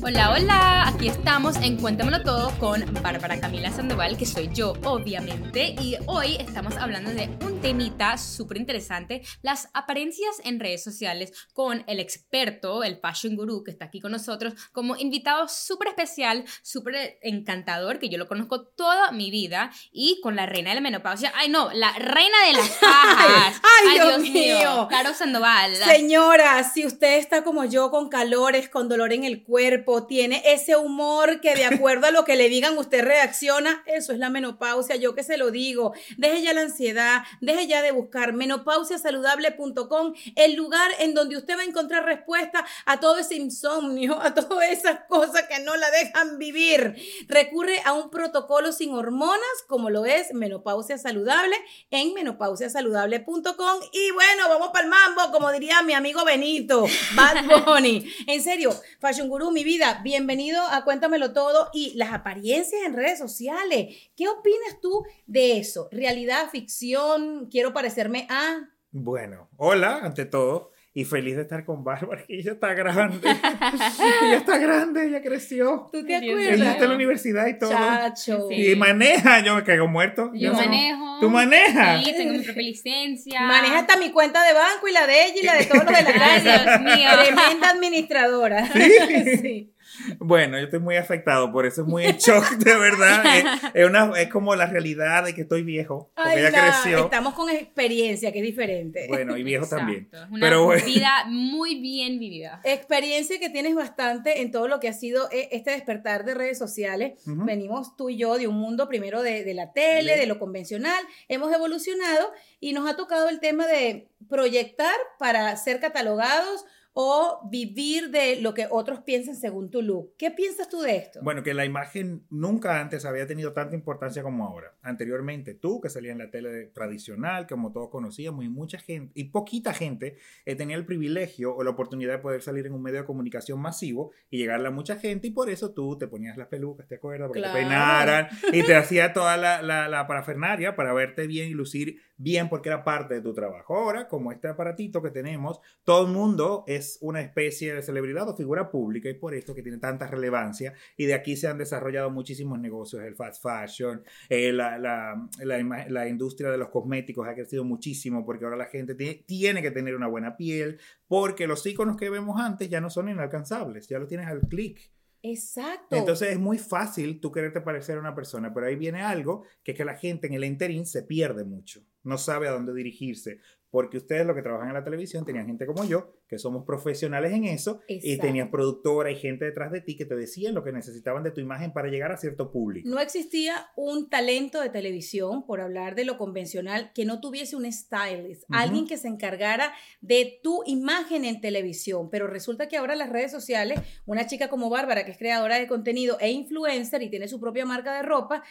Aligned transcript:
Hola, 0.00 0.30
hola, 0.30 0.88
aquí 0.88 1.08
estamos 1.08 1.56
en 1.56 1.76
Cuéntamelo 1.76 2.22
Todo 2.22 2.56
con 2.60 2.84
Bárbara 3.02 3.40
Camila 3.40 3.72
Sandoval, 3.72 4.16
que 4.16 4.26
soy 4.26 4.48
yo, 4.54 4.74
obviamente, 4.84 5.74
y 5.80 5.96
hoy 6.06 6.36
estamos 6.36 6.76
hablando 6.76 7.10
de 7.10 7.28
un 7.44 7.60
temita 7.60 8.16
súper 8.16 8.58
interesante, 8.58 9.22
las 9.42 9.68
apariencias 9.74 10.36
en 10.44 10.60
redes 10.60 10.84
sociales, 10.84 11.32
con 11.52 11.82
el 11.88 11.98
experto, 11.98 12.84
el 12.84 13.00
fashion 13.00 13.34
guru, 13.34 13.64
que 13.64 13.72
está 13.72 13.86
aquí 13.86 14.00
con 14.00 14.12
nosotros, 14.12 14.54
como 14.70 14.94
invitado 14.96 15.48
súper 15.48 15.88
especial, 15.88 16.44
súper 16.62 17.18
encantador, 17.20 17.98
que 17.98 18.08
yo 18.08 18.18
lo 18.18 18.28
conozco 18.28 18.62
toda 18.68 19.10
mi 19.10 19.32
vida, 19.32 19.72
y 19.90 20.20
con 20.22 20.36
la 20.36 20.46
reina 20.46 20.70
de 20.70 20.76
la 20.76 20.80
menopausia, 20.80 21.32
ay 21.34 21.48
no, 21.48 21.72
la 21.72 21.92
reina 21.94 22.36
de 22.46 22.52
las 22.52 22.78
Ay, 22.82 23.94
Dios 23.94 24.20
mío. 24.20 24.86
Caro 24.88 25.12
Sandoval. 25.12 25.74
Señora, 25.74 26.62
si 26.62 26.86
usted 26.86 27.18
está 27.18 27.42
como 27.42 27.64
yo 27.64 27.90
con 27.90 28.08
calores, 28.08 28.68
con 28.68 28.88
dolor 28.88 29.12
en 29.12 29.24
el 29.24 29.42
cuerpo, 29.42 29.87
tiene 30.06 30.42
ese 30.44 30.76
humor 30.76 31.40
que 31.40 31.54
de 31.54 31.64
acuerdo 31.64 32.06
a 32.06 32.10
lo 32.10 32.24
que 32.24 32.36
le 32.36 32.50
digan 32.50 32.76
usted 32.76 33.02
reacciona, 33.02 33.82
eso 33.86 34.12
es 34.12 34.18
la 34.18 34.28
menopausia, 34.28 34.96
yo 34.96 35.14
que 35.14 35.22
se 35.22 35.38
lo 35.38 35.50
digo. 35.50 35.94
Deje 36.18 36.42
ya 36.42 36.52
la 36.52 36.60
ansiedad, 36.60 37.22
deje 37.40 37.66
ya 37.66 37.80
de 37.80 37.90
buscar 37.90 38.34
menopausiasaludable.com, 38.34 40.14
el 40.36 40.54
lugar 40.54 40.90
en 40.98 41.14
donde 41.14 41.38
usted 41.38 41.56
va 41.56 41.62
a 41.62 41.64
encontrar 41.64 42.04
respuesta 42.04 42.66
a 42.84 43.00
todo 43.00 43.18
ese 43.18 43.36
insomnio, 43.36 44.20
a 44.20 44.34
todas 44.34 44.68
esas 44.68 45.00
cosas 45.08 45.44
que 45.48 45.60
no 45.60 45.74
la 45.76 45.90
dejan 45.90 46.38
vivir. 46.38 46.94
Recurre 47.26 47.80
a 47.84 47.94
un 47.94 48.10
protocolo 48.10 48.72
sin 48.72 48.92
hormonas 48.92 49.38
como 49.66 49.88
lo 49.88 50.04
es 50.04 50.34
menopausia 50.34 50.98
saludable 50.98 51.56
en 51.90 52.12
menopausiasaludable.com 52.12 53.80
y 53.92 54.10
bueno, 54.10 54.48
vamos 54.48 54.68
para 54.68 54.84
el 54.84 54.90
mambo, 54.90 55.32
como 55.32 55.50
diría 55.50 55.82
mi 55.82 55.94
amigo 55.94 56.24
Benito, 56.24 56.84
Bad 57.14 57.64
Bunny. 57.64 58.06
En 58.26 58.42
serio, 58.42 58.70
Fashion 59.00 59.28
Guru, 59.28 59.50
mi 59.50 59.64
vida, 59.64 59.77
bienvenido 60.02 60.60
a 60.60 60.82
Cuéntamelo 60.82 61.32
Todo 61.32 61.70
y 61.72 61.94
las 61.94 62.12
apariencias 62.12 62.82
en 62.84 62.94
redes 62.94 63.18
sociales. 63.18 64.10
¿Qué 64.16 64.26
opinas 64.28 64.80
tú 64.82 65.04
de 65.26 65.58
eso? 65.58 65.88
¿Realidad, 65.92 66.50
ficción? 66.50 67.46
¿Quiero 67.48 67.72
parecerme 67.72 68.26
a...? 68.28 68.68
Bueno, 68.90 69.48
hola, 69.56 70.00
ante 70.02 70.24
todo, 70.24 70.72
y 70.94 71.04
feliz 71.04 71.36
de 71.36 71.42
estar 71.42 71.64
con 71.64 71.84
Bárbara, 71.84 72.24
que 72.26 72.38
ella 72.38 72.52
está 72.52 72.74
grande. 72.74 73.28
ella 74.22 74.36
está 74.36 74.58
grande, 74.58 75.06
ella 75.06 75.22
creció. 75.22 75.88
¿Tú 75.92 76.04
te 76.04 76.16
acuerdas? 76.16 76.54
Ella 76.54 76.72
está 76.72 76.84
en 76.84 76.90
la 76.90 76.96
universidad 76.96 77.46
y 77.46 77.58
todo. 77.58 77.70
Chacho. 77.70 78.48
Sí. 78.48 78.72
Y 78.72 78.76
maneja, 78.76 79.40
yo 79.40 79.54
me 79.54 79.64
caigo 79.64 79.86
muerto. 79.86 80.32
Yo 80.34 80.52
manejo. 80.52 81.18
¿Tú 81.20 81.30
manejas? 81.30 82.04
Sí, 82.04 82.12
tengo 82.16 82.32
mi 82.32 82.40
propia 82.40 82.62
licencia. 82.62 83.40
Maneja 83.42 83.80
hasta 83.80 83.96
mi 83.96 84.10
cuenta 84.10 84.42
de 84.44 84.54
banco 84.54 84.88
y 84.88 84.92
la 84.92 85.06
de 85.06 85.26
ella 85.26 85.40
y 85.40 85.44
la 85.44 85.54
de 85.54 85.66
todos 85.66 85.84
los 85.84 85.94
de 85.94 86.02
la 86.02 86.10
Ay, 86.10 86.42
casa. 86.42 86.64
Dios 86.64 86.98
mío. 86.98 87.08
Tremenda 87.24 87.70
administradora. 87.70 88.68
Sí. 88.72 89.72
Bueno, 90.18 90.58
yo 90.58 90.64
estoy 90.64 90.80
muy 90.80 90.96
afectado, 90.96 91.50
por 91.52 91.66
eso 91.66 91.82
es 91.82 91.88
muy 91.88 92.04
en 92.04 92.16
shock, 92.16 92.44
de 92.58 92.76
verdad. 92.78 93.24
es, 93.36 93.44
es 93.74 93.86
una, 93.86 94.12
es 94.20 94.28
como 94.28 94.54
la 94.56 94.66
realidad 94.66 95.24
de 95.24 95.34
que 95.34 95.42
estoy 95.42 95.62
viejo, 95.62 96.10
porque 96.14 96.30
Ay, 96.30 96.38
ella 96.40 96.50
no, 96.50 96.58
creció. 96.72 96.98
Estamos 97.04 97.34
con 97.34 97.50
experiencia, 97.50 98.32
que 98.32 98.38
es 98.38 98.44
diferente. 98.44 99.06
Bueno, 99.08 99.36
y 99.36 99.42
viejo 99.42 99.64
Exacto. 99.64 99.84
también. 99.84 100.08
Es 100.12 100.20
Una 100.30 100.40
Pero 100.40 100.64
bueno. 100.64 100.84
vida 100.84 101.24
muy 101.28 101.80
bien 101.80 102.18
vivida. 102.18 102.60
Experiencia 102.64 103.38
que 103.38 103.50
tienes 103.50 103.74
bastante 103.74 104.40
en 104.40 104.50
todo 104.50 104.68
lo 104.68 104.80
que 104.80 104.88
ha 104.88 104.92
sido 104.92 105.28
eh, 105.30 105.48
este 105.52 105.70
despertar 105.72 106.24
de 106.24 106.34
redes 106.34 106.58
sociales. 106.58 107.20
Venimos 107.24 107.96
tú 107.96 108.10
y 108.10 108.16
yo 108.16 108.38
de 108.38 108.46
un 108.48 108.56
mundo 108.56 108.88
primero 108.88 109.22
de, 109.22 109.44
de 109.44 109.54
la 109.54 109.72
tele, 109.72 110.14
Sí. 110.14 110.20
de 110.20 110.26
lo 110.26 110.38
convencional, 110.38 111.02
hemos 111.28 111.52
evolucionado 111.52 112.32
y 112.60 112.72
nos 112.72 112.88
ha 112.88 112.96
tocado 112.96 113.28
el 113.28 113.40
tema 113.40 113.66
de 113.66 114.08
proyectar 114.28 114.94
para 115.18 115.54
ser 115.56 115.80
catalogados 115.80 116.64
o 117.00 117.38
vivir 117.48 118.10
de 118.10 118.40
lo 118.40 118.54
que 118.54 118.66
otros 118.68 118.98
piensan 119.02 119.36
según 119.36 119.70
tu 119.70 119.82
look. 119.82 120.14
¿Qué 120.18 120.32
piensas 120.32 120.68
tú 120.68 120.80
de 120.80 120.96
esto? 120.96 121.20
Bueno, 121.22 121.44
que 121.44 121.54
la 121.54 121.64
imagen 121.64 122.24
nunca 122.28 122.80
antes 122.80 123.04
había 123.04 123.24
tenido 123.24 123.52
tanta 123.52 123.76
importancia 123.76 124.24
como 124.24 124.44
ahora. 124.44 124.74
Anteriormente 124.82 125.54
tú, 125.54 125.80
que 125.80 125.90
salías 125.90 126.10
en 126.14 126.18
la 126.18 126.30
tele 126.32 126.66
tradicional, 126.74 127.46
como 127.46 127.70
todos 127.70 127.90
conocíamos, 127.90 128.44
y 128.44 128.48
mucha 128.48 128.80
gente, 128.80 129.12
y 129.14 129.24
poquita 129.26 129.72
gente 129.74 130.16
eh, 130.44 130.56
tenía 130.56 130.74
el 130.74 130.84
privilegio 130.86 131.54
o 131.54 131.62
la 131.62 131.70
oportunidad 131.70 132.14
de 132.14 132.18
poder 132.18 132.42
salir 132.42 132.66
en 132.66 132.72
un 132.72 132.82
medio 132.82 132.98
de 132.98 133.04
comunicación 133.06 133.60
masivo 133.60 134.10
y 134.28 134.38
llegarle 134.38 134.66
a 134.66 134.72
mucha 134.72 134.96
gente, 134.96 135.28
y 135.28 135.30
por 135.30 135.50
eso 135.50 135.70
tú 135.70 135.96
te 135.98 136.08
ponías 136.08 136.36
las 136.36 136.48
pelucas, 136.48 136.88
¿te 136.88 136.96
acuerdas? 136.96 137.28
Porque 137.28 137.42
Claro. 137.42 137.54
te 137.56 137.60
peinaran 137.60 138.28
y 138.52 138.64
te 138.64 138.74
hacía 138.74 139.12
toda 139.12 139.36
la, 139.36 139.62
la, 139.62 139.86
la 139.88 140.08
parafernaria 140.08 140.74
para 140.74 140.92
verte 140.92 141.28
bien 141.28 141.48
y 141.48 141.52
lucir 141.52 142.00
bien 142.16 142.48
porque 142.48 142.70
era 142.70 142.82
parte 142.82 143.14
de 143.14 143.20
tu 143.20 143.32
trabajo. 143.32 143.76
Ahora, 143.76 144.08
como 144.08 144.32
este 144.32 144.48
aparatito 144.48 145.00
que 145.00 145.10
tenemos, 145.10 145.60
todo 145.84 146.04
el 146.06 146.12
mundo 146.12 146.64
es 146.66 146.87
una 147.00 147.20
especie 147.20 147.74
de 147.74 147.82
celebridad 147.82 148.28
o 148.28 148.36
figura 148.36 148.70
pública 148.70 149.08
y 149.08 149.14
por 149.14 149.34
esto 149.34 149.54
que 149.54 149.62
tiene 149.62 149.78
tanta 149.78 150.06
relevancia 150.06 150.72
y 150.96 151.06
de 151.06 151.14
aquí 151.14 151.36
se 151.36 151.48
han 151.48 151.58
desarrollado 151.58 152.10
muchísimos 152.10 152.58
negocios, 152.58 153.02
el 153.02 153.14
fast 153.14 153.42
fashion, 153.42 154.02
eh, 154.28 154.52
la, 154.52 154.78
la, 154.78 155.28
la 155.44 156.08
industria 156.08 156.50
de 156.50 156.58
los 156.58 156.68
cosméticos 156.68 157.26
ha 157.28 157.34
crecido 157.34 157.64
muchísimo 157.64 158.24
porque 158.24 158.44
ahora 158.44 158.56
la 158.56 158.66
gente 158.66 158.94
tiene, 158.94 159.24
tiene 159.26 159.62
que 159.62 159.70
tener 159.70 159.94
una 159.94 160.06
buena 160.06 160.36
piel 160.36 160.78
porque 161.06 161.46
los 161.46 161.64
iconos 161.66 161.96
que 161.96 162.10
vemos 162.10 162.40
antes 162.40 162.68
ya 162.68 162.80
no 162.80 162.90
son 162.90 163.08
inalcanzables, 163.08 163.88
ya 163.88 163.98
lo 163.98 164.06
tienes 164.06 164.26
al 164.26 164.40
clic. 164.40 164.90
Exacto. 165.22 165.96
Entonces 165.96 166.30
es 166.30 166.38
muy 166.38 166.58
fácil 166.58 167.20
tú 167.20 167.32
quererte 167.32 167.60
parecer 167.60 167.96
a 167.96 168.00
una 168.00 168.14
persona, 168.14 168.54
pero 168.54 168.66
ahí 168.66 168.76
viene 168.76 169.02
algo 169.02 169.44
que 169.64 169.72
es 169.72 169.76
que 169.76 169.84
la 169.84 169.96
gente 169.96 170.28
en 170.28 170.34
el 170.34 170.44
interín 170.44 170.86
se 170.86 171.02
pierde 171.02 171.44
mucho, 171.44 171.82
no 172.08 172.18
sabe 172.18 172.48
a 172.48 172.52
dónde 172.52 172.74
dirigirse, 172.74 173.40
porque 173.70 173.98
ustedes 173.98 174.26
los 174.26 174.34
que 174.34 174.42
trabajan 174.42 174.68
en 174.68 174.74
la 174.74 174.84
televisión 174.84 175.24
tenían 175.24 175.46
gente 175.46 175.66
como 175.66 175.84
yo, 175.84 176.14
que 176.26 176.38
somos 176.38 176.64
profesionales 176.64 177.32
en 177.32 177.44
eso, 177.44 177.80
y 177.86 178.16
tenías 178.16 178.48
productora 178.48 179.10
y 179.10 179.16
gente 179.16 179.44
detrás 179.44 179.70
de 179.70 179.82
ti 179.82 179.96
que 179.96 180.06
te 180.06 180.16
decían 180.16 180.54
lo 180.54 180.64
que 180.64 180.72
necesitaban 180.72 181.22
de 181.22 181.32
tu 181.32 181.40
imagen 181.40 181.72
para 181.72 181.88
llegar 181.88 182.10
a 182.10 182.16
cierto 182.16 182.50
público. 182.50 182.88
No 182.88 182.98
existía 182.98 183.68
un 183.76 184.08
talento 184.08 184.60
de 184.60 184.70
televisión, 184.70 185.44
por 185.46 185.60
hablar 185.60 185.94
de 185.94 186.06
lo 186.06 186.16
convencional, 186.16 186.92
que 186.94 187.04
no 187.04 187.20
tuviese 187.20 187.56
un 187.56 187.70
stylist, 187.70 188.44
alguien 188.48 188.86
que 188.86 188.96
se 188.96 189.08
encargara 189.08 189.74
de 190.00 190.40
tu 190.42 190.62
imagen 190.66 191.26
en 191.26 191.40
televisión. 191.40 192.08
Pero 192.10 192.26
resulta 192.26 192.68
que 192.68 192.78
ahora 192.78 192.96
las 192.96 193.10
redes 193.10 193.30
sociales, 193.30 193.80
una 194.06 194.26
chica 194.26 194.48
como 194.48 194.70
Bárbara, 194.70 195.04
que 195.04 195.10
es 195.10 195.18
creadora 195.18 195.58
de 195.58 195.66
contenido 195.66 196.16
e 196.20 196.30
influencer 196.30 197.02
y 197.02 197.10
tiene 197.10 197.28
su 197.28 197.38
propia 197.38 197.66
marca 197.66 197.94
de 197.96 198.02
ropa, 198.02 198.42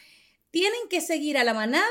tienen 0.51 0.81
que 0.89 1.01
seguir 1.01 1.38
a 1.38 1.44
la 1.44 1.53
manada 1.53 1.85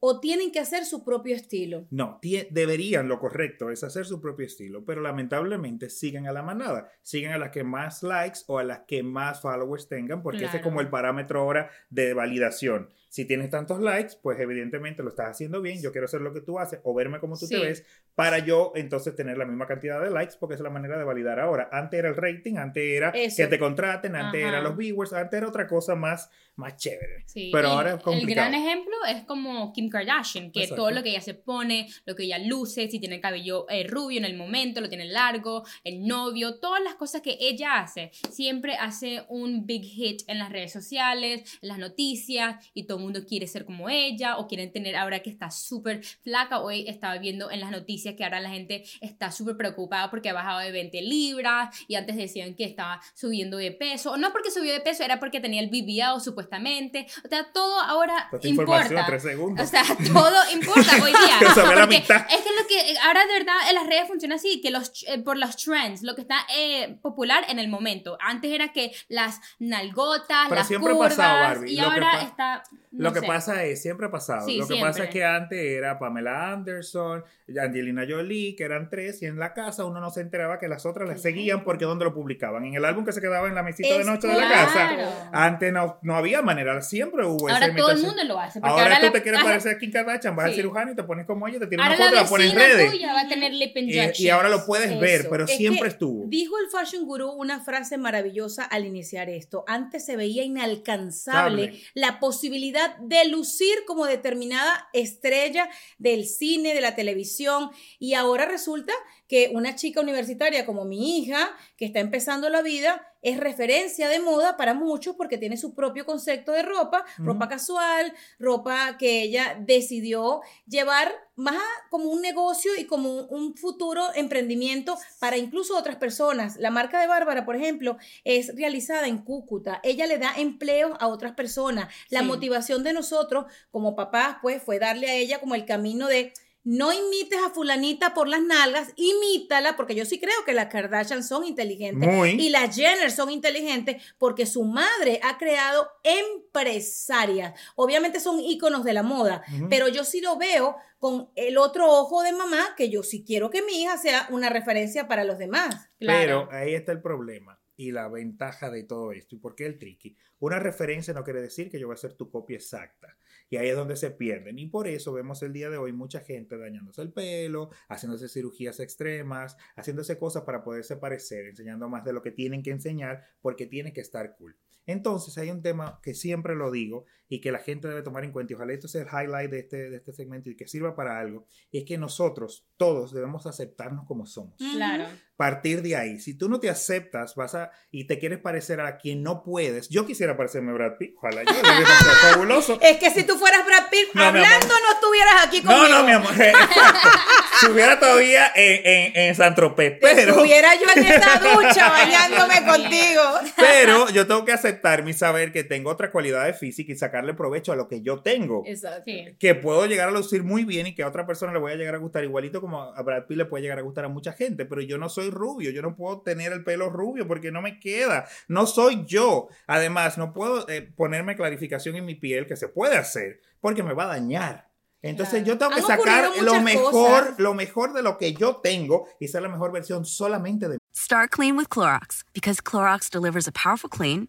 o 0.00 0.20
tienen 0.20 0.52
que 0.52 0.60
hacer 0.60 0.84
su 0.84 1.04
propio 1.04 1.34
estilo. 1.34 1.86
No, 1.90 2.20
deberían, 2.50 3.08
lo 3.08 3.18
correcto 3.18 3.70
es 3.70 3.82
hacer 3.82 4.06
su 4.06 4.20
propio 4.20 4.46
estilo, 4.46 4.84
pero 4.84 5.00
lamentablemente 5.00 5.90
siguen 5.90 6.26
a 6.26 6.32
la 6.32 6.42
manada, 6.42 6.90
siguen 7.02 7.32
a 7.32 7.38
las 7.38 7.50
que 7.50 7.64
más 7.64 8.02
likes 8.02 8.40
o 8.46 8.58
a 8.58 8.64
las 8.64 8.80
que 8.86 9.02
más 9.02 9.40
followers 9.40 9.88
tengan, 9.88 10.22
porque 10.22 10.44
ese 10.44 10.58
es 10.58 10.62
como 10.62 10.80
el 10.80 10.88
parámetro 10.88 11.40
ahora 11.40 11.70
de 11.90 12.14
validación. 12.14 12.88
Si 13.08 13.24
tienes 13.24 13.48
tantos 13.50 13.80
likes, 13.80 14.14
pues 14.22 14.38
evidentemente 14.38 15.02
lo 15.02 15.08
estás 15.08 15.30
haciendo 15.30 15.62
bien, 15.62 15.80
yo 15.82 15.92
quiero 15.92 16.04
hacer 16.04 16.20
lo 16.20 16.32
que 16.34 16.40
tú 16.42 16.58
haces 16.58 16.80
o 16.84 16.92
verme 16.94 17.20
como 17.20 17.38
tú 17.38 17.46
Sí. 17.46 17.54
te 17.54 17.60
ves 17.60 17.84
para 18.14 18.38
yo 18.40 18.72
entonces 18.74 19.14
tener 19.16 19.38
la 19.38 19.46
misma 19.46 19.66
cantidad 19.66 20.02
de 20.02 20.10
likes, 20.10 20.34
porque 20.38 20.56
es 20.56 20.60
la 20.60 20.70
manera 20.70 20.98
de 20.98 21.04
validar 21.04 21.38
ahora. 21.40 21.68
Antes 21.72 21.98
era 22.00 22.08
el 22.08 22.16
rating, 22.16 22.56
antes 22.56 22.82
era 22.84 23.10
Eso. 23.10 23.36
que 23.42 23.46
te 23.46 23.58
contraten, 23.58 24.14
antes 24.16 24.40
Ajá. 24.42 24.48
eran 24.50 24.64
los 24.64 24.76
viewers, 24.76 25.12
antes 25.12 25.38
era 25.38 25.48
otra 25.48 25.66
cosa 25.66 25.94
más, 25.94 26.28
más 26.56 26.76
chévere. 26.76 27.22
Sí, 27.26 27.50
Pero 27.52 27.68
y 27.68 27.70
ahora 27.70 27.88
es 27.90 27.96
El 27.96 28.02
complicado. 28.02 28.50
gran 28.50 28.54
ejemplo 28.60 28.94
es 29.08 29.24
como 29.24 29.72
Kim 29.72 29.88
Kardashian, 29.88 30.50
que 30.50 30.64
Exacto. 30.64 30.82
todo 30.82 30.90
lo 30.90 31.02
que 31.02 31.10
ella 31.10 31.20
se 31.20 31.34
pone, 31.34 31.88
lo 32.04 32.14
que 32.16 32.24
ella 32.24 32.38
luce, 32.40 32.88
si 32.90 32.98
tiene 32.98 33.14
el 33.16 33.20
cabello 33.22 33.66
eh, 33.70 33.86
rubio 33.88 34.18
en 34.18 34.24
el 34.24 34.36
momento, 34.36 34.80
lo 34.80 34.88
tiene 34.88 35.06
largo, 35.06 35.64
el 35.84 36.04
novio, 36.06 36.56
todas 36.58 36.82
las 36.82 36.96
cosas 36.96 37.22
que 37.22 37.36
ella 37.40 37.78
hace, 37.78 38.10
siempre 38.30 38.74
hace 38.76 39.22
un 39.28 39.64
big 39.64 39.84
hit 39.84 40.22
en 40.26 40.38
las 40.38 40.50
redes 40.50 40.72
sociales, 40.72 41.58
en 41.62 41.68
las 41.68 41.78
noticias, 41.78 42.68
y 42.74 42.84
todo 42.86 42.97
el 42.98 43.04
mundo 43.04 43.20
quiere 43.26 43.46
ser 43.46 43.64
como 43.64 43.88
ella, 43.88 44.36
o 44.38 44.46
quieren 44.46 44.72
tener 44.72 44.96
ahora 44.96 45.20
que 45.20 45.30
está 45.30 45.50
súper 45.50 46.02
flaca. 46.22 46.60
Hoy 46.60 46.84
estaba 46.88 47.16
viendo 47.18 47.50
en 47.50 47.60
las 47.60 47.70
noticias 47.70 48.14
que 48.16 48.24
ahora 48.24 48.40
la 48.40 48.50
gente 48.50 48.84
está 49.00 49.30
súper 49.30 49.56
preocupada 49.56 50.10
porque 50.10 50.28
ha 50.28 50.34
bajado 50.34 50.60
de 50.60 50.70
20 50.72 51.00
libras, 51.02 51.74
y 51.88 51.94
antes 51.94 52.16
decían 52.16 52.54
que 52.54 52.64
estaba 52.64 53.00
subiendo 53.14 53.56
de 53.56 53.72
peso, 53.72 54.12
o 54.12 54.16
no 54.16 54.32
porque 54.32 54.50
subió 54.50 54.72
de 54.72 54.80
peso, 54.80 55.02
era 55.04 55.18
porque 55.18 55.40
tenía 55.40 55.60
el 55.60 55.68
BBL 55.68 56.20
supuestamente. 56.22 57.06
O 57.24 57.28
sea, 57.28 57.50
todo 57.52 57.80
ahora 57.80 58.28
Esta 58.32 58.48
importa. 58.48 59.04
tres 59.06 59.22
segundos. 59.22 59.66
O 59.66 59.70
sea, 59.70 59.82
todo 60.12 60.50
importa 60.52 60.92
hoy 61.02 61.10
día. 61.12 61.38
Porque 61.78 61.96
es 61.96 62.06
que 62.06 62.50
lo 62.60 62.66
que 62.68 62.98
ahora 63.04 63.24
de 63.26 63.32
verdad 63.34 63.54
en 63.68 63.74
las 63.74 63.86
redes 63.86 64.08
funciona 64.08 64.34
así, 64.36 64.60
que 64.60 64.70
los 64.70 65.04
eh, 65.06 65.18
por 65.18 65.36
los 65.36 65.56
trends, 65.56 66.02
lo 66.02 66.14
que 66.14 66.22
está 66.22 66.46
eh, 66.56 66.96
popular 67.02 67.44
en 67.48 67.58
el 67.58 67.68
momento. 67.68 68.16
Antes 68.20 68.50
era 68.52 68.72
que 68.72 68.92
las 69.08 69.40
nalgotas, 69.58 70.46
Pero 70.48 70.54
las 70.56 70.66
siempre 70.68 70.92
curvas 70.92 71.16
Barbie. 71.16 71.72
y 71.72 71.76
Lo 71.76 71.84
ahora 71.90 72.12
pa- 72.12 72.22
está 72.22 72.62
Lo 73.04 73.12
que 73.12 73.20
sé. 73.20 73.26
pasa 73.26 73.64
es, 73.64 73.80
siempre 73.82 74.06
ha 74.06 74.10
pasado. 74.10 74.46
Sí, 74.46 74.56
lo 74.58 74.66
que 74.66 74.76
pasa 74.80 75.04
es 75.04 75.10
que 75.10 75.24
antes 75.24 75.58
era 75.58 75.98
Pamela 75.98 76.52
Anderson, 76.52 77.24
Angelina 77.60 78.04
Jolie, 78.08 78.54
que 78.56 78.64
eran 78.64 78.90
tres, 78.90 79.22
y 79.22 79.26
en 79.26 79.38
la 79.38 79.54
casa 79.54 79.84
uno 79.84 80.00
no 80.00 80.10
se 80.10 80.20
enteraba 80.20 80.58
que 80.58 80.68
las 80.68 80.84
otras 80.86 81.08
las 81.08 81.22
seguían 81.22 81.64
porque 81.64 81.84
donde 81.84 82.04
lo 82.04 82.12
publicaban. 82.14 82.64
En 82.64 82.74
el 82.74 82.84
álbum 82.84 83.04
que 83.04 83.12
se 83.12 83.20
quedaba 83.20 83.48
en 83.48 83.54
la 83.54 83.62
mesita 83.62 83.96
de 83.96 84.04
noche 84.04 84.26
de 84.28 84.34
la 84.34 84.48
casa. 84.48 85.28
Antes 85.32 85.72
no, 85.72 85.98
no 86.02 86.16
había 86.16 86.42
manera, 86.42 86.80
siempre 86.82 87.24
hubo 87.24 87.48
esa 87.48 87.58
Ahora 87.58 87.74
todo 87.76 87.90
el 87.92 88.02
mundo 88.02 88.24
lo 88.24 88.38
hace. 88.38 88.60
porque 88.60 88.72
Ahora, 88.72 88.98
tú 89.00 89.06
la- 89.06 89.12
te 89.12 89.22
quieres 89.22 89.40
parecer 89.44 89.76
a 89.76 89.78
Kim 89.78 89.90
Kardashian, 89.92 90.36
vas 90.36 90.46
al 90.46 90.50
Sí. 90.50 90.56
cirujano 90.56 90.92
y 90.92 90.94
te 90.96 91.04
pones 91.04 91.26
como 91.26 91.46
ella, 91.48 91.58
te 91.58 91.66
tiras 91.68 91.86
Ahora 91.86 91.96
una 91.96 92.04
foto, 92.06 92.16
la 92.16 92.22
la 92.22 92.28
pones 92.28 92.52
en 92.52 92.58
redes. 92.58 92.90
tuya 92.90 93.12
va 93.12 93.20
a 93.22 93.28
tener 93.28 93.52
lip 93.52 93.76
Y, 93.76 94.28
ahora 94.28 94.48
lo 94.48 94.66
puedes 94.66 94.98
ver, 95.00 95.28
pero 95.30 95.44
Es 95.44 95.56
siempre 95.56 95.88
estuvo. 95.88 96.24
Dijo 96.28 96.54
el 96.58 96.68
Fashion 96.70 97.04
Guru 97.06 97.30
una 97.30 97.60
frase 97.60 97.96
maravillosa 97.98 98.64
al 98.64 98.84
iniciar 98.86 99.28
esto. 99.30 99.64
Antes 99.66 100.04
se 100.04 100.16
veía 100.16 100.42
inalcanzable 100.42 101.66
Sable. 101.66 101.80
la 101.94 102.18
posibilidad 102.20 102.87
de 103.00 103.24
lucir 103.26 103.84
como 103.86 104.06
determinada 104.06 104.88
estrella 104.92 105.68
del 105.98 106.26
cine, 106.26 106.74
de 106.74 106.80
la 106.80 106.94
televisión, 106.94 107.70
y 107.98 108.14
ahora 108.14 108.46
resulta 108.46 108.92
que 109.28 109.50
una 109.52 109.74
chica 109.74 110.00
universitaria 110.00 110.66
como 110.66 110.84
mi 110.84 111.18
hija, 111.18 111.50
que 111.76 111.84
está 111.84 112.00
empezando 112.00 112.48
la 112.48 112.62
vida, 112.62 113.07
es 113.22 113.38
referencia 113.40 114.08
de 114.08 114.20
moda 114.20 114.56
para 114.56 114.74
muchos 114.74 115.16
porque 115.16 115.38
tiene 115.38 115.56
su 115.56 115.74
propio 115.74 116.06
concepto 116.06 116.52
de 116.52 116.62
ropa, 116.62 117.04
ropa 117.18 117.48
casual, 117.48 118.12
ropa 118.38 118.96
que 118.98 119.22
ella 119.22 119.56
decidió 119.60 120.40
llevar 120.66 121.12
más 121.36 121.56
a- 121.56 121.88
como 121.90 122.10
un 122.10 122.20
negocio 122.20 122.72
y 122.78 122.84
como 122.84 123.12
un, 123.12 123.26
un 123.30 123.56
futuro 123.56 124.02
emprendimiento 124.14 124.96
para 125.20 125.36
incluso 125.36 125.76
otras 125.76 125.96
personas. 125.96 126.56
La 126.56 126.70
marca 126.70 127.00
de 127.00 127.06
Bárbara, 127.06 127.44
por 127.44 127.56
ejemplo, 127.56 127.96
es 128.24 128.54
realizada 128.56 129.06
en 129.06 129.18
Cúcuta. 129.18 129.80
Ella 129.82 130.06
le 130.06 130.18
da 130.18 130.32
empleo 130.36 130.96
a 131.00 131.06
otras 131.08 131.32
personas. 131.34 131.88
La 132.10 132.20
Sí. 132.20 132.26
motivación 132.26 132.82
de 132.82 132.92
nosotros 132.92 133.46
como 133.70 133.94
papás, 133.96 134.36
pues, 134.42 134.62
fue 134.62 134.78
darle 134.78 135.08
a 135.10 135.14
ella 135.14 135.38
como 135.40 135.54
el 135.54 135.64
camino 135.64 136.08
de 136.08 136.32
no 136.68 136.92
imites 136.92 137.38
a 137.42 137.48
fulanita 137.48 138.12
por 138.12 138.28
las 138.28 138.42
nalgas, 138.42 138.92
imítala, 138.94 139.74
porque 139.74 139.94
yo 139.94 140.04
sí 140.04 140.20
creo 140.20 140.44
que 140.44 140.52
las 140.52 140.66
Kardashian 140.66 141.24
son 141.24 141.46
inteligentes 141.46 142.06
Muy. 142.06 142.32
y 142.32 142.50
las 142.50 142.76
Jenner 142.76 143.10
son 143.10 143.30
inteligentes 143.30 144.02
porque 144.18 144.44
su 144.44 144.64
madre 144.64 145.18
ha 145.22 145.38
creado 145.38 145.88
empresarias. 146.04 147.58
Obviamente 147.74 148.20
son 148.20 148.38
íconos 148.38 148.84
de 148.84 148.92
la 148.92 149.02
moda, 149.02 149.42
pero 149.70 149.88
yo 149.88 150.04
sí 150.04 150.20
lo 150.20 150.36
veo 150.36 150.76
con 150.98 151.30
el 151.36 151.56
otro 151.56 151.90
ojo 151.90 152.22
de 152.22 152.32
mamá, 152.32 152.74
que 152.76 152.90
yo 152.90 153.02
sí 153.02 153.24
quiero 153.24 153.48
que 153.48 153.62
mi 153.62 153.80
hija 153.80 153.96
sea 153.96 154.26
una 154.28 154.50
referencia 154.50 155.08
para 155.08 155.24
los 155.24 155.38
demás. 155.38 155.88
Claro. 155.98 156.48
Pero 156.48 156.52
ahí 156.52 156.74
está 156.74 156.92
el 156.92 157.00
problema 157.00 157.58
y 157.78 157.92
la 157.92 158.08
ventaja 158.08 158.68
de 158.68 158.82
todo 158.82 159.12
esto. 159.12 159.36
¿Y 159.36 159.38
por 159.38 159.54
qué 159.54 159.64
el 159.64 159.78
tricky? 159.78 160.16
Una 160.38 160.58
referencia 160.58 161.14
no 161.14 161.24
quiere 161.24 161.40
decir 161.40 161.70
que 161.70 161.80
yo 161.80 161.86
voy 161.86 161.94
a 161.94 161.96
hacer 161.96 162.12
tu 162.12 162.28
copia 162.28 162.56
exacta. 162.56 163.16
Y 163.50 163.56
ahí 163.56 163.68
es 163.68 163.76
donde 163.76 163.96
se 163.96 164.10
pierden. 164.10 164.58
Y 164.58 164.66
por 164.66 164.88
eso 164.88 165.12
vemos 165.12 165.42
el 165.42 165.52
día 165.52 165.70
de 165.70 165.78
hoy 165.78 165.92
mucha 165.92 166.20
gente 166.20 166.58
dañándose 166.58 167.02
el 167.02 167.12
pelo, 167.12 167.70
haciéndose 167.88 168.28
cirugías 168.28 168.80
extremas, 168.80 169.56
haciéndose 169.76 170.18
cosas 170.18 170.42
para 170.42 170.62
poderse 170.62 170.96
parecer, 170.96 171.46
enseñando 171.46 171.88
más 171.88 172.04
de 172.04 172.12
lo 172.12 172.22
que 172.22 172.30
tienen 172.30 172.62
que 172.62 172.70
enseñar 172.70 173.24
porque 173.40 173.66
tiene 173.66 173.92
que 173.92 174.00
estar 174.00 174.36
cool. 174.36 174.56
Entonces 174.86 175.36
hay 175.36 175.50
un 175.50 175.60
tema 175.60 176.00
que 176.02 176.14
siempre 176.14 176.54
lo 176.54 176.70
digo 176.70 177.04
y 177.28 177.40
que 177.40 177.52
la 177.52 177.58
gente 177.58 177.88
debe 177.88 178.02
tomar 178.02 178.24
en 178.24 178.32
cuenta 178.32 178.52
y 178.52 178.56
ojalá 178.56 178.72
esto 178.72 178.88
sea 178.88 179.02
el 179.02 179.08
highlight 179.08 179.50
de 179.50 179.58
este, 179.60 179.90
de 179.90 179.96
este 179.96 180.12
segmento 180.12 180.50
y 180.50 180.56
que 180.56 180.66
sirva 180.66 180.94
para 180.96 181.18
algo, 181.18 181.46
es 181.70 181.84
que 181.84 181.98
nosotros 181.98 182.66
todos 182.76 183.12
debemos 183.12 183.46
aceptarnos 183.46 184.06
como 184.06 184.26
somos 184.26 184.56
Claro. 184.58 185.04
partir 185.36 185.82
de 185.82 185.96
ahí. 185.96 186.18
Si 186.18 186.36
tú 186.36 186.48
no 186.48 186.58
te 186.60 186.70
aceptas, 186.70 187.34
vas 187.34 187.54
a 187.54 187.70
y 187.90 188.06
te 188.06 188.18
quieres 188.18 188.38
parecer 188.38 188.80
a 188.80 188.96
quien 188.98 189.22
no 189.22 189.42
puedes. 189.42 189.88
Yo 189.88 190.06
quisiera 190.06 190.36
parecerme 190.36 190.70
a 190.72 190.74
Brad 190.74 190.96
Pitt, 190.98 191.14
ojalá 191.18 191.42
yo, 191.44 191.52
demasiado 191.54 192.14
fabuloso. 192.32 192.78
Es 192.88 192.96
que 192.98 193.10
si 193.10 193.24
tú 193.24 193.36
fueras 193.36 193.64
Brad 193.66 193.90
Pitt, 193.90 194.08
No, 194.14 194.22
hablando 194.22 194.66
no 194.68 194.92
estuvieras 194.94 195.46
aquí 195.46 195.62
conmigo. 195.62 195.88
No, 195.88 195.98
no, 195.98 196.04
mi 196.04 196.12
amor. 196.12 196.32
si 197.60 197.66
hubiera 197.66 197.98
todavía 197.98 198.50
en, 198.54 198.86
en, 198.86 199.16
en 199.28 199.34
San 199.34 199.54
Tropez, 199.54 199.98
pero, 200.00 200.32
Estuviera 200.32 200.74
yo 200.76 200.86
en 200.94 201.04
esa 201.04 201.38
ducha 201.54 201.88
bañándome 201.90 202.64
contigo. 202.64 203.22
pero 203.56 204.08
yo 204.10 204.26
tengo 204.26 204.44
que 204.44 204.52
aceptarme 204.52 205.10
y 205.10 205.14
saber 205.14 205.52
que 205.52 205.64
tengo 205.64 205.90
otras 205.90 206.10
cualidades 206.10 206.58
físicas 206.58 206.96
y 206.96 206.98
sacarle 207.18 207.34
provecho 207.34 207.72
a 207.72 207.76
lo 207.76 207.88
que 207.88 208.00
yo 208.02 208.20
tengo. 208.22 208.62
Exacto. 208.66 209.02
Sí. 209.06 209.36
que 209.38 209.54
puedo 209.54 209.86
llegar 209.86 210.08
a 210.08 210.12
lucir 210.12 210.42
muy 210.44 210.64
bien 210.64 210.86
y 210.86 210.94
que 210.94 211.02
a 211.02 211.08
otra 211.08 211.26
persona 211.26 211.52
le 211.52 211.58
voy 211.58 211.72
a 211.72 211.76
llegar 211.76 211.94
a 211.94 211.98
gustar 211.98 212.24
igualito 212.24 212.60
como 212.60 212.82
a 212.82 213.02
Brad 213.02 213.26
Pitt 213.26 213.38
le 213.38 213.44
puede 213.44 213.62
llegar 213.62 213.78
a 213.78 213.82
gustar 213.82 214.04
a 214.04 214.08
mucha 214.08 214.32
gente, 214.32 214.64
pero 214.64 214.80
yo 214.82 214.98
no 214.98 215.08
soy 215.08 215.30
rubio, 215.30 215.70
yo 215.70 215.82
no 215.82 215.96
puedo 215.96 216.20
tener 216.22 216.52
el 216.52 216.64
pelo 216.64 216.90
rubio 216.90 217.26
porque 217.26 217.50
no 217.50 217.60
me 217.62 217.78
queda, 217.80 218.26
no 218.48 218.66
soy 218.66 219.04
yo. 219.06 219.48
Además, 219.66 220.18
no 220.18 220.32
puedo 220.32 220.68
eh, 220.68 220.82
ponerme 220.96 221.36
clarificación 221.36 221.96
en 221.96 222.04
mi 222.04 222.14
piel 222.14 222.46
que 222.46 222.56
se 222.56 222.68
puede 222.68 222.96
hacer 222.96 223.40
porque 223.60 223.82
me 223.82 223.94
va 223.94 224.04
a 224.04 224.08
dañar. 224.08 224.68
Entonces 225.00 225.42
Claro. 225.44 225.46
yo 225.46 225.58
tengo 225.58 225.74
que 225.76 225.82
sacar 225.82 226.30
lo 226.42 226.60
mejor, 226.60 226.92
cosas. 226.92 227.38
lo 227.38 227.54
mejor 227.54 227.92
de 227.92 228.02
lo 228.02 228.18
que 228.18 228.32
yo 228.34 228.56
tengo 228.56 229.06
y 229.20 229.28
ser 229.28 229.42
la 229.42 229.48
mejor 229.48 229.70
versión 229.70 230.04
solamente 230.04 230.68
de 230.68 230.78
Start 230.96 231.30
clean 231.30 231.56
with 231.56 231.68
Clorox 231.68 232.24
because 232.34 232.60
Clorox 232.60 233.08
delivers 233.08 233.46
a 233.46 233.52
powerful 233.52 233.88
clean 233.88 234.28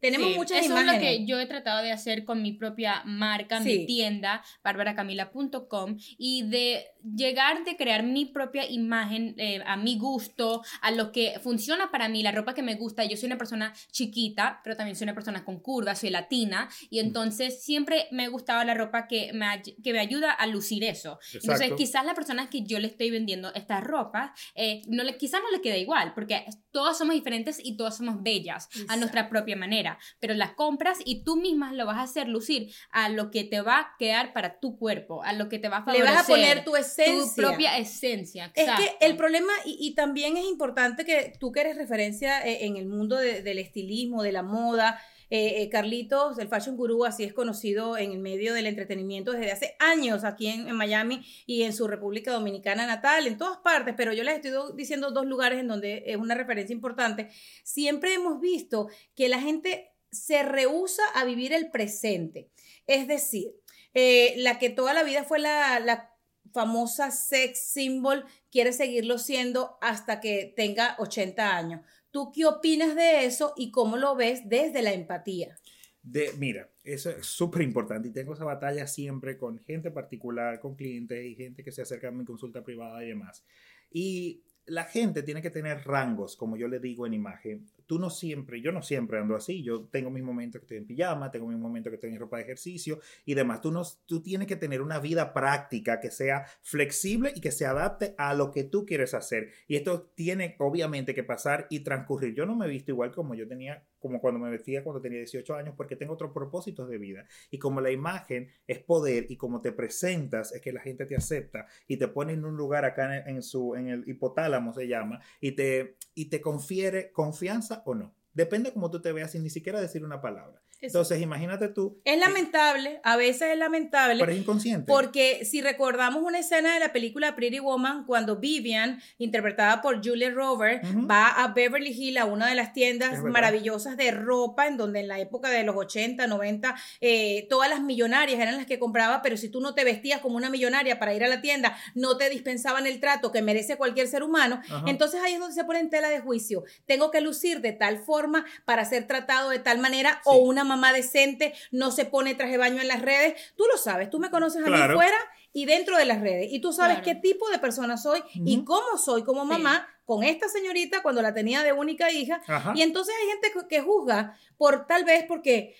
Tenemos 0.00 0.28
Sí, 0.30 0.34
muchas 0.36 0.58
Eso 0.64 0.66
imágenes. 0.72 0.94
es 0.94 0.94
lo 0.94 1.00
que 1.00 1.26
yo 1.26 1.38
he 1.38 1.46
tratado 1.46 1.82
de 1.82 1.92
hacer 1.92 2.24
con 2.24 2.42
mi 2.42 2.52
propia 2.52 3.02
marca, 3.04 3.60
Sí. 3.62 3.80
mi 3.80 3.86
tienda, 3.86 4.42
barbaracamila.com, 4.64 5.96
y 6.18 6.42
de 6.44 6.86
llegar 7.14 7.64
de 7.64 7.76
crear 7.76 8.02
mi 8.02 8.24
propia 8.24 8.68
imagen 8.68 9.34
eh, 9.38 9.62
a 9.66 9.76
mi 9.76 9.98
gusto, 9.98 10.62
a 10.80 10.90
lo 10.90 11.12
que 11.12 11.38
funciona 11.42 11.90
para 11.90 12.08
mí, 12.08 12.22
la 12.22 12.32
ropa 12.32 12.54
que 12.54 12.62
me 12.62 12.74
gusta. 12.74 13.04
Yo 13.04 13.16
soy 13.16 13.26
una 13.26 13.38
persona 13.38 13.72
chiquita, 13.92 14.60
pero 14.64 14.76
también 14.76 14.96
soy 14.96 15.04
una 15.04 15.14
persona 15.14 15.44
con 15.44 15.60
curvas, 15.60 16.00
soy 16.00 16.10
latina, 16.10 16.68
y 16.90 16.98
entonces 16.98 17.62
siempre 17.62 18.06
me 18.10 18.28
gustaba 18.28 18.64
la 18.64 18.74
ropa 18.74 19.06
que 19.06 19.32
me, 19.32 19.46
que 19.62 19.92
me 19.92 20.00
ayuda 20.00 20.32
a 20.32 20.46
lucir 20.46 20.84
eso. 20.84 21.18
Entonces, 21.32 21.60
Exacto. 21.60 21.76
quizás 21.76 22.04
la 22.04 22.14
persona 22.14 22.50
que 22.50 22.62
yo 22.62 22.78
le 22.78 22.88
estoy 22.88 23.10
vendiendo 23.10 23.52
estas 23.54 23.84
ropas, 23.84 24.30
eh, 24.54 24.82
no 24.88 25.04
le, 25.04 25.16
quizás 25.16 25.40
no 25.42 25.50
le 25.50 25.60
queda 25.60 25.76
igual, 25.76 26.12
porque 26.14 26.44
todas 26.70 26.98
somos 26.98 27.14
diferentes 27.14 27.58
y 27.62 27.76
todas 27.76 27.96
somos 27.96 28.22
bellas 28.22 28.68
a 28.88 28.96
nuestra 28.96 29.28
propia 29.28 29.56
manera, 29.56 29.98
pero 30.20 30.34
las 30.34 30.52
compras 30.52 30.98
y 31.04 31.24
tú 31.24 31.36
misma 31.36 31.72
lo 31.72 31.86
vas 31.86 31.98
a 31.98 32.02
hacer 32.02 32.28
lucir 32.28 32.72
a 32.90 33.08
lo 33.08 33.30
que 33.30 33.44
te 33.44 33.60
va 33.60 33.78
a 33.78 33.94
quedar 33.98 34.32
para 34.32 34.58
tu 34.60 34.78
cuerpo, 34.78 35.22
a 35.22 35.32
lo 35.32 35.48
que 35.48 35.58
te 35.58 35.68
va 35.68 35.78
a 35.78 35.80
Le 35.80 35.84
favorecer. 35.98 36.14
vas 36.14 36.24
a 36.24 36.26
poner 36.26 36.64
tu 36.64 36.76
esencia. 37.04 37.34
Tu 37.34 37.42
propia 37.48 37.78
esencia. 37.78 38.52
Es 38.54 38.66
que 38.78 39.06
el 39.06 39.16
problema, 39.16 39.52
y, 39.64 39.76
y 39.80 39.94
también 39.94 40.36
es 40.36 40.44
importante 40.46 41.04
que 41.04 41.32
tú 41.38 41.52
que 41.52 41.60
eres 41.60 41.76
referencia 41.76 42.40
eh, 42.46 42.64
en 42.66 42.76
el 42.76 42.86
mundo 42.86 43.16
de- 43.16 43.42
del 43.42 43.58
estilismo, 43.58 44.22
de 44.22 44.32
la 44.32 44.42
moda, 44.42 45.00
eh, 45.28 45.62
eh, 45.62 45.68
Carlitos, 45.70 46.38
el 46.38 46.46
Fashion 46.48 46.76
Guru, 46.76 47.04
así 47.04 47.24
es 47.24 47.32
conocido 47.32 47.98
en 47.98 48.12
el 48.12 48.20
medio 48.20 48.54
del 48.54 48.66
entretenimiento 48.68 49.32
desde 49.32 49.50
hace 49.50 49.74
años 49.80 50.22
aquí 50.22 50.46
en, 50.46 50.68
en 50.68 50.76
Miami 50.76 51.26
y 51.46 51.62
en 51.64 51.72
su 51.72 51.88
República 51.88 52.30
Dominicana 52.32 52.86
natal, 52.86 53.26
en 53.26 53.36
todas 53.36 53.58
partes, 53.58 53.94
pero 53.96 54.12
yo 54.12 54.22
les 54.22 54.36
estoy 54.36 54.52
do- 54.52 54.70
diciendo 54.70 55.10
dos 55.10 55.26
lugares 55.26 55.58
en 55.58 55.66
donde 55.66 56.04
es 56.06 56.16
una 56.16 56.36
referencia 56.36 56.72
importante. 56.72 57.28
Siempre 57.64 58.14
hemos 58.14 58.40
visto 58.40 58.88
que 59.16 59.28
la 59.28 59.40
gente 59.40 59.90
se 60.12 60.44
rehúsa 60.44 61.02
a 61.14 61.24
vivir 61.24 61.52
el 61.52 61.70
presente. 61.72 62.48
Es 62.86 63.08
decir, 63.08 63.48
eh, 63.94 64.34
la 64.36 64.60
que 64.60 64.70
toda 64.70 64.94
la 64.94 65.02
vida 65.02 65.24
fue 65.24 65.40
la, 65.40 65.80
la 65.80 66.12
famosa 66.56 67.10
sex 67.10 67.70
symbol 67.70 68.24
quiere 68.50 68.72
seguirlo 68.72 69.18
siendo 69.18 69.76
hasta 69.82 70.20
que 70.20 70.54
tenga 70.56 70.96
80 70.98 71.54
años. 71.54 71.82
¿Tú 72.10 72.32
qué 72.34 72.46
opinas 72.46 72.96
de 72.96 73.26
eso 73.26 73.52
y 73.58 73.70
cómo 73.70 73.98
lo 73.98 74.16
ves 74.16 74.48
desde 74.48 74.80
la 74.80 74.94
empatía? 74.94 75.58
De, 76.02 76.32
mira, 76.38 76.70
eso 76.82 77.10
es 77.10 77.26
súper 77.26 77.60
importante 77.60 78.08
y 78.08 78.12
tengo 78.12 78.32
esa 78.32 78.46
batalla 78.46 78.86
siempre 78.86 79.36
con 79.36 79.58
gente 79.58 79.90
particular, 79.90 80.58
con 80.58 80.76
clientes 80.76 81.22
y 81.26 81.34
gente 81.34 81.62
que 81.62 81.72
se 81.72 81.82
acerca 81.82 82.08
a 82.08 82.10
mi 82.10 82.24
consulta 82.24 82.64
privada 82.64 83.04
y 83.04 83.08
demás. 83.08 83.44
Y 83.90 84.42
la 84.64 84.84
gente 84.84 85.22
tiene 85.22 85.42
que 85.42 85.50
tener 85.50 85.84
rangos, 85.84 86.36
como 86.36 86.56
yo 86.56 86.68
le 86.68 86.80
digo 86.80 87.06
en 87.06 87.12
imagen. 87.12 87.66
Tú 87.86 87.98
no 87.98 88.10
siempre, 88.10 88.60
yo 88.60 88.72
no 88.72 88.82
siempre 88.82 89.18
ando 89.18 89.36
así. 89.36 89.62
Yo 89.62 89.84
tengo 89.84 90.10
mis 90.10 90.22
momentos 90.22 90.60
que 90.60 90.64
estoy 90.64 90.78
en 90.78 90.86
pijama, 90.86 91.30
tengo 91.30 91.46
mis 91.46 91.58
momentos 91.58 91.90
que 91.90 91.94
estoy 91.94 92.10
en 92.10 92.18
ropa 92.18 92.36
de 92.38 92.44
ejercicio 92.44 93.00
y 93.24 93.34
demás. 93.34 93.60
Tú, 93.60 93.70
no, 93.72 93.82
tú 94.06 94.22
tienes 94.22 94.46
que 94.46 94.56
tener 94.56 94.82
una 94.82 94.98
vida 94.98 95.32
práctica 95.32 96.00
que 96.00 96.10
sea 96.10 96.46
flexible 96.62 97.32
y 97.34 97.40
que 97.40 97.52
se 97.52 97.66
adapte 97.66 98.14
a 98.18 98.34
lo 98.34 98.50
que 98.50 98.64
tú 98.64 98.84
quieres 98.86 99.14
hacer. 99.14 99.50
Y 99.68 99.76
esto 99.76 100.10
tiene 100.14 100.56
obviamente 100.58 101.14
que 101.14 101.24
pasar 101.24 101.66
y 101.70 101.80
transcurrir. 101.80 102.34
Yo 102.34 102.46
no 102.46 102.56
me 102.56 102.66
he 102.66 102.68
visto 102.68 102.90
igual 102.90 103.12
como 103.12 103.34
yo 103.34 103.46
tenía, 103.46 103.84
como 103.98 104.20
cuando 104.20 104.40
me 104.40 104.50
vestía 104.50 104.84
cuando 104.84 105.00
tenía 105.00 105.18
18 105.18 105.54
años, 105.54 105.74
porque 105.76 105.96
tengo 105.96 106.14
otros 106.14 106.32
propósitos 106.32 106.88
de 106.88 106.98
vida. 106.98 107.26
Y 107.50 107.58
como 107.58 107.80
la 107.80 107.90
imagen 107.90 108.48
es 108.66 108.78
poder 108.78 109.26
y 109.28 109.36
como 109.36 109.60
te 109.60 109.72
presentas 109.72 110.52
es 110.52 110.60
que 110.60 110.72
la 110.72 110.80
gente 110.80 111.06
te 111.06 111.16
acepta 111.16 111.66
y 111.86 111.96
te 111.96 112.08
pone 112.08 112.32
en 112.32 112.44
un 112.44 112.56
lugar 112.56 112.84
acá 112.84 113.18
en, 113.26 113.42
su, 113.42 113.74
en 113.74 113.88
el 113.88 114.08
hipotálamo 114.08 114.72
se 114.72 114.88
llama, 114.88 115.20
y 115.40 115.52
te, 115.52 115.96
y 116.14 116.26
te 116.26 116.40
confiere 116.40 117.12
confianza 117.12 117.75
o 117.84 117.94
no. 117.94 118.14
Depende 118.34 118.72
cómo 118.72 118.90
tú 118.90 119.00
te 119.00 119.12
veas 119.12 119.30
sin 119.30 119.42
ni 119.42 119.50
siquiera 119.50 119.80
decir 119.80 120.04
una 120.04 120.20
palabra. 120.20 120.60
Entonces, 120.80 121.20
imagínate 121.20 121.68
tú. 121.68 122.00
Es 122.04 122.18
lamentable, 122.18 123.00
a 123.02 123.16
veces 123.16 123.52
es 123.52 123.58
lamentable. 123.58 124.20
Pero 124.20 124.32
es 124.32 124.38
inconsciente. 124.38 124.86
Porque 124.86 125.44
si 125.44 125.60
recordamos 125.60 126.22
una 126.22 126.38
escena 126.38 126.74
de 126.74 126.80
la 126.80 126.92
película 126.92 127.34
Pretty 127.34 127.58
Woman, 127.58 128.04
cuando 128.04 128.36
Vivian, 128.36 129.00
interpretada 129.18 129.80
por 129.80 130.06
Julia 130.06 130.30
Rover, 130.30 130.80
Ujú. 130.84 131.06
va 131.06 131.28
a 131.28 131.48
Beverly 131.48 131.90
Hills, 131.90 132.20
a 132.20 132.24
una 132.24 132.48
de 132.48 132.54
las 132.54 132.72
tiendas 132.72 133.22
maravillosas 133.22 133.96
de 133.96 134.10
ropa, 134.10 134.66
en 134.66 134.76
donde 134.76 135.00
en 135.00 135.08
la 135.08 135.18
época 135.18 135.48
de 135.50 135.64
los 135.64 135.76
80, 135.76 136.26
90, 136.26 136.74
eh, 137.00 137.46
todas 137.48 137.68
las 137.70 137.80
millonarias 137.80 138.38
eran 138.40 138.56
las 138.56 138.66
que 138.66 138.78
compraba, 138.78 139.22
pero 139.22 139.36
si 139.36 139.48
tú 139.48 139.60
no 139.60 139.74
te 139.74 139.84
vestías 139.84 140.20
como 140.20 140.36
una 140.36 140.50
millonaria 140.50 140.98
para 140.98 141.14
ir 141.14 141.24
a 141.24 141.28
la 141.28 141.40
tienda, 141.40 141.76
no 141.94 142.16
te 142.16 142.28
dispensaban 142.28 142.86
el 142.86 143.00
trato 143.00 143.32
que 143.32 143.42
merece 143.42 143.76
cualquier 143.76 144.08
ser 144.08 144.22
humano. 144.22 144.60
Entonces 144.86 145.20
ahí 145.22 145.34
es 145.34 145.40
donde 145.40 145.54
se 145.54 145.64
pone 145.64 145.80
en 145.80 145.90
tela 145.90 146.08
de 146.08 146.20
juicio. 146.20 146.64
Tengo 146.86 147.10
que 147.10 147.20
lucir 147.20 147.60
de 147.60 147.72
tal 147.72 147.98
forma 147.98 148.44
para 148.64 148.84
ser 148.84 149.06
tratado 149.06 149.50
de 149.50 149.58
tal 149.58 149.78
manera 149.78 150.20
o 150.24 150.36
una 150.36 150.64
mamá 150.66 150.92
decente 150.92 151.54
no 151.70 151.90
se 151.90 152.04
pone 152.04 152.34
traje 152.34 152.52
de 152.52 152.58
baño 152.58 152.82
en 152.82 152.88
las 152.88 153.00
redes. 153.00 153.34
Tú 153.56 153.64
lo 153.72 153.78
sabes, 153.78 154.10
tú 154.10 154.18
me 154.18 154.30
conoces 154.30 154.62
a 154.66 154.68
mí 154.70 154.94
fuera 154.94 155.16
y 155.52 155.64
dentro 155.64 155.96
de 155.96 156.04
las 156.04 156.20
redes. 156.20 156.48
Y 156.52 156.60
tú 156.60 156.72
sabes 156.74 156.98
Claro. 157.00 157.04
qué 157.04 157.14
tipo 157.14 157.48
de 157.48 157.58
persona 157.58 157.96
soy 157.96 158.22
y 158.34 158.62
cómo 158.64 158.98
soy 158.98 159.24
como 159.24 159.42
Sí. 159.44 159.48
mamá 159.48 159.88
con 160.04 160.22
esta 160.22 160.48
señorita 160.48 161.02
cuando 161.02 161.22
la 161.22 161.32
tenía 161.32 161.62
de 161.62 161.72
única 161.72 162.12
hija. 162.12 162.42
Ajá. 162.46 162.72
Y 162.76 162.82
entonces 162.82 163.14
hay 163.20 163.28
gente 163.30 163.52
que- 163.68 163.80
juzga 163.80 164.36
por 164.58 164.86
tal 164.86 165.04
vez 165.04 165.24
porque, 165.26 165.74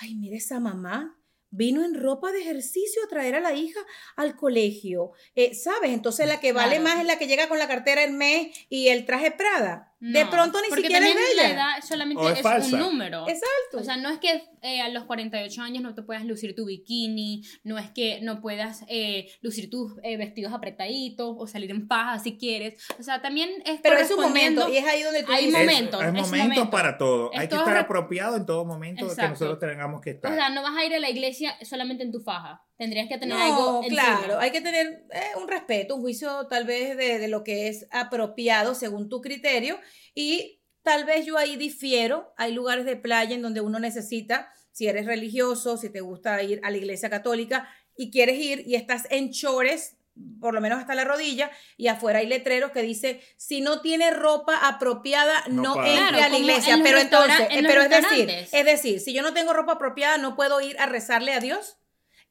ay, 0.00 0.14
mira 0.16 0.36
esa 0.36 0.58
mamá. 0.58 1.16
Vino 1.52 1.84
en 1.84 2.00
ropa 2.00 2.30
de 2.30 2.40
ejercicio 2.42 3.02
a 3.04 3.08
traer 3.08 3.34
a 3.34 3.40
la 3.40 3.52
hija 3.54 3.80
al 4.14 4.36
colegio. 4.36 5.10
Eh, 5.34 5.52
¿Sabes? 5.54 5.90
Entonces 5.90 6.28
la 6.28 6.38
que 6.38 6.52
vale 6.52 6.76
Claro. 6.76 6.84
más 6.84 7.00
es 7.00 7.06
la 7.06 7.18
que 7.18 7.26
llega 7.26 7.48
con 7.48 7.58
la 7.58 7.66
cartera 7.66 8.04
en 8.04 8.16
mes 8.16 8.56
y 8.68 8.88
el 8.88 9.04
traje 9.04 9.32
Prada. 9.32 9.89
De 10.00 10.26
pronto 10.26 10.58
ni 10.62 10.68
porque 10.68 10.82
siquiera 10.82 11.06
es 11.06 11.14
también 11.14 11.36
la 11.36 11.42
bella. 11.42 11.54
edad 11.54 11.84
solamente 11.86 12.22
O 12.22 12.28
es 12.30 12.38
es, 12.66 12.72
un 12.72 12.78
número. 12.80 13.28
Exacto. 13.28 13.78
O 13.78 13.84
sea, 13.84 13.96
no 13.98 14.08
es 14.08 14.18
que 14.18 14.42
eh, 14.62 14.80
a 14.80 14.88
los 14.88 15.04
48 15.04 15.60
años 15.62 15.82
no 15.82 15.94
te 15.94 16.02
puedas 16.02 16.24
lucir 16.24 16.54
tu 16.54 16.64
bikini, 16.66 17.42
no 17.64 17.78
es 17.78 17.90
que 17.90 18.20
no 18.22 18.40
puedas 18.40 18.84
eh, 18.88 19.30
lucir 19.42 19.68
tus 19.70 19.92
eh, 20.02 20.16
vestidos 20.16 20.52
apretaditos 20.52 21.34
o 21.38 21.46
salir 21.46 21.70
en 21.70 21.86
paja 21.86 22.18
si 22.18 22.38
quieres. 22.38 22.82
O 22.98 23.02
sea, 23.02 23.20
también 23.20 23.50
es 23.66 23.80
Pero 23.82 23.96
es 23.98 24.10
un 24.10 24.20
momento 24.22 24.68
y 24.72 24.78
es 24.78 24.86
ahí 24.86 25.02
donde 25.02 25.22
tú 25.22 25.32
Hay 25.32 25.46
dices, 25.46 25.60
Es- 25.60 25.66
momentos, 25.66 26.00
Hay 26.00 26.06
es 26.08 26.12
momentos 26.14 26.38
momento. 26.48 26.70
para 26.70 26.96
todo. 26.98 27.30
Es 27.32 27.40
hay 27.40 27.48
que 27.48 27.56
estar 27.56 27.76
apropiado 27.76 28.36
en 28.36 28.46
todo 28.46 28.64
momento 28.64 29.04
que 29.06 29.12
Exacto. 29.12 29.30
nosotros 29.44 29.58
tengamos 29.58 30.00
que 30.00 30.10
estar. 30.10 30.32
O 30.32 30.34
sea, 30.34 30.48
no 30.48 30.62
vas 30.62 30.76
a 30.76 30.84
ir 30.84 30.94
a 30.94 30.98
la 30.98 31.10
iglesia 31.10 31.54
solamente 31.62 32.02
en 32.04 32.12
tu 32.12 32.20
faja. 32.20 32.62
Tendrías 32.80 33.08
que 33.08 33.18
tener 33.18 33.36
No, 33.36 33.44
algo 33.44 33.82
encima. 33.84 34.02
claro, 34.20 34.40
hay 34.40 34.50
que 34.52 34.62
tener 34.62 35.04
eh, 35.12 35.20
un 35.36 35.48
respeto, 35.48 35.96
un 35.96 36.00
juicio 36.00 36.46
tal 36.48 36.64
vez 36.64 36.96
de, 36.96 37.18
de 37.18 37.28
lo 37.28 37.44
que 37.44 37.68
es 37.68 37.86
apropiado 37.90 38.74
según 38.74 39.10
tu 39.10 39.20
criterio 39.20 39.78
y 40.14 40.62
tal 40.82 41.04
vez 41.04 41.26
yo 41.26 41.36
ahí 41.36 41.56
difiero, 41.56 42.32
hay 42.38 42.52
lugares 42.54 42.86
de 42.86 42.96
playa 42.96 43.34
en 43.34 43.42
donde 43.42 43.60
uno 43.60 43.78
necesita, 43.80 44.50
si 44.72 44.86
eres 44.86 45.04
religioso, 45.04 45.76
si 45.76 45.90
te 45.90 46.00
gusta 46.00 46.42
ir 46.42 46.58
a 46.64 46.70
la 46.70 46.78
iglesia 46.78 47.10
católica 47.10 47.68
y 47.98 48.10
quieres 48.10 48.38
ir 48.40 48.64
y 48.66 48.76
estás 48.76 49.06
en 49.10 49.30
chores, 49.30 49.98
por 50.40 50.54
lo 50.54 50.62
menos 50.62 50.78
hasta 50.78 50.94
la 50.94 51.04
rodilla, 51.04 51.50
y 51.76 51.88
afuera 51.88 52.20
hay 52.20 52.26
letreros 52.28 52.70
que 52.70 52.80
dice, 52.80 53.20
si 53.36 53.60
no 53.60 53.82
tiene 53.82 54.10
ropa 54.10 54.56
apropiada, 54.66 55.34
No 55.48 55.74
no, 55.74 55.84
entre 55.84 55.92
Claro, 55.98 56.22
a 56.24 56.28
la 56.30 56.38
iglesia. 56.38 56.74
en 56.76 56.82
Pero 56.82 56.98
entonces, 56.98 57.46
en 57.50 57.66
eh, 57.66 57.68
pero 57.68 57.82
es 57.82 57.90
decir, 57.90 58.30
es 58.30 58.64
decir, 58.64 59.00
si 59.00 59.12
yo 59.12 59.20
no 59.20 59.34
tengo 59.34 59.52
ropa 59.52 59.72
apropiada, 59.72 60.16
no 60.16 60.34
puedo 60.34 60.62
ir 60.62 60.78
a 60.78 60.86
rezarle 60.86 61.34
a 61.34 61.40
Dios. 61.40 61.76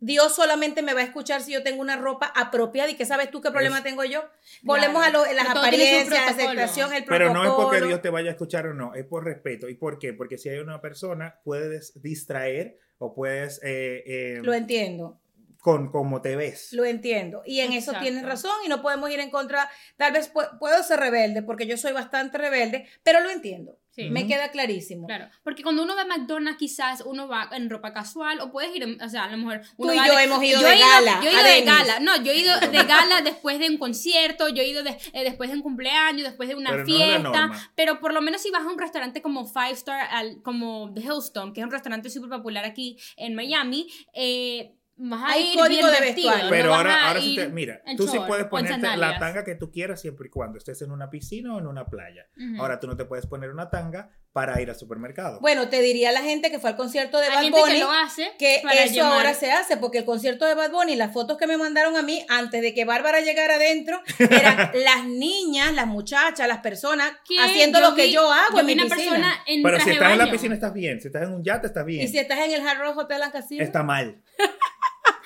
Dios 0.02 0.34
solamente 0.34 0.82
me 0.82 0.94
va 0.94 1.02
a 1.02 1.04
escuchar 1.04 1.42
si 1.42 1.52
yo 1.52 1.62
tengo 1.62 1.82
una 1.82 1.98
ropa 1.98 2.32
apropiada 2.36 2.90
y 2.90 2.96
que 2.96 3.06
sabes 3.06 3.30
tú 3.32 3.42
qué 3.42 3.52
problema 3.52 3.80
Es- 3.80 3.84
tengo 3.84 4.04
yo. 4.06 4.24
Volvemos 4.64 5.04
Claro. 5.04 5.24
a 5.24 5.28
lo, 5.28 5.34
las 5.34 5.44
Pero 5.44 5.54
todo 5.56 5.64
apariencias, 5.66 6.10
la 6.10 6.28
aceptación, 6.28 6.94
el 6.94 7.04
Pero 7.04 7.18
protocolo. 7.28 7.44
no 7.44 7.50
es 7.50 7.64
porque 7.66 7.86
Dios 7.88 8.02
te 8.02 8.10
vaya 8.10 8.30
a 8.30 8.32
escuchar 8.32 8.68
o 8.68 8.74
no, 8.74 8.94
es 8.96 9.06
por 9.06 9.26
respeto. 9.26 9.68
¿Y 9.68 9.76
por 9.76 10.00
qué? 10.00 10.14
Porque 10.14 10.38
si 10.38 10.50
hay 10.50 10.60
una 10.60 10.80
persona, 10.82 11.40
puedes 11.44 12.02
distraer 12.02 12.78
o 12.98 13.14
puedes 13.14 13.60
eh, 13.64 14.04
eh, 14.06 14.40
Lo 14.44 14.54
entiendo, 14.54 15.20
con 15.62 15.92
cómo 15.92 16.22
te 16.22 16.36
ves. 16.38 16.72
lo 16.74 16.86
entiendo. 16.86 17.42
Y 17.46 17.60
en 17.62 17.74
eso 17.74 17.92
tienes 18.00 18.24
razón 18.26 18.52
y 18.66 18.70
no 18.70 18.82
podemos 18.82 19.10
ir 19.12 19.20
en 19.20 19.30
contra. 19.32 19.70
Tal 19.98 20.14
vez 20.14 20.34
pu- 20.34 20.58
puedo 20.60 20.82
ser 20.84 21.00
rebelde 21.02 21.42
porque 21.42 21.66
yo 21.68 21.76
soy 21.78 21.92
bastante 21.92 22.38
rebelde, 22.38 22.88
pero 23.04 23.20
lo 23.22 23.30
entiendo. 23.30 23.78
Sí. 23.92 24.10
Me 24.10 24.28
queda 24.28 24.50
clarísimo. 24.52 25.08
Claro, 25.08 25.28
porque 25.44 25.64
cuando 25.64 25.84
uno 25.84 25.96
va 25.96 26.04
a 26.04 26.06
McDonald's 26.06 26.60
quizás 26.60 27.02
uno 27.06 27.28
va 27.28 27.50
en 27.52 27.70
ropa 27.70 27.92
casual 27.92 28.40
o 28.40 28.52
puedes 28.52 28.74
ir, 28.76 28.84
en- 28.84 29.02
o 29.02 29.10
sea, 29.10 29.24
a 29.26 29.32
lo 29.32 29.38
mejor 29.38 29.62
uno 29.78 29.94
y 29.94 29.98
yo 29.98 30.16
de- 30.16 30.24
hemos 30.24 30.44
ido 30.44 30.62
yo 30.62 30.68
de 30.68 30.76
he 30.76 30.80
gala 30.80 31.20
Yo 31.24 31.30
he 31.30 31.36
a 31.36 31.42
ido 31.42 31.44
de 31.44 31.62
gala, 31.64 32.00
no, 32.00 32.24
yo 32.24 32.32
he 32.32 32.38
ido 32.38 32.60
de 32.60 32.84
gala 32.84 33.22
después 33.22 33.58
de 33.60 33.68
un 33.70 33.78
concierto, 33.78 34.48
yo 34.50 34.62
he 34.62 34.68
ido 34.68 34.84
de- 34.84 34.98
eh, 35.14 35.24
después 35.24 35.50
de 35.50 35.56
un 35.58 35.64
cumpleaños, 35.64 36.24
después 36.24 36.48
de 36.50 36.56
una 36.56 36.70
Pero 36.70 36.86
fiesta, 36.86 37.50
pero 37.76 38.00
por 38.00 38.14
lo 38.14 38.22
menos 38.22 38.42
si 38.42 38.52
vas 38.52 38.62
a 38.62 38.68
un 38.72 38.78
restaurante 38.80 39.22
como 39.22 39.46
Five 39.48 39.72
Star, 39.72 40.08
al- 40.12 40.42
como 40.44 40.94
The 40.94 41.02
Hillstone, 41.02 41.52
que 41.54 41.62
es 41.62 41.66
un 41.66 41.72
restaurante 41.72 42.10
súper 42.10 42.30
popular 42.30 42.66
aquí 42.66 42.98
en 43.18 43.34
Miami, 43.36 43.88
eh, 44.14 44.76
vas 45.02 45.24
a 45.24 45.28
Hay 45.34 45.52
ir 45.54 45.58
código 45.60 45.88
bien 45.88 45.94
de 46.00 46.06
vestido, 46.06 46.30
vestuario. 46.30 46.50
Pero 46.50 46.74
ahora, 46.76 47.08
ahora 47.08 47.20
te, 47.22 47.48
mira, 47.50 47.82
tú 47.98 48.08
sí 48.08 48.18
puedes 48.28 48.46
ponerte 48.46 48.98
la 48.98 49.18
tanga 49.20 49.44
que 49.44 49.56
tú 49.56 49.72
quieras 49.72 50.02
siempre 50.02 50.28
y 50.28 50.30
cuando 50.30 50.58
estés 50.58 50.82
en 50.82 50.92
una 50.92 51.10
piscina 51.10 51.56
o 51.56 51.60
en 51.60 51.68
una 51.68 51.86
playa. 51.86 52.28
Ahora 52.60 52.80
tú 52.80 52.88
no 52.88 52.96
te 52.98 53.06
puedes 53.06 53.26
poner 53.26 53.50
una 53.50 53.70
tanga 53.70 54.10
para 54.32 54.62
ir 54.62 54.70
al 54.70 54.76
supermercado. 54.76 55.40
Bueno, 55.42 55.70
te 55.70 55.82
diría 55.82 56.12
la 56.12 56.22
gente 56.22 56.52
que 56.52 56.60
fue 56.60 56.70
al 56.70 56.76
concierto 56.76 57.18
de 57.20 57.26
Hay 57.28 57.34
Bad 57.36 57.42
gente 57.44 57.60
Bunny. 57.62 57.74
que 57.74 57.80
lo 57.80 57.92
hace 57.92 58.32
que 58.38 58.56
eso 58.58 58.94
llamar- 58.94 59.14
ahora 59.18 59.34
se 59.34 59.52
hace, 59.52 59.76
porque 59.78 59.98
el 59.98 60.06
concierto 60.06 60.46
de 60.46 60.54
Bad 60.54 60.70
Bunny, 60.72 60.96
las 60.96 61.12
fotos 61.12 61.36
que 61.38 61.48
me 61.48 61.58
mandaron 61.58 61.98
a 61.98 62.04
mí 62.04 62.24
antes 62.30 62.62
de 62.62 62.76
que 62.76 62.86
Bárbara 62.86 63.22
llegara 63.22 63.56
adentro, 63.56 64.00
eran 64.20 64.72
las 64.86 65.06
niñas, 65.08 65.74
las 65.74 65.88
muchachas, 65.88 66.48
las 66.48 66.60
personas 66.60 67.12
haciendo 67.42 67.80
yo 67.80 67.90
lo 67.90 67.96
que 67.96 68.12
yo 68.12 68.32
hago 68.32 68.54
yo 68.54 68.60
en 68.60 68.66
mi 68.68 68.74
una 68.74 68.84
piscina. 68.84 68.98
persona 69.12 69.34
en 69.48 69.64
Pero 69.64 69.78
si 69.78 69.84
traje 69.86 69.94
estás 69.98 70.12
en 70.12 70.18
la 70.20 70.32
piscina 70.32 70.54
estás 70.54 70.74
bien, 70.74 71.02
si 71.02 71.08
estás 71.08 71.24
en 71.24 71.34
un 71.34 71.44
yate 71.44 71.68
estás 71.68 71.86
bien. 71.86 72.04
Y 72.04 72.08
si 72.08 72.20
estás 72.20 72.40
en 72.40 72.52
el 72.52 72.66
Hard 72.68 72.80
Rock 72.82 72.98
Hotel 72.98 73.24
and 73.24 73.34
Casino, 73.34 73.64
Está 73.64 73.82
mal. 73.82 74.22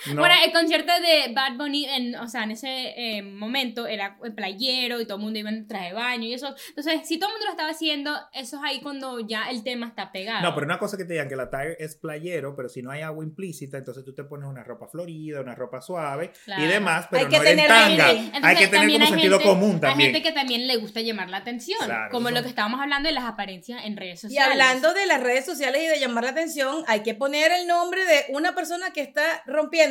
No. 0.07 0.19
Bueno, 0.21 0.35
el 0.45 0.51
concierto 0.51 0.91
de 1.01 1.33
Bad 1.33 1.53
Bunny, 1.57 1.85
en, 1.85 2.15
o 2.15 2.27
sea, 2.27 2.43
en 2.43 2.51
ese 2.51 2.93
eh, 3.17 3.21
momento 3.21 3.87
era 3.87 4.17
playero 4.35 4.99
y 5.01 5.05
todo 5.05 5.17
el 5.17 5.23
mundo 5.23 5.39
iba 5.39 5.49
en 5.49 5.67
traje 5.67 5.87
de 5.87 5.93
baño 5.93 6.25
y 6.27 6.33
eso. 6.33 6.53
Entonces, 6.69 7.07
si 7.07 7.17
todo 7.19 7.29
el 7.29 7.33
mundo 7.35 7.45
lo 7.45 7.51
estaba 7.51 7.69
haciendo, 7.69 8.15
eso 8.33 8.57
es 8.57 8.61
ahí 8.63 8.81
cuando 8.81 9.19
ya 9.19 9.49
el 9.49 9.63
tema 9.63 9.87
está 9.87 10.11
pegado. 10.11 10.41
No, 10.41 10.53
pero 10.53 10.65
una 10.65 10.79
cosa 10.79 10.97
que 10.97 11.05
te 11.05 11.13
digan 11.13 11.29
que 11.29 11.35
la 11.35 11.49
tag 11.49 11.75
es 11.79 11.95
playero, 11.95 12.55
pero 12.55 12.69
si 12.69 12.81
no 12.81 12.91
hay 12.91 13.01
agua 13.01 13.23
implícita, 13.23 13.77
entonces 13.77 14.03
tú 14.03 14.13
te 14.13 14.23
pones 14.23 14.47
una 14.47 14.63
ropa 14.63 14.87
florida, 14.87 15.41
una 15.41 15.55
ropa 15.55 15.81
suave 15.81 16.31
Claro. 16.45 16.63
y 16.63 16.67
demás, 16.67 17.07
pero 17.09 17.23
Hay 17.25 17.29
que 17.31 17.37
no 17.37 17.43
tener 17.43 17.67
tanga. 17.67 18.05
gente. 18.07 18.21
Entonces, 18.37 18.43
hay 18.43 18.55
que 18.55 18.67
tener 18.67 18.87
como 18.91 19.03
hay 19.03 19.09
sentido 19.11 19.39
gente- 19.39 19.49
común 19.53 19.79
también. 19.79 20.07
Hay 20.09 20.13
gente 20.13 20.21
que 20.29 20.33
también 20.33 20.67
le 20.67 20.77
gusta 20.77 21.01
llamar 21.01 21.29
la 21.29 21.37
atención, 21.37 21.79
Claro, 21.85 22.11
como 22.11 22.29
eso 22.29 22.35
lo 22.37 22.43
que 22.43 22.49
estábamos 22.49 22.79
hablando 22.81 23.07
de 23.07 23.13
las 23.15 23.25
apariencias 23.25 23.83
en 23.85 23.97
redes 23.97 24.19
Y 24.23 24.27
sociales. 24.27 24.51
hablando 24.51 24.93
de 24.93 25.05
las 25.05 25.21
redes 25.21 25.45
sociales 25.45 25.81
y 25.83 25.87
de 25.87 25.99
llamar 25.99 26.23
la 26.25 26.31
atención, 26.31 26.83
hay 26.87 27.01
que 27.03 27.13
poner 27.13 27.51
el 27.51 27.67
nombre 27.67 28.03
de 28.05 28.25
una 28.29 28.53
persona 28.55 28.91
que 28.91 29.01
está 29.01 29.21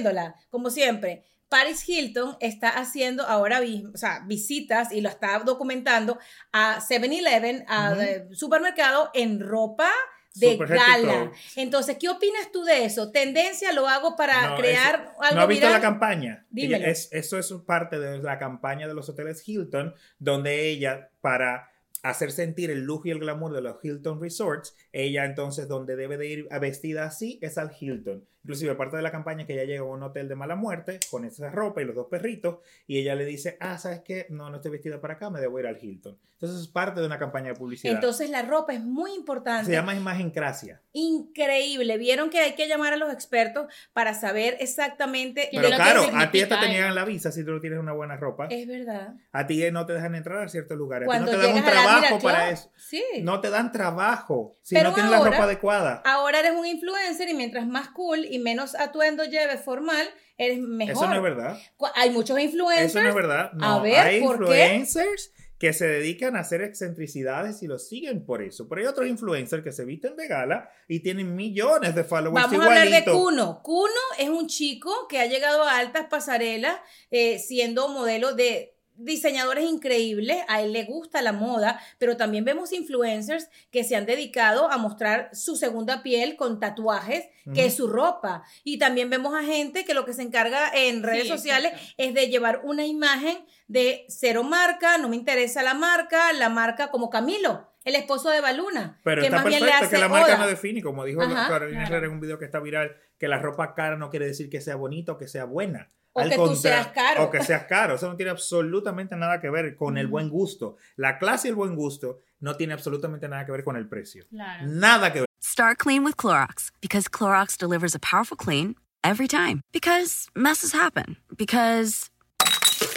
rompiéndola, 0.03 0.35
como 0.51 0.71
siempre. 0.71 1.25
Paris 1.49 1.87
Hilton 1.87 2.37
está 2.41 2.71
haciendo 2.71 3.25
ahora 3.25 3.61
vi- 3.61 3.85
o 3.93 3.97
sea, 3.99 4.23
visitas 4.27 4.91
y 4.91 5.03
lo 5.03 5.11
está 5.11 5.39
documentando 5.41 6.19
a 6.51 6.81
7-Eleven, 6.81 7.65
a 7.69 7.95
supermercado 8.33 9.11
en 9.13 9.39
ropa 9.39 9.91
de 10.35 10.53
Super 10.53 10.69
gala. 10.69 11.31
Entonces, 11.57 11.99
¿qué 12.01 12.09
opinas 12.09 12.51
tú 12.53 12.65
de 12.65 12.87
eso? 12.87 13.11
¿Tendencia 13.11 13.71
lo 13.75 13.87
hago 13.87 14.17
para 14.17 14.49
No, 14.51 14.57
crear 14.57 14.95
eso- 15.13 15.23
algo 15.23 15.37
¿No 15.37 15.43
has 15.43 15.49
visto 15.49 15.67
viral? 15.67 15.73
la 15.73 15.81
campaña? 15.83 16.47
Dímelo. 16.49 16.87
Es- 16.87 17.11
eso 17.13 17.39
es 17.39 17.53
parte 17.67 17.99
de 17.99 18.19
la 18.23 18.39
campaña 18.39 18.89
de 18.89 18.95
los 18.95 19.11
hoteles 19.11 19.47
Hilton, 19.47 19.95
donde 20.19 20.71
ella, 20.71 21.11
para 21.21 21.69
hacer 22.03 22.33
sentir 22.33 22.71
el 22.71 22.81
lujo 22.81 23.09
y 23.09 23.11
el 23.11 23.19
glamour 23.19 23.53
de 23.53 23.61
los 23.61 23.77
Hilton 23.85 24.23
Resorts, 24.23 24.75
ella 24.91 25.27
entonces 25.27 25.69
donde 25.69 25.97
debe 25.97 26.17
de 26.17 26.27
ir 26.29 26.49
vestida 26.63 27.05
así 27.05 27.39
es 27.43 27.59
al 27.59 27.71
Hilton. 27.79 28.27
Inclusive 28.45 28.75
parte 28.75 28.97
de 28.97 29.03
la 29.03 29.13
campaña 29.13 29.43
es 29.43 29.47
que 29.47 29.55
ella 29.55 29.65
llega 29.65 29.81
a 29.81 29.85
un 29.85 30.03
hotel 30.03 30.29
de 30.29 30.35
mala 30.35 30.57
muerte 30.57 30.99
con 31.11 31.25
esa 31.25 31.51
ropa 31.51 31.81
y 31.81 31.85
los 31.85 31.95
dos 31.95 32.09
perritos 32.11 32.59
y 32.87 32.99
ella 32.99 33.15
le 33.15 33.25
dice, 33.25 33.57
ah, 33.61 33.79
¿sabes 33.79 34.01
qué? 34.01 34.27
No, 34.31 34.51
no 34.51 34.57
estoy 34.57 34.73
vestida 34.73 35.01
para 35.01 35.15
acá, 35.15 35.31
me 35.31 35.41
debo 35.41 35.61
ir 35.61 35.67
al 35.67 35.79
Hilton. 35.81 36.19
Entonces 36.43 36.63
es 36.63 36.69
parte 36.73 36.99
de 36.99 37.07
una 37.07 37.21
campaña 37.21 37.51
de 37.51 37.55
publicidad. 37.55 37.95
Entonces 37.95 38.29
la 38.29 38.43
ropa 38.43 38.73
es 38.73 38.83
muy 38.83 39.15
importante. 39.15 39.67
Se 39.67 39.73
llama 39.73 39.95
imagencracia. 39.95 40.83
Increíble. 40.93 41.99
Vieron 41.99 42.31
que 42.31 42.41
hay 42.41 42.57
que 42.57 42.67
llamar 42.67 42.93
a 42.93 42.97
los 42.97 43.13
expertos 43.13 43.73
para 43.93 44.13
saber 44.13 44.57
exactamente 44.59 45.49
¿Qué 45.53 45.61
Pero 45.61 45.77
claro, 45.77 46.05
a 46.13 46.33
ti 46.33 46.41
hasta 46.41 46.59
te 46.59 46.69
niegan 46.69 46.97
la 46.97 47.05
visa 47.05 47.31
si 47.31 47.45
tú 47.45 47.53
no 47.53 47.61
tienes 47.61 47.79
una 47.79 47.93
buena 47.93 48.17
ropa. 48.17 48.49
Es 48.51 48.67
verdad. 48.67 49.15
A 49.31 49.47
ti 49.47 49.63
no 49.71 49.87
te 49.87 49.93
dejan 49.93 50.17
entrar 50.17 50.43
a 50.43 50.49
ciertos 50.49 50.77
lugares. 50.77 51.09
A 51.09 51.13
ti 51.13 51.17
Cuando 51.17 51.31
no 51.31 51.39
te 51.39 51.47
dan 51.47 51.57
un 51.57 51.65
trabajo 51.65 52.01
Mira, 52.01 52.19
para 52.19 52.39
claro, 52.39 52.53
eso. 52.53 52.73
Sí. 52.77 53.05
No 53.23 53.41
te 53.41 53.51
dan 53.51 53.71
trabajo 53.71 54.57
si 54.63 54.75
Pero 54.75 54.89
no 54.89 54.95
tienes 54.97 55.13
la 55.13 55.21
ropa 55.21 55.45
adecuada. 55.45 56.03
Ahora 56.05 56.41
eres 56.41 56.55
un 56.59 56.67
influencer 56.67 57.29
y 57.29 57.35
mientras 57.35 57.69
más 57.69 57.91
cool 57.91 58.25
y 58.33 58.39
menos 58.39 58.75
atuendo 58.75 59.25
lleves 59.25 59.61
formal, 59.61 60.09
eres 60.39 60.59
mejor. 60.59 60.93
Eso 60.95 61.07
no 61.07 61.17
es 61.17 61.23
verdad. 61.23 61.59
Hay 61.95 62.09
muchos 62.11 62.41
influencers. 62.41 62.91
Eso 62.91 63.03
no 63.03 63.11
es 63.11 63.15
verdad. 63.15 63.53
No, 63.53 63.67
A 63.67 63.83
ver, 63.83 63.99
hay 63.99 64.21
¿por 64.23 64.39
qué? 64.39 64.75
influencers 64.75 65.33
que 65.59 65.75
se 65.75 65.87
dedican 65.87 66.35
a 66.35 66.41
hacer 66.41 66.63
excentricidades 66.63 67.63
y 67.63 67.67
los 67.67 67.89
siguen 67.89 68.25
por 68.25 68.43
eso. 68.43 68.69
Pero 68.71 68.81
hay 68.81 68.87
otros 68.87 69.07
influencers 69.07 69.63
que 69.63 69.71
se 69.71 69.85
visten 69.85 70.17
de 70.17 70.29
gala 70.29 70.71
y 70.89 71.01
tienen 71.01 71.37
millones 71.37 71.95
de 71.95 72.05
followers 72.05 72.51
Vamos 72.51 72.67
a 72.67 72.69
hablar 72.69 72.89
de. 72.89 73.05
Kuno. 73.05 73.63
Kuno 73.63 74.01
es 74.19 74.31
un 74.31 74.47
chico 74.47 75.07
que 75.09 75.19
ha 75.21 75.27
llegado 75.27 75.63
a 75.65 75.77
altas 75.77 76.07
pasarelas 76.09 76.81
eh, 77.11 77.39
siendo 77.39 77.89
modelo 77.89 78.35
de 78.35 78.72
diseñadores 78.97 79.65
increíbles, 79.65 80.39
a 80.49 80.63
él 80.63 80.73
le 80.73 80.85
gusta 80.85 81.23
la 81.23 81.33
moda, 81.33 81.81
pero 81.99 82.17
también 82.17 82.45
vemos 82.45 82.73
influencers 82.73 83.49
que 83.71 83.85
se 83.85 83.97
han 83.97 84.07
dedicado 84.07 84.71
a 84.71 84.77
mostrar 84.79 85.31
su 85.33 85.57
segunda 85.57 86.03
piel 86.03 86.37
con 86.37 86.61
tatuajes, 86.61 87.27
que 87.55 87.67
es 87.67 87.75
su 87.77 87.89
ropa. 87.89 88.45
Y 88.65 88.79
también 88.79 89.11
vemos 89.11 89.35
a 89.35 89.43
gente 89.43 89.85
que 89.85 89.95
lo 89.95 90.05
que 90.05 90.13
se 90.13 90.23
encarga 90.23 90.71
en 90.75 91.03
redes 91.03 91.23
Sí, 91.25 91.29
sociales 91.29 91.73
exacto. 91.73 91.95
es 91.99 92.15
de 92.15 92.29
llevar 92.29 92.61
una 92.65 92.87
imagen 92.87 93.45
de 93.69 94.05
cero 94.09 94.43
marca, 94.45 94.99
no 94.99 95.09
me 95.09 95.17
interesa 95.17 95.63
la 95.63 95.75
marca, 95.75 96.33
la 96.35 96.49
marca 96.49 96.91
como 96.91 97.11
Camilo, 97.11 97.69
el 97.85 97.97
esposo 97.97 98.29
de 98.31 98.41
Baluna, 98.41 99.01
Pero 99.03 99.23
que 99.23 99.27
está 99.29 99.39
más 99.39 99.47
bien 99.47 99.61
le 99.61 99.67
perfecto 99.67 99.87
hace 99.87 99.95
que 99.97 100.01
la 100.01 100.09
marca 100.09 100.27
oda. 100.35 100.39
no 100.39 100.47
define, 100.47 100.83
como 100.83 101.05
dijo 101.05 101.23
Ajá, 101.23 101.49
Carolina 101.49 101.81
claro. 101.81 101.95
Herrera 101.97 102.07
en 102.07 102.13
un 102.13 102.21
video 102.21 102.39
que 102.39 102.45
está 102.45 102.61
viral, 102.61 102.97
que 103.19 103.27
la 103.29 103.39
ropa 103.39 103.75
cara 103.75 103.97
no 103.97 104.11
quiere 104.11 104.27
decir 104.27 104.49
que 104.51 104.61
sea 104.61 104.77
bonita 104.77 105.13
o 105.13 105.19
que 105.19 105.27
sea 105.27 105.45
buena. 105.45 105.91
O 106.15 106.21
Al 106.21 106.29
que 106.29 106.37
tú 106.37 106.55
seas 106.55 106.89
caro. 106.89 107.25
O 107.25 107.31
que 107.31 107.43
seas 107.43 107.65
caro. 107.65 107.95
Eso 107.95 108.09
no 108.09 108.17
tiene 108.17 108.31
absolutamente 108.31 109.17
nada 109.17 109.41
que 109.41 109.49
ver 109.51 109.77
con 109.77 109.97
el 109.97 110.07
buen 110.07 110.29
gusto. 110.29 110.77
La 110.97 111.19
clase 111.19 111.49
y 111.49 111.51
el 111.51 111.57
buen 111.57 111.75
gusto 111.75 112.21
no 112.41 112.57
tiene 112.57 112.75
absolutamente 112.75 113.29
nada 113.29 113.47
que 113.47 113.53
ver 113.53 113.65
con 113.65 113.77
el 113.77 113.89
precio. 113.89 114.27
Claro. 114.29 114.67
Nada 114.67 115.13
que 115.13 115.21
ver. 115.21 115.29
Start 115.43 115.79
clean 115.79 116.05
with 116.05 116.17
Clorox 116.17 116.71
because 116.81 117.09
Clorox 117.09 117.57
delivers 117.57 117.95
a 117.95 117.99
powerful 117.99 118.37
clean 118.37 118.77
every 119.03 119.27
time. 119.27 119.63
Because 119.73 120.29
messes 120.35 120.73
happen. 120.73 121.17
Because. 121.37 122.12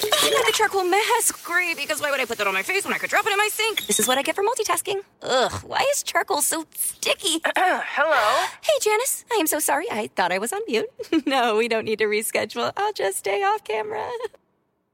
Ew, 0.03 0.43
the 0.45 0.51
charcoal 0.53 0.83
mask. 0.83 1.43
Great, 1.43 1.77
because 1.77 2.01
why 2.01 2.11
would 2.11 2.19
I 2.19 2.25
put 2.25 2.37
that 2.37 2.47
on 2.47 2.53
my 2.53 2.63
face 2.63 2.83
when 2.83 2.93
I 2.93 2.97
could 2.97 3.09
drop 3.09 3.25
it 3.25 3.31
in 3.31 3.37
my 3.37 3.49
sink? 3.51 3.85
This 3.85 3.99
is 3.99 4.07
what 4.07 4.17
I 4.17 4.21
get 4.21 4.35
for 4.35 4.43
multitasking. 4.43 5.01
Ugh, 5.21 5.51
why 5.63 5.85
is 5.91 6.03
charcoal 6.03 6.41
so 6.41 6.65
sticky? 6.75 7.39
Hello? 7.55 8.47
Hey, 8.61 8.73
Janice. 8.81 9.25
I 9.31 9.35
am 9.35 9.47
so 9.47 9.59
sorry. 9.59 9.85
I 9.91 10.07
thought 10.15 10.31
I 10.31 10.37
was 10.39 10.51
on 10.53 10.61
mute. 10.67 10.89
no, 11.25 11.55
we 11.57 11.67
don't 11.67 11.85
need 11.85 11.99
to 11.99 12.05
reschedule. 12.05 12.71
I'll 12.77 12.93
just 12.93 13.17
stay 13.19 13.43
off 13.43 13.63
camera. 13.63 14.09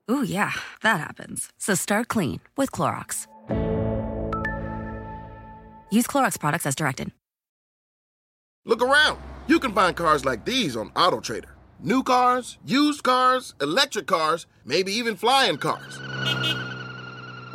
Ooh, 0.09 0.23
yeah, 0.23 0.51
that 0.81 0.99
happens. 0.99 1.49
So 1.57 1.73
start 1.75 2.07
clean 2.07 2.41
with 2.57 2.71
Clorox. 2.71 3.27
Use 5.89 6.07
Clorox 6.07 6.39
products 6.39 6.65
as 6.65 6.75
directed. 6.75 7.11
Look 8.65 8.81
around. 8.81 9.19
You 9.47 9.59
can 9.59 9.73
find 9.73 9.95
cars 9.95 10.23
like 10.23 10.45
these 10.45 10.75
on 10.75 10.89
AutoTrader. 10.91 11.49
New 11.83 12.03
cars, 12.03 12.59
used 12.63 13.01
cars, 13.01 13.55
electric 13.59 14.05
cars, 14.05 14.45
maybe 14.63 14.91
even 14.91 15.15
flying 15.15 15.57
cars. 15.57 15.99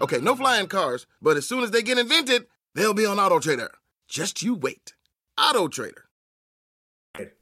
Okay, 0.00 0.18
no 0.20 0.34
flying 0.34 0.66
cars, 0.66 1.06
but 1.22 1.36
as 1.36 1.46
soon 1.46 1.62
as 1.62 1.70
they 1.70 1.80
get 1.80 1.96
invented, 1.96 2.46
they'll 2.74 2.92
be 2.92 3.06
on 3.06 3.18
AutoTrader. 3.18 3.68
Just 4.08 4.42
you 4.42 4.56
wait. 4.56 4.94
AutoTrader. 5.38 6.06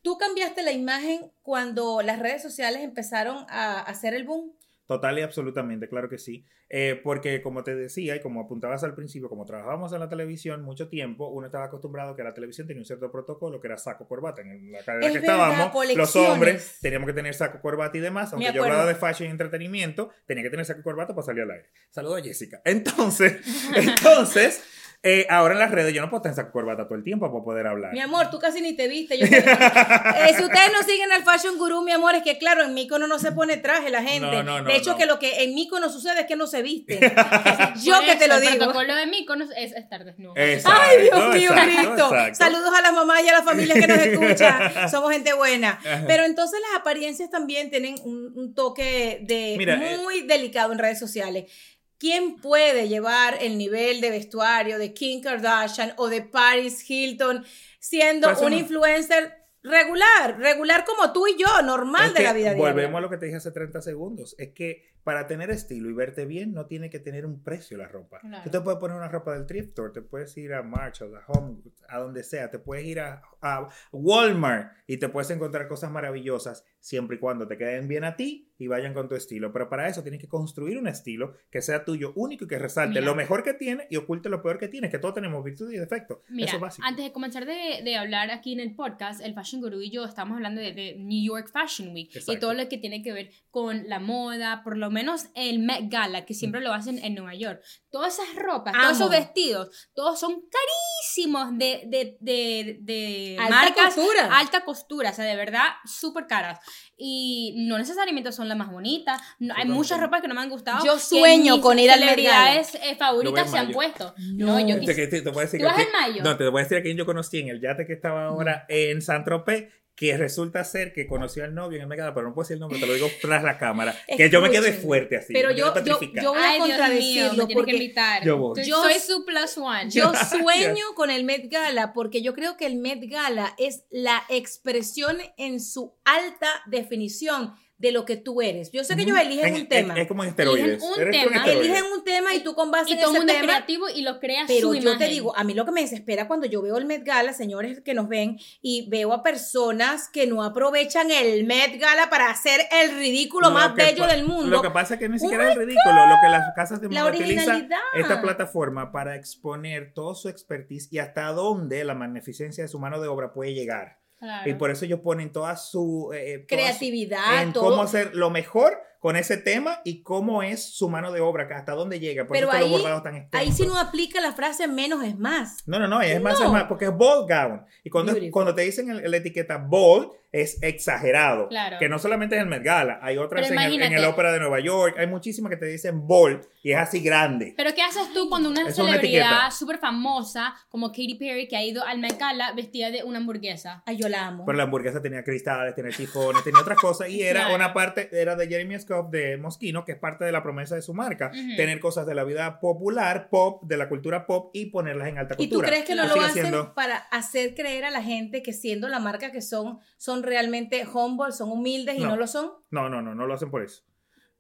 ¿Tú 0.05 0.19
cambiaste 0.19 0.63
la 0.63 0.73
imagen 0.73 1.33
cuando 1.43 2.03
las 2.03 2.19
redes 2.19 2.43
sociales 2.43 2.83
empezaron 2.83 3.47
a 3.49 3.81
hacer 3.81 4.13
el 4.13 4.25
boom? 4.25 4.53
Total 4.87 5.19
y 5.19 5.23
absolutamente, 5.23 5.89
claro 5.89 6.09
que 6.09 6.19
sí. 6.19 6.47
Eh, 6.69 7.01
porque 7.03 7.41
como 7.41 7.63
te 7.63 7.75
decía 7.75 8.17
y 8.17 8.21
como 8.21 8.43
apuntabas 8.43 8.85
al 8.85 8.95
principio, 8.95 9.29
como 9.29 9.47
trabajábamos 9.47 9.93
en 9.93 10.01
la 10.01 10.09
televisión 10.09 10.63
mucho 10.63 10.89
tiempo, 10.89 11.29
uno 11.29 11.47
estaba 11.47 11.67
acostumbrado 11.67 12.15
que 12.17 12.23
la 12.23 12.35
televisión 12.35 12.67
tenía 12.67 12.81
un 12.81 12.85
cierto 12.85 13.11
protocolo 13.11 13.61
que 13.61 13.69
era 13.69 13.79
saco 13.79 14.07
corbata. 14.07 14.43
En 14.43 14.73
la 14.73 14.79
Es 14.79 14.85
que 14.85 14.93
verdad, 14.93 15.17
estábamos, 15.17 15.97
los 15.97 16.17
hombres 16.17 16.79
teníamos 16.83 17.07
que 17.07 17.15
tener 17.15 17.35
saco 17.35 17.61
corbata 17.61 17.97
y 17.97 18.01
demás. 18.01 18.33
Aunque 18.33 18.53
yo 18.53 18.63
hablaba 18.63 18.87
de 18.87 18.95
fashion 18.95 19.29
y 19.29 19.31
entretenimiento, 19.31 20.11
tenía 20.27 20.43
que 20.43 20.51
tener 20.51 20.67
saco 20.67 20.83
corbata 20.83 21.15
para 21.15 21.25
salir 21.25 21.43
al 21.43 21.51
aire. 21.53 21.71
Saludo 21.91 22.17
a 22.17 22.23
Jessica. 22.23 22.61
Entonces, 22.65 23.41
entonces, 23.75 24.63
eh, 25.05 25.27
ahora 25.31 25.53
en 25.55 25.61
las 25.61 25.71
redes 25.71 25.93
yo 25.95 26.01
no 26.01 26.09
puedo 26.11 26.23
tener 26.23 26.35
saco 26.35 26.51
corbata 26.51 26.85
todo 26.87 26.97
el 26.97 27.05
tiempo 27.05 27.31
para 27.31 27.45
poder 27.45 27.67
hablar. 27.67 27.93
Mi 27.93 28.01
amor, 28.01 28.31
tú 28.31 28.39
casi 28.39 28.61
ni 28.61 28.73
te 28.73 28.89
viste. 28.89 29.19
Yo 29.19 29.29
te- 29.29 29.37
Eh, 29.39 30.35
si 30.37 30.43
ustedes 30.43 30.73
no 30.73 30.83
siguen 30.83 31.13
al 31.13 31.23
Fashion 31.23 31.59
Guru, 31.59 31.83
mi 31.83 31.93
amor, 31.93 32.15
es 32.15 32.23
que 32.23 32.39
claro, 32.39 32.63
en 32.65 32.75
Mícono 32.75 33.07
no 33.07 33.19
se 33.19 33.31
pone 33.33 33.59
traje 33.59 33.91
la 33.91 34.03
gente. 34.03 34.27
No, 34.27 34.43
no, 34.43 34.63
no, 34.63 34.69
de 34.69 34.77
hecho, 34.77 34.93
no. 34.93 34.97
que 34.97 35.07
lo 35.07 35.19
que 35.19 35.45
en 35.45 35.55
Mícono 35.55 35.91
sucede 35.91 36.21
es 36.23 36.27
que 36.27 36.37
no 36.37 36.47
se 36.47 36.63
viste. 36.63 36.99
Yo 37.83 38.01
que 38.01 38.17
te 38.17 38.29
lo 38.29 38.37
El 38.37 38.41
digo. 38.41 38.57
protocolo 38.57 38.95
de 38.95 39.07
Míconos 39.07 39.49
es 39.57 39.73
estar 39.73 40.05
desnudo. 40.05 40.35
Exacto, 40.37 40.81
Ay, 40.83 41.03
Dios 41.03 41.35
mío, 41.35 41.51
exacto, 41.53 41.65
Cristo. 41.83 42.05
exacto. 42.15 42.35
Saludos 42.37 42.71
a 42.77 42.83
las 42.83 42.93
mamás 42.93 43.23
y 43.25 43.29
a 43.29 43.33
las 43.33 43.45
familias 43.45 43.79
que 43.79 43.87
nos 43.87 43.99
escuchan. 43.99 44.73
Somos 44.91 45.13
gente 45.13 45.33
buena. 45.35 45.79
Pero 46.07 46.25
entonces 46.25 46.59
las 46.71 46.81
apariencias 46.81 47.31
también 47.31 47.71
tienen 47.71 47.97
un, 48.05 48.33
un 48.37 48.55
toque 48.55 49.19
de 49.23 49.55
Mira, 49.59 49.75
eh, 49.75 49.99
muy 49.99 50.23
delicado 50.23 50.73
en 50.73 50.79
redes 50.79 50.99
sociales. 50.99 51.51
¿Quién 51.99 52.37
puede 52.37 52.89
llevar 52.89 53.39
el 53.41 53.57
nivel 53.57 54.01
de 54.01 54.11
vestuario 54.11 54.79
de 54.79 54.93
Kim 54.93 55.23
Kardashian 55.23 55.93
o 55.97 56.09
de 56.09 56.23
Paris 56.23 56.89
Hilton 56.89 57.45
siendo 57.79 58.31
eso 58.31 58.47
un 58.47 58.53
influencer 58.53 59.33
regular? 59.63 60.39
Regular 60.39 60.85
como 60.85 61.13
tú 61.13 61.27
y 61.27 61.37
yo, 61.39 61.63
normal 61.63 62.09
Es 62.09 62.15
de 62.15 62.23
la 62.23 62.33
vida 62.33 62.55
diaria. 62.55 62.73
Volvemos 62.73 62.99
a 62.99 63.01
lo 63.01 63.11
que 63.11 63.17
te 63.17 63.27
dije 63.27 63.39
hace 63.39 63.53
30 63.53 63.81
segundos. 63.81 64.35
Es 64.39 64.51
que 64.51 64.95
para 65.05 65.27
tener 65.27 65.51
estilo 65.51 65.91
y 65.91 65.93
verte 65.93 66.25
bien 66.25 66.53
no 66.55 66.67
tiene 66.67 66.91
que 66.91 66.99
tener 66.99 67.27
un 67.27 67.43
precio 67.43 67.77
la 67.77 67.87
ropa. 67.87 68.21
Claro. 68.21 68.43
Tú 68.43 68.51
te 68.51 68.61
puedes 68.61 68.81
poner 68.81 68.97
una 68.97 69.09
ropa 69.09 69.35
del 69.35 69.47
thrift 69.47 69.69
store, 69.69 69.93
te 69.93 70.03
puedes 70.03 70.37
ir 70.37 70.55
a 70.55 70.63
Marshalls, 70.63 71.15
a 71.15 71.25
Home 71.29 71.59
a 71.89 71.99
donde 71.99 72.23
sea, 72.23 72.51
te 72.51 72.59
puedes 72.59 72.87
ir 72.87 73.01
a, 73.01 73.23
a 73.41 73.69
Walmart 73.93 74.73
y 74.87 74.97
te 74.97 75.09
puedes 75.09 75.31
encontrar 75.31 75.69
cosas 75.69 75.91
maravillosas 75.91 76.65
siempre 76.85 77.17
y 77.17 77.19
cuando 77.19 77.49
te 77.49 77.57
queden 77.57 77.89
bien 77.89 78.05
a 78.05 78.15
ti 78.15 78.53
y 78.59 78.67
vayan 78.67 78.93
con 78.93 79.09
tu 79.09 79.15
estilo. 79.15 79.51
Pero 79.55 79.71
para 79.71 79.89
eso 79.89 80.03
tienes 80.03 80.21
que 80.21 80.29
construir 80.29 80.77
un 80.77 80.87
estilo 80.87 81.35
que 81.51 81.63
sea 81.63 81.83
tuyo 81.83 82.13
único 82.15 82.45
y 82.45 82.49
que 82.49 82.59
resalte 82.59 83.01
Mira. 83.01 83.07
lo 83.07 83.15
mejor 83.15 83.43
que 83.43 83.55
tiene 83.55 83.87
y 83.89 83.97
oculte 83.97 84.29
lo 84.29 84.43
peor 84.43 84.59
que 84.59 84.69
tienes, 84.69 84.91
que 84.91 84.99
todos 84.99 85.15
tenemos 85.15 85.43
virtudes 85.43 85.75
y 85.75 85.79
defectos. 85.79 86.19
Mira, 86.29 86.49
eso 86.49 86.57
es 86.57 86.61
básico. 86.61 86.87
antes 86.87 87.03
de 87.07 87.11
comenzar 87.13 87.47
de, 87.47 87.81
de 87.83 87.97
hablar 87.97 88.31
aquí 88.31 88.53
en 88.53 88.61
el 88.61 88.75
podcast, 88.75 89.23
el 89.23 89.33
Fashion 89.35 89.63
Guru 89.63 89.81
y 89.81 89.91
yo 89.91 90.05
estamos 90.05 90.37
hablando 90.37 90.61
de, 90.61 90.73
de 90.73 90.95
New 90.99 91.25
York 91.27 91.51
Fashion 91.51 91.95
Week 91.95 92.11
y 92.15 92.19
Exacto. 92.19 92.39
todo 92.41 92.53
lo 92.55 92.69
que 92.69 92.77
tiene 92.77 93.03
que 93.03 93.15
ver 93.15 93.31
con 93.51 93.89
la 93.89 93.99
moda, 93.99 94.63
por 94.63 94.77
lo 94.77 94.91
menos 94.91 95.29
el 95.35 95.61
Met 95.61 95.91
Gala, 95.91 96.27
que 96.27 96.35
siempre 96.35 96.61
lo 96.61 96.75
hacen 96.75 96.99
en 96.99 97.15
Nueva 97.15 97.35
York. 97.35 97.63
Todas 97.91 98.19
esas 98.19 98.35
ropas, 98.37 98.75
todos 98.75 98.87
Amo. 98.89 98.95
esos 98.97 99.11
vestidos, 99.11 99.91
todos 99.95 100.21
son 100.21 100.35
carísimos 100.51 101.57
de, 101.59 101.85
de, 101.87 102.19
de, 102.21 102.79
de 102.83 103.37
Alta 103.41 103.51
marcas 103.55 103.95
costura. 103.95 104.39
alta 104.39 104.65
costura, 104.65 105.11
o 105.11 105.15
sea, 105.15 105.25
de 105.25 105.37
verdad, 105.37 105.65
súper 105.87 106.27
caras. 106.27 106.59
Y 106.97 107.55
no 107.69 107.77
necesariamente 107.79 108.31
son 108.33 108.49
las 108.49 108.57
más 108.57 108.71
bonitas. 108.71 109.21
No- 109.39 109.55
hay 109.57 109.65
muchas 109.67 110.01
ropas 110.01 110.21
que 110.23 110.29
no 110.29 110.35
me 110.35 110.41
han 110.43 110.49
gustado. 110.51 110.85
Yo 110.85 110.99
sueño 110.99 111.55
mis 111.55 111.63
con 111.63 111.79
ir 111.79 111.91
al 111.91 111.99
celebridades 112.01 112.75
eh, 112.77 112.81
voy 112.85 112.95
favoritas 112.97 113.51
se 113.51 113.59
han 113.59 113.73
puesto. 113.73 114.15
No. 114.35 114.47
No, 114.47 114.61
yo 114.61 114.75
Te, 114.77 114.81
quisiera. 114.81 114.95
que- 115.11 115.17
te- 115.17 115.23
te 115.23 115.31
voy 115.31 115.39
a 115.41 115.45
decir 115.45 115.61
¿Tú 115.61 115.65
que 115.67 115.73
vas 115.73 115.75
aquí- 115.79 115.87
en 115.87 115.93
mayo? 115.93 116.23
No, 116.23 116.37
te 116.37 116.49
voy 116.49 116.61
a 116.61 116.63
decir 116.63 116.79
a 116.79 116.83
quién 116.83 116.97
yo 116.97 117.05
conocí 117.07 117.39
en 117.41 117.49
el 117.49 117.61
yate 117.61 117.87
que 117.87 117.93
estaba 117.93 118.27
ahora 118.27 118.65
en 118.69 119.03
San 119.03 119.25
Tropez, 119.25 119.69
que 119.97 120.17
resulta 120.17 120.65
ser 120.65 120.93
que 120.93 121.07
conoció 121.07 121.45
al 121.45 121.55
novio 121.55 121.77
en 121.77 121.83
el 121.83 121.89
Megada, 121.89 122.13
pero 122.15 122.27
no 122.27 122.35
puedo 122.35 122.45
decir 122.45 122.55
el 122.55 122.61
nombre, 122.61 122.81
te 122.81 122.87
lo 122.87 122.95
digo 122.95 123.09
tras 123.23 123.45
la 123.45 123.59
cámara. 123.59 123.95
Que 124.17 124.29
yo 124.29 124.41
me 124.41 124.51
quedé 124.51 124.73
fuerte 124.73 125.17
así. 125.17 125.33
pero 125.33 125.51
yo- 125.53 125.73
yo- 125.85 126.01
yo 126.01 126.33
voy 126.33 126.43
a 126.43 126.51
Ay, 126.51 126.57
Dios 126.57 126.69
mío, 126.69 126.77
contradecirlo 126.77 127.49
porque 127.55 127.71
que 127.71 127.77
invitar. 127.77 128.25
Yo 128.25 128.37
voy. 128.37 128.65
Yo- 128.65 128.83
soy 128.83 128.95
su 128.95 129.25
plus 129.25 129.57
one. 129.57 129.91
Yo 129.91 130.13
sueño 130.31 130.85
con 130.97 131.11
el 131.11 131.23
Met 131.25 131.49
Gala 131.51 131.93
porque 131.93 132.23
yo 132.23 132.35
creo 132.35 132.57
que 132.57 132.67
el 132.67 132.77
Met 132.77 133.05
Gala 133.09 133.55
es 133.57 133.85
la 133.91 134.25
expresión 134.29 135.19
en 135.37 135.61
su 135.61 135.95
alta 136.05 136.49
definición 136.67 137.55
de 137.77 137.91
lo 137.93 138.05
que 138.05 138.17
tú 138.17 138.41
eres. 138.41 138.71
Yo 138.73 138.85
sé 138.85 138.95
que 138.97 139.03
ellos 139.03 139.19
eligen 139.19 139.47
En- 139.47 139.55
un 139.63 139.69
tema. 139.69 139.95
Es, 140.01 140.07
como 140.07 140.23
en 140.23 140.31
esteroides. 140.31 140.65
Eligen 140.83 140.89
un 140.93 141.01
Eres 141.01 141.23
tema. 141.25 141.45
eligen 141.47 141.85
un 141.93 142.05
tema 142.05 142.35
y 142.35 142.41
tú 142.45 142.55
con 142.55 142.71
base 142.71 142.91
y 142.91 142.93
en 142.95 143.01
todo 143.01 143.11
ese 143.11 143.19
mundo 143.19 143.33
es 143.33 143.41
tema. 143.41 143.53
creativo 143.53 143.89
y 143.89 144.03
lo 144.03 144.21
crea 144.21 144.45
Pero 144.47 144.69
su 144.69 144.75
yo 144.75 144.81
imagen. 144.81 144.99
te 145.01 145.09
digo, 145.09 145.37
a 145.37 145.43
mí 145.45 145.55
lo 145.55 145.65
que 145.65 145.73
me 145.73 145.81
desespera 145.81 146.29
cuando 146.29 146.47
yo 146.47 146.63
veo 146.63 146.77
el 146.79 146.87
Met 146.87 147.05
Gala, 147.05 147.33
señores 147.33 147.81
que 147.85 147.93
nos 147.95 148.09
ven, 148.09 148.39
y 148.63 148.89
veo 148.89 149.13
a 149.13 149.23
personas 149.23 150.09
que 150.09 150.27
no 150.27 150.43
aprovechan 150.45 151.11
el 151.11 151.45
Met 151.47 151.79
Gala 151.81 152.09
para 152.11 152.31
hacer 152.31 152.61
el 152.83 152.97
ridículo 152.97 153.49
Lo 153.49 153.55
más 153.55 153.75
bello 153.75 154.07
del 154.07 154.25
mundo. 154.25 154.47
Lo 154.47 154.63
que 154.63 154.71
pasa 154.71 154.95
es 154.95 155.01
que 155.01 155.09
ni 155.09 155.17
Oh 155.17 155.19
siquiera 155.19 155.45
my 155.47 155.51
es 155.53 155.57
ridículo. 155.59 156.07
Lo 156.07 156.15
que 156.23 156.29
las 156.31 156.55
casas 156.55 156.81
de 156.81 156.89
moda 156.89 157.07
utilizan 157.11 157.69
esta 157.95 158.23
plataforma 158.23 158.93
para 158.93 159.17
exponer 159.17 159.93
todo 159.95 160.15
su 160.15 160.29
expertise 160.29 160.89
y 160.93 160.99
hasta 161.01 161.27
dónde 161.33 161.85
la 161.85 161.95
magnificencia 161.95 162.63
de 162.65 162.69
su 162.69 162.79
mano 162.79 163.01
de 163.01 163.09
obra 163.09 163.33
puede 163.33 163.53
llegar. 163.53 163.99
Claro. 164.25 164.51
Y 164.51 164.55
por 164.55 164.71
eso 164.71 164.87
ellos 164.87 165.01
ponen 165.01 165.31
toda 165.33 165.55
su 165.57 166.11
eh, 166.15 166.39
toda 166.39 166.41
su- 166.41 166.47
Creatividad, 166.47 167.43
en 167.43 167.53
todo. 167.53 167.71
cómo 167.71 167.83
hacer 167.83 168.15
lo 168.15 168.31
mejor 168.31 168.81
con 169.05 169.17
ese 169.17 169.37
tema 169.37 169.83
y 169.85 170.03
cómo 170.03 170.43
es 170.43 170.65
su 170.65 170.89
mano 170.89 171.13
de 171.13 171.21
obra, 171.21 171.47
hasta 171.55 171.73
dónde 171.73 172.01
llega. 172.01 172.25
Por 172.27 172.33
Pero 172.39 172.49
eso 172.49 172.57
ahí, 172.57 172.71
los 172.71 172.81
bordados 172.81 173.03
tan 173.03 173.29
ahí 173.33 173.53
sí 173.53 173.67
no 173.67 173.77
aplica 173.79 174.19
la 174.23 174.33
frase 174.33 174.67
menos 174.67 175.05
es 175.05 175.19
más. 175.19 175.63
No, 175.67 175.79
no, 175.79 175.87
no, 175.87 176.01
es 176.01 176.23
más, 176.23 176.41
es 176.41 176.49
más, 176.49 176.65
porque 176.65 176.87
es 176.87 176.91
bold 176.97 177.29
gown. 177.31 177.67
Y 177.85 177.91
cuando, 177.91 178.13
Beautiful. 178.13 178.33
cuando 178.33 178.55
te 178.55 178.63
dicen 178.63 178.89
el- 178.89 179.11
la 179.11 179.17
etiqueta 179.19 179.59
bold, 179.59 180.09
es 180.33 180.61
exagerado. 180.65 181.49
Claro. 181.49 181.77
Que 181.79 181.89
no 181.89 181.99
solamente 182.01 182.35
es 182.35 182.43
el 182.43 182.49
Met 182.49 182.65
Gala, 182.65 182.99
hay 183.03 183.19
otras 183.19 183.47
en 183.49 183.53
el, 183.53 183.59
en 183.59 183.69
el 183.69 183.75
imagínate. 183.75 184.07
Ópera 184.07 184.33
de 184.33 184.41
Nueva 184.41 184.59
York, 184.59 184.97
hay 184.99 185.07
muchísimas 185.07 185.51
que 185.51 185.57
te 185.59 185.67
dicen 185.67 186.09
bold 186.09 186.45
y 186.63 186.73
es 186.73 186.79
así 186.79 187.01
grande. 187.01 187.55
Pero 187.57 187.73
¿qué 187.73 187.83
haces 187.83 188.13
tú 188.13 188.29
cuando 188.29 188.49
una 188.49 188.67
Es 188.69 188.75
celebridad 188.75 189.51
súper 189.53 189.79
famosa 189.79 190.55
como 190.71 190.89
Katy 190.89 191.15
Perry 191.21 191.47
que 191.47 191.57
ha 191.57 191.63
ido 191.63 191.85
al 191.85 192.01
Met 192.01 192.19
Gala 192.19 192.53
vestida 192.53 192.91
de 192.91 193.05
una 193.05 193.19
hamburguesa? 193.19 193.85
Ay, 193.87 193.97
yo 193.97 194.09
la 194.09 194.27
amo. 194.27 194.45
Pero 194.45 194.57
la 194.59 194.65
hamburguesa 194.65 195.01
tenía 195.01 195.23
cristales, 195.23 195.75
tenía 195.77 195.93
chifones, 195.93 196.43
tenía 196.43 196.61
otras 196.61 196.79
cosas 196.79 197.09
y 197.11 197.23
era 197.23 197.43
Claro. 197.43 197.55
una 197.55 197.73
parte, 197.73 198.09
era 198.13 198.35
de 198.35 198.49
Jeremy 198.49 198.79
Scott 198.81 198.94
de 199.03 199.37
Moschino, 199.37 199.85
que 199.85 199.93
es 199.93 199.99
parte 199.99 200.25
de 200.25 200.33
la 200.33 200.43
promesa 200.43 200.75
de 200.75 200.83
su 200.83 200.95
marca, 200.95 201.31
tener 201.57 201.81
cosas 201.81 202.07
de 202.07 202.15
la 202.15 202.25
vida 202.25 202.61
popular, 202.61 203.29
pop, 203.29 203.63
de 203.65 203.77
la 203.77 203.89
cultura 203.89 204.27
pop 204.27 204.51
y 204.55 204.67
ponerlas 204.67 205.09
en 205.09 205.19
alta 205.19 205.35
¿Y 205.39 205.49
tú 205.49 205.57
cultura. 205.57 205.69
crees 205.69 205.85
que 205.85 205.95
no 205.95 206.07
lo 206.07 206.21
hacen 206.21 206.33
siendo- 206.45 206.75
para 206.75 206.97
hacer 206.97 207.55
creer 207.55 207.85
a 207.85 207.91
la 207.91 208.03
gente 208.03 208.43
que 208.43 208.53
siendo 208.53 208.89
la 208.89 209.01
marca 209.01 209.33
que 209.33 209.43
son, 209.43 209.79
son 209.97 210.23
realmente 210.23 210.87
humble, 210.93 211.33
son 211.33 211.51
humildes 211.51 211.97
y 211.97 212.01
no, 212.01 212.11
No. 212.11 212.17
lo 212.17 212.27
son? 212.27 212.53
No, 212.71 212.89
no, 212.89 213.03
no, 213.03 213.15
no 213.15 213.27
lo 213.27 213.35
hacen 213.35 213.51
por 213.51 213.63
eso. 213.63 213.83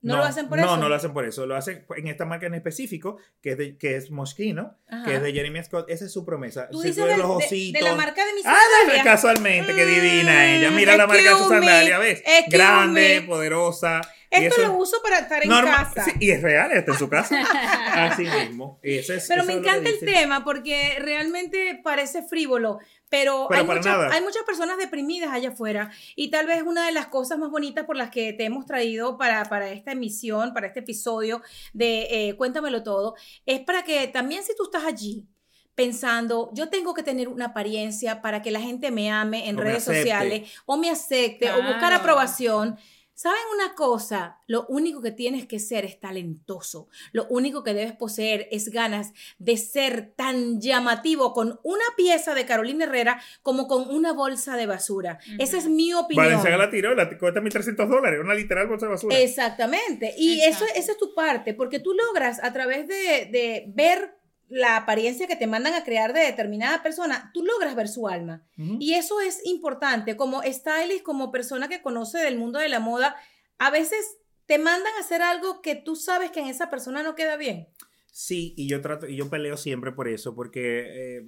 ¿No 0.02 0.18
lo 0.18 0.24
hacen 0.24 0.50
por 0.50 0.58
no, 0.58 0.64
eso? 0.66 0.76
No, 0.76 0.88
lo 0.90 0.94
hacen 0.96 1.14
por 1.14 1.24
eso. 1.24 1.46
Lo 1.46 1.56
hacen 1.56 1.86
en 1.96 2.08
esta 2.08 2.26
marca 2.26 2.44
en 2.46 2.52
específico, 2.52 3.16
que 3.40 3.52
es, 3.52 3.56
de, 3.56 3.78
que 3.78 3.96
es 3.96 4.10
Moschino, 4.10 4.76
Ajá. 4.86 5.02
que 5.02 5.14
es 5.14 5.22
de 5.22 5.32
Jeremy 5.32 5.64
Scott. 5.64 5.88
Esa 5.88 6.04
es 6.04 6.12
su 6.12 6.26
promesa. 6.26 6.68
Tú 6.68 6.82
dices 6.82 6.96
de, 7.06 7.16
los 7.16 7.38
de- 7.38 7.44
de 7.44 7.46
ositos. 7.46 7.80
la 7.82 7.94
marca 7.94 8.22
de 8.22 8.34
mis 8.34 8.44
Ah, 8.44 8.54
sandalias. 8.82 9.02
casualmente, 9.02 9.72
qué 9.74 9.86
divina 9.86 10.54
ella. 10.56 10.70
Mm, 10.70 10.76
Mira 10.76 10.96
la 10.98 11.06
marca 11.06 11.22
de 11.22 11.38
su 11.38 11.48
sandalia, 11.48 11.96
¿ves? 11.98 12.22
Grande, 12.50 13.20
me. 13.22 13.26
poderosa. 13.26 14.02
Esto 14.42 14.60
eso- 14.62 14.72
lo 14.72 14.78
uso 14.78 15.00
para 15.02 15.18
estar 15.20 15.42
en 15.42 15.48
normal- 15.50 15.74
casa. 15.94 16.04
sí, 16.04 16.12
y 16.20 16.30
es 16.30 16.42
real, 16.42 16.72
está 16.72 16.92
en 16.92 16.98
su 16.98 17.08
casa. 17.08 17.36
Así 17.94 18.24
mismo. 18.24 18.78
Ese 18.82 19.16
es- 19.16 19.28
Pero 19.28 19.42
eso 19.42 19.46
me 19.52 19.58
encanta 19.58 19.88
el 19.88 19.98
tema 20.00 20.44
porque 20.44 20.96
realmente 21.00 21.80
parece 21.82 22.22
frívolo, 22.22 22.78
pero, 23.08 23.46
Pero 23.48 23.60
hay, 23.60 23.66
para 23.66 23.78
mucha- 23.80 23.90
nada. 23.90 24.10
hay 24.12 24.22
muchas 24.22 24.42
personas 24.42 24.76
deprimidas 24.78 25.30
allá 25.32 25.50
afuera 25.50 25.90
y 26.16 26.30
tal 26.30 26.46
vez 26.46 26.62
una 26.62 26.86
de 26.86 26.92
las 26.92 27.06
cosas 27.06 27.38
más 27.38 27.50
bonitas 27.50 27.84
por 27.84 27.96
las 27.96 28.10
que 28.10 28.32
te 28.32 28.44
hemos 28.44 28.66
traído 28.66 29.16
para, 29.18 29.44
para 29.44 29.68
esta 29.70 29.92
emisión, 29.92 30.52
para 30.52 30.66
este 30.66 30.80
episodio 30.80 31.40
de 31.72 32.08
eh, 32.10 32.34
Cuéntamelo 32.36 32.82
Todo, 32.82 33.14
es 33.46 33.60
para 33.60 33.82
que 33.84 34.08
también 34.08 34.42
si 34.42 34.54
tú 34.56 34.64
estás 34.64 34.84
allí 34.84 35.26
pensando, 35.74 36.50
yo 36.54 36.68
tengo 36.68 36.94
que 36.94 37.02
tener 37.02 37.26
una 37.28 37.46
apariencia 37.46 38.22
para 38.22 38.42
que 38.42 38.50
la 38.52 38.60
gente 38.60 38.90
me 38.92 39.10
ame 39.10 39.48
en 39.48 39.58
O 39.58 39.60
redes 39.60 39.82
sociales 39.84 40.48
o 40.66 40.76
me 40.76 40.88
acepte 40.88 41.50
o 41.50 41.56
buscar 41.56 41.78
Claro. 41.80 41.96
aprobación. 41.96 42.78
¿Saben 43.14 43.40
una 43.54 43.74
cosa? 43.74 44.40
Lo 44.48 44.66
único 44.66 45.00
que 45.00 45.12
tienes 45.12 45.46
que 45.46 45.60
ser 45.60 45.84
es 45.84 46.00
talentoso. 46.00 46.88
Lo 47.12 47.26
único 47.28 47.62
que 47.62 47.72
debes 47.72 47.92
poseer 47.92 48.48
es 48.50 48.70
ganas 48.70 49.12
de 49.38 49.56
ser 49.56 50.12
tan 50.16 50.60
llamativo 50.60 51.32
con 51.32 51.60
una 51.62 51.84
pieza 51.96 52.34
de 52.34 52.44
Carolina 52.44 52.86
Herrera 52.86 53.22
como 53.42 53.68
con 53.68 53.88
una 53.88 54.12
bolsa 54.12 54.56
de 54.56 54.66
basura. 54.66 55.20
Esa 55.38 55.58
es 55.58 55.68
mi 55.68 55.94
opinión. 55.94 56.26
Valenciaga 56.26 56.56
la 56.56 56.70
tiró, 56.70 56.94
la 56.96 57.08
cuesta 57.16 57.40
1.300 57.40 57.86
dólares, 57.88 58.20
una 58.20 58.34
literal 58.34 58.66
bolsa 58.66 58.86
de 58.86 58.92
basura. 58.92 59.16
Exactamente. 59.16 60.12
Y 60.18 60.40
eso, 60.40 60.64
esa 60.74 60.92
es 60.92 60.98
tu 60.98 61.14
parte, 61.14 61.54
porque 61.54 61.78
tú 61.78 61.94
logras 61.94 62.42
a 62.42 62.52
través 62.52 62.88
de, 62.88 63.28
de 63.30 63.64
ver 63.68 64.23
la 64.54 64.76
apariencia 64.76 65.26
que 65.26 65.34
te 65.34 65.48
mandan 65.48 65.74
a 65.74 65.82
crear 65.82 66.12
de 66.12 66.20
determinada 66.20 66.82
persona, 66.82 67.32
tú 67.34 67.44
logras 67.44 67.74
ver 67.74 67.88
su 67.88 68.06
alma. 68.06 68.46
Y 68.56 68.94
eso 68.94 69.20
es 69.20 69.44
importante. 69.44 70.16
Como 70.16 70.42
stylist, 70.42 71.02
como 71.02 71.32
persona 71.32 71.68
que 71.68 71.82
conoce 71.82 72.18
del 72.18 72.38
mundo 72.38 72.60
de 72.60 72.68
la 72.68 72.78
moda, 72.78 73.16
a 73.58 73.70
veces 73.70 74.18
te 74.46 74.58
mandan 74.58 74.92
a 74.96 75.00
hacer 75.00 75.22
algo 75.22 75.60
que 75.60 75.74
tú 75.74 75.96
sabes 75.96 76.30
que 76.30 76.40
en 76.40 76.46
esa 76.46 76.70
persona 76.70 77.02
no 77.02 77.16
queda 77.16 77.36
bien. 77.36 77.68
Sí, 78.12 78.54
y 78.56 78.68
yo 78.68 78.80
trato, 78.80 79.08
y 79.08 79.16
yo 79.16 79.28
peleo 79.28 79.56
siempre 79.56 79.90
por 79.90 80.06
eso, 80.06 80.36
porque 80.36 81.16
eh, 81.18 81.26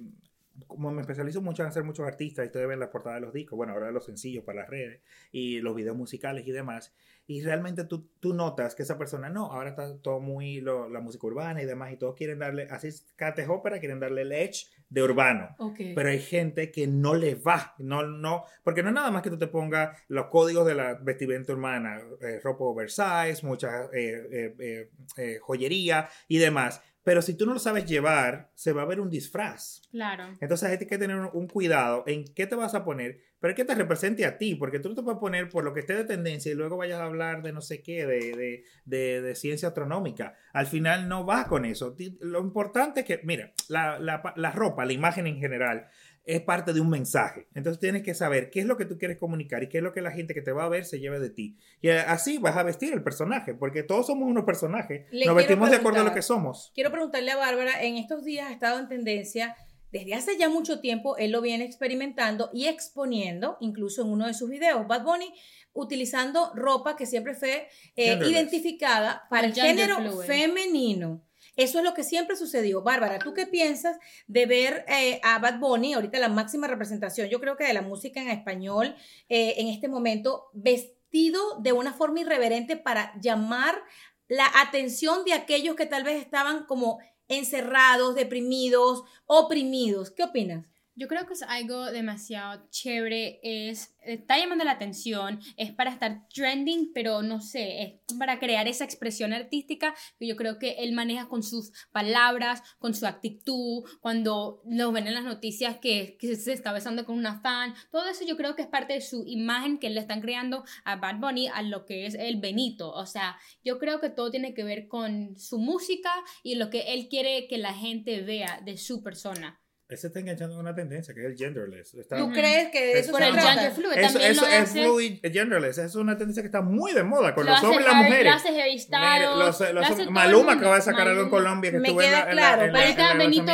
como 0.67 0.89
me 0.91 1.01
especializo 1.01 1.41
mucho 1.41 1.63
en 1.63 1.69
hacer 1.69 1.83
muchos 1.83 2.07
artistas, 2.07 2.45
y 2.45 2.47
ustedes 2.47 2.67
ven 2.67 2.79
las 2.79 2.89
portadas 2.89 3.19
de 3.19 3.25
los 3.25 3.33
discos, 3.33 3.57
bueno, 3.57 3.73
ahora 3.73 3.91
los 3.91 4.05
sencillos 4.05 4.45
para 4.45 4.61
las 4.61 4.69
redes, 4.69 5.01
y 5.33 5.59
los 5.59 5.75
videos 5.75 5.97
musicales 5.97 6.47
y 6.47 6.51
demás, 6.51 6.93
y 7.27 7.41
realmente 7.43 7.83
tú, 7.83 8.09
tú 8.19 8.33
notas 8.33 8.73
que 8.73 8.83
esa 8.83 8.97
persona, 8.97 9.29
no, 9.29 9.51
ahora 9.51 9.71
está 9.71 9.97
todo 9.99 10.19
muy, 10.21 10.61
lo- 10.61 10.89
la 10.89 11.01
música 11.01 11.27
urbana 11.27 11.61
y 11.61 11.65
demás, 11.65 11.91
y 11.91 11.97
todos 11.97 12.15
quieren 12.15 12.39
darle, 12.39 12.67
así 12.71 12.87
es 12.87 13.05
Cate 13.17 13.45
Ópera, 13.47 13.79
quieren 13.79 13.99
darle 13.99 14.21
el 14.21 14.31
edge 14.31 14.67
de 14.89 15.03
urbano. 15.03 15.49
Pero 15.93 16.09
hay 16.09 16.19
gente 16.19 16.71
que 16.71 16.87
no 16.87 17.13
le 17.13 17.35
va, 17.35 17.75
no, 17.79 18.03
no, 18.03 18.45
porque 18.63 18.81
no 18.81 18.89
es 18.89 18.95
nada 18.95 19.11
más 19.11 19.21
que 19.21 19.29
tú 19.29 19.37
te 19.37 19.47
pongas 19.47 19.97
los 20.07 20.27
códigos 20.27 20.65
de 20.65 20.75
la 20.75 20.93
vestimenta 20.95 21.51
urbana, 21.53 22.01
eh, 22.21 22.39
ropa 22.41 22.63
oversize, 22.63 23.45
mucha 23.45 23.85
eh, 23.93 24.55
eh, 24.59 24.89
eh, 25.17 25.37
joyería 25.41 26.07
y 26.29 26.37
demás. 26.37 26.81
Pero 27.07 27.21
si 27.21 27.35
tú 27.37 27.45
no 27.45 27.53
lo 27.53 27.59
sabes 27.59 27.85
llevar, 27.85 28.51
se 28.53 28.73
va 28.73 28.81
a 28.81 28.85
ver 28.85 28.99
un 28.99 29.09
disfraz. 29.09 29.81
Claro. 29.91 30.25
Entonces 30.41 30.69
hay 30.69 30.77
que 30.85 30.97
tener 30.97 31.15
un, 31.17 31.47
cuidado 31.47 32.03
en 32.05 32.25
qué 32.25 32.47
te 32.47 32.55
vas 32.57 32.75
a 32.75 32.83
poner, 32.83 33.21
pero 33.39 33.55
que 33.55 33.63
te 33.63 33.75
represente 33.75 34.25
a 34.25 34.37
ti, 34.37 34.55
porque 34.55 34.79
tú 34.79 34.89
no 34.89 34.95
te 34.95 35.03
puedes 35.03 35.17
poner 35.17 35.47
por 35.47 35.63
lo 35.63 35.73
que 35.73 35.79
esté 35.79 35.93
de 35.95 36.03
tendencia 36.03 36.51
y 36.51 36.55
luego 36.55 36.75
vayas 36.75 36.99
a 36.99 37.05
hablar 37.05 37.43
de 37.43 37.53
no 37.53 37.61
sé 37.61 37.81
qué, 37.81 38.05
de, 38.05 38.35
de, 38.35 38.63
de- 38.83 39.21
de 39.21 39.35
ciencia 39.35 39.69
astronómica. 39.69 40.35
Al 40.51 40.65
final 40.67 41.07
no 41.07 41.25
va 41.25 41.47
con 41.47 41.63
eso. 41.63 41.95
Lo 42.19 42.41
importante 42.41 42.99
es 42.99 43.05
que, 43.05 43.21
mira, 43.23 43.53
la, 43.69 43.99
la- 43.99 44.33
la 44.35 44.51
ropa, 44.51 44.83
la 44.83 44.91
imagen 44.91 45.27
en 45.27 45.37
general, 45.39 45.87
es 46.27 46.41
parte 46.41 46.73
de 46.73 46.81
un 46.81 46.89
mensaje. 46.89 47.47
Entonces 47.55 47.79
tienes 47.79 48.03
que 48.03 48.13
saber 48.13 48.49
qué 48.49 48.59
es 48.59 48.65
lo 48.65 48.75
que 48.75 48.83
tú 48.83 48.97
quieres 48.97 49.17
comunicar 49.17 49.63
y 49.63 49.69
qué 49.69 49.77
es 49.77 49.83
lo 49.83 49.93
que 49.93 50.01
la 50.01 50.11
gente 50.11 50.33
que 50.33 50.41
te 50.41 50.51
va 50.51 50.65
a 50.65 50.69
ver 50.69 50.83
se 50.83 50.99
lleve 50.99 51.19
de 51.19 51.29
ti. 51.29 51.57
Y 51.81 51.89
así 51.89 52.37
vas 52.37 52.57
a 52.57 52.63
vestir 52.63 52.93
el 52.93 53.01
personaje, 53.01 53.53
porque 53.53 53.81
todos 53.81 54.07
somos 54.07 54.29
unos 54.29 54.43
personajes. 54.43 55.05
Le 55.09 55.25
Nos 55.25 55.35
vestimos 55.35 55.71
de 55.71 55.77
acuerdo 55.77 56.01
a 56.01 56.03
lo 56.03 56.13
que 56.13 56.21
somos. 56.21 56.71
Quiero 56.75 56.91
preguntarle 56.91 57.31
a 57.31 57.37
Bárbara, 57.37 57.81
en 57.81 57.95
estos 57.95 58.25
días 58.25 58.49
ha 58.49 58.51
estado 58.51 58.77
en 58.77 58.89
tendencia, 58.89 59.55
desde 59.89 60.15
hace 60.15 60.37
ya 60.37 60.49
mucho 60.49 60.81
tiempo, 60.81 61.15
él 61.15 61.31
lo 61.31 61.41
viene 61.41 61.63
experimentando 61.63 62.49
y 62.53 62.67
exponiendo, 62.67 63.57
incluso 63.61 64.01
en 64.01 64.09
uno 64.09 64.27
de 64.27 64.33
sus 64.33 64.49
videos, 64.49 64.85
Bad 64.85 65.03
Bunny, 65.03 65.33
utilizando 65.71 66.51
ropa 66.55 66.97
que 66.97 67.05
siempre 67.05 67.35
fue 67.35 67.69
eh, 67.95 68.19
identificada 68.27 69.23
para 69.29 69.47
el, 69.47 69.53
género 69.53 69.95
fluid. 69.95 70.27
femenino. 70.27 71.23
Eso 71.57 71.79
es 71.79 71.83
lo 71.83 71.93
que 71.95 72.03
siempre 72.03 72.35
sucedió. 72.35 72.83
Bárbara, 72.83 73.19
¿tú 73.19 73.33
qué 73.33 73.47
piensas 73.47 73.97
de 74.27 74.45
ver 74.45 74.85
eh, 74.87 75.19
a 75.23 75.39
Bad 75.39 75.59
Bunny, 75.59 75.93
ahorita 75.93 76.19
la 76.19 76.29
máxima 76.29 76.67
representación, 76.67 77.27
yo 77.29 77.41
creo 77.41 77.57
que 77.57 77.65
de 77.65 77.73
la 77.73 77.81
música 77.81 78.21
en 78.21 78.29
español, 78.29 78.95
eh, 79.27 79.55
en 79.57 79.67
este 79.67 79.87
momento, 79.87 80.45
vestido 80.53 81.59
de 81.59 81.73
una 81.73 81.93
forma 81.93 82.21
irreverente 82.21 82.77
para 82.77 83.11
llamar 83.19 83.81
la 84.27 84.49
atención 84.55 85.25
de 85.25 85.33
aquellos 85.33 85.75
que 85.75 85.87
tal 85.87 86.03
vez 86.03 86.21
estaban 86.21 86.65
como 86.65 86.99
encerrados, 87.27 88.13
deprimidos, 88.13 89.03
oprimidos. 89.25 90.11
¿Qué 90.11 90.23
opinas? 90.23 90.65
Yo 90.99 91.07
creo 91.07 91.27
que 91.27 91.33
es 91.33 91.43
algo 91.43 91.85
demasiado 91.91 92.67
chévere, 92.71 93.39
es, 93.43 93.95
está 94.01 94.39
llamando 94.39 94.63
la 94.63 94.71
atención, 94.71 95.39
es 95.55 95.71
para 95.71 95.91
estar 95.91 96.27
trending, 96.33 96.91
pero 96.91 97.21
no 97.21 97.39
sé, 97.39 97.83
es 97.83 98.17
para 98.17 98.39
crear 98.39 98.67
esa 98.67 98.83
expresión 98.83 99.31
artística 99.31 99.93
que 100.17 100.25
yo 100.25 100.35
creo 100.35 100.57
que 100.57 100.71
él 100.79 100.93
maneja 100.93 101.29
con 101.29 101.43
sus 101.43 101.71
palabras, 101.91 102.63
con 102.79 102.95
su 102.95 103.05
actitud, 103.05 103.83
cuando 104.01 104.63
nos 104.65 104.91
ven 104.91 105.05
en 105.05 105.13
las 105.13 105.23
noticias 105.23 105.77
que, 105.77 106.17
que 106.19 106.35
se 106.35 106.51
está 106.51 106.73
besando 106.73 107.05
con 107.05 107.15
una 107.15 107.41
fan, 107.41 107.75
todo 107.91 108.09
eso 108.09 108.25
yo 108.25 108.35
creo 108.35 108.55
que 108.55 108.63
es 108.63 108.67
parte 108.67 108.93
de 108.93 109.01
su 109.01 109.23
imagen 109.27 109.77
que 109.77 109.91
le 109.91 109.99
están 109.99 110.19
creando 110.19 110.63
a 110.83 110.95
Bad 110.95 111.19
Bunny, 111.19 111.47
a 111.47 111.61
lo 111.61 111.85
que 111.85 112.07
es 112.07 112.15
el 112.15 112.37
Benito, 112.37 112.91
o 112.91 113.05
sea, 113.05 113.37
yo 113.63 113.77
creo 113.77 114.01
que 114.01 114.09
todo 114.09 114.31
tiene 114.31 114.55
que 114.55 114.63
ver 114.63 114.87
con 114.87 115.37
su 115.37 115.59
música 115.59 116.11
y 116.41 116.55
lo 116.55 116.71
que 116.71 116.95
él 116.95 117.07
quiere 117.07 117.47
que 117.47 117.59
la 117.59 117.75
gente 117.75 118.21
vea 118.21 118.61
de 118.65 118.77
su 118.77 119.03
persona. 119.03 119.61
Él 119.89 119.97
se 119.97 120.07
está 120.07 120.19
enganchando 120.19 120.55
en 120.55 120.59
una 120.59 120.75
tendencia 120.75 121.13
que 121.13 121.21
es 121.21 121.27
el 121.27 121.37
genderless. 121.37 121.93
Está- 121.93 122.17
¿Tú 122.17 122.29
crees 122.33 122.69
que 122.71 122.85
de 122.87 122.91
Es 122.91 122.99
eso 123.05 123.11
Por 123.13 123.21
el 123.23 123.39
gender 123.39 123.71
fluid 123.71 123.91
Eso, 123.97 124.01
también 124.13 124.31
eso 124.33 124.41
lo 124.41 124.47
es 124.47 124.59
hace. 124.63 124.83
fluid 124.83 125.19
genderless. 125.31 125.77
Es 125.77 125.95
una 125.95 126.17
tendencia 126.17 126.43
que 126.43 126.47
está 126.47 126.61
muy 126.61 126.91
de 126.93 127.03
moda 127.03 127.33
con 127.33 127.45
Lo 127.45 127.51
los 127.53 127.63
hombres 127.63 127.85
y 127.85 127.89
las 127.89 127.95
mujeres. 128.03 128.33
Hace 128.35 128.49
todo 128.49 130.01
el 130.03 130.11
Maluma 130.11 130.53
acaba 130.53 130.75
de 130.75 130.81
sacar 130.81 131.07
algo 131.07 131.21
en. 131.23 131.29
Colombia 131.29 131.71
que 131.71 131.79
Me 131.79 131.87
estuve 131.87 132.03
en 132.03 132.09
queda 132.11 132.25
la, 132.25 132.29
en 132.31 132.35
la- 132.35 132.41
claro, 132.41 132.61
en 132.63 132.73
la- 132.73 132.79
pero 132.79 133.11
en 133.11 133.17
Benito 133.17 133.51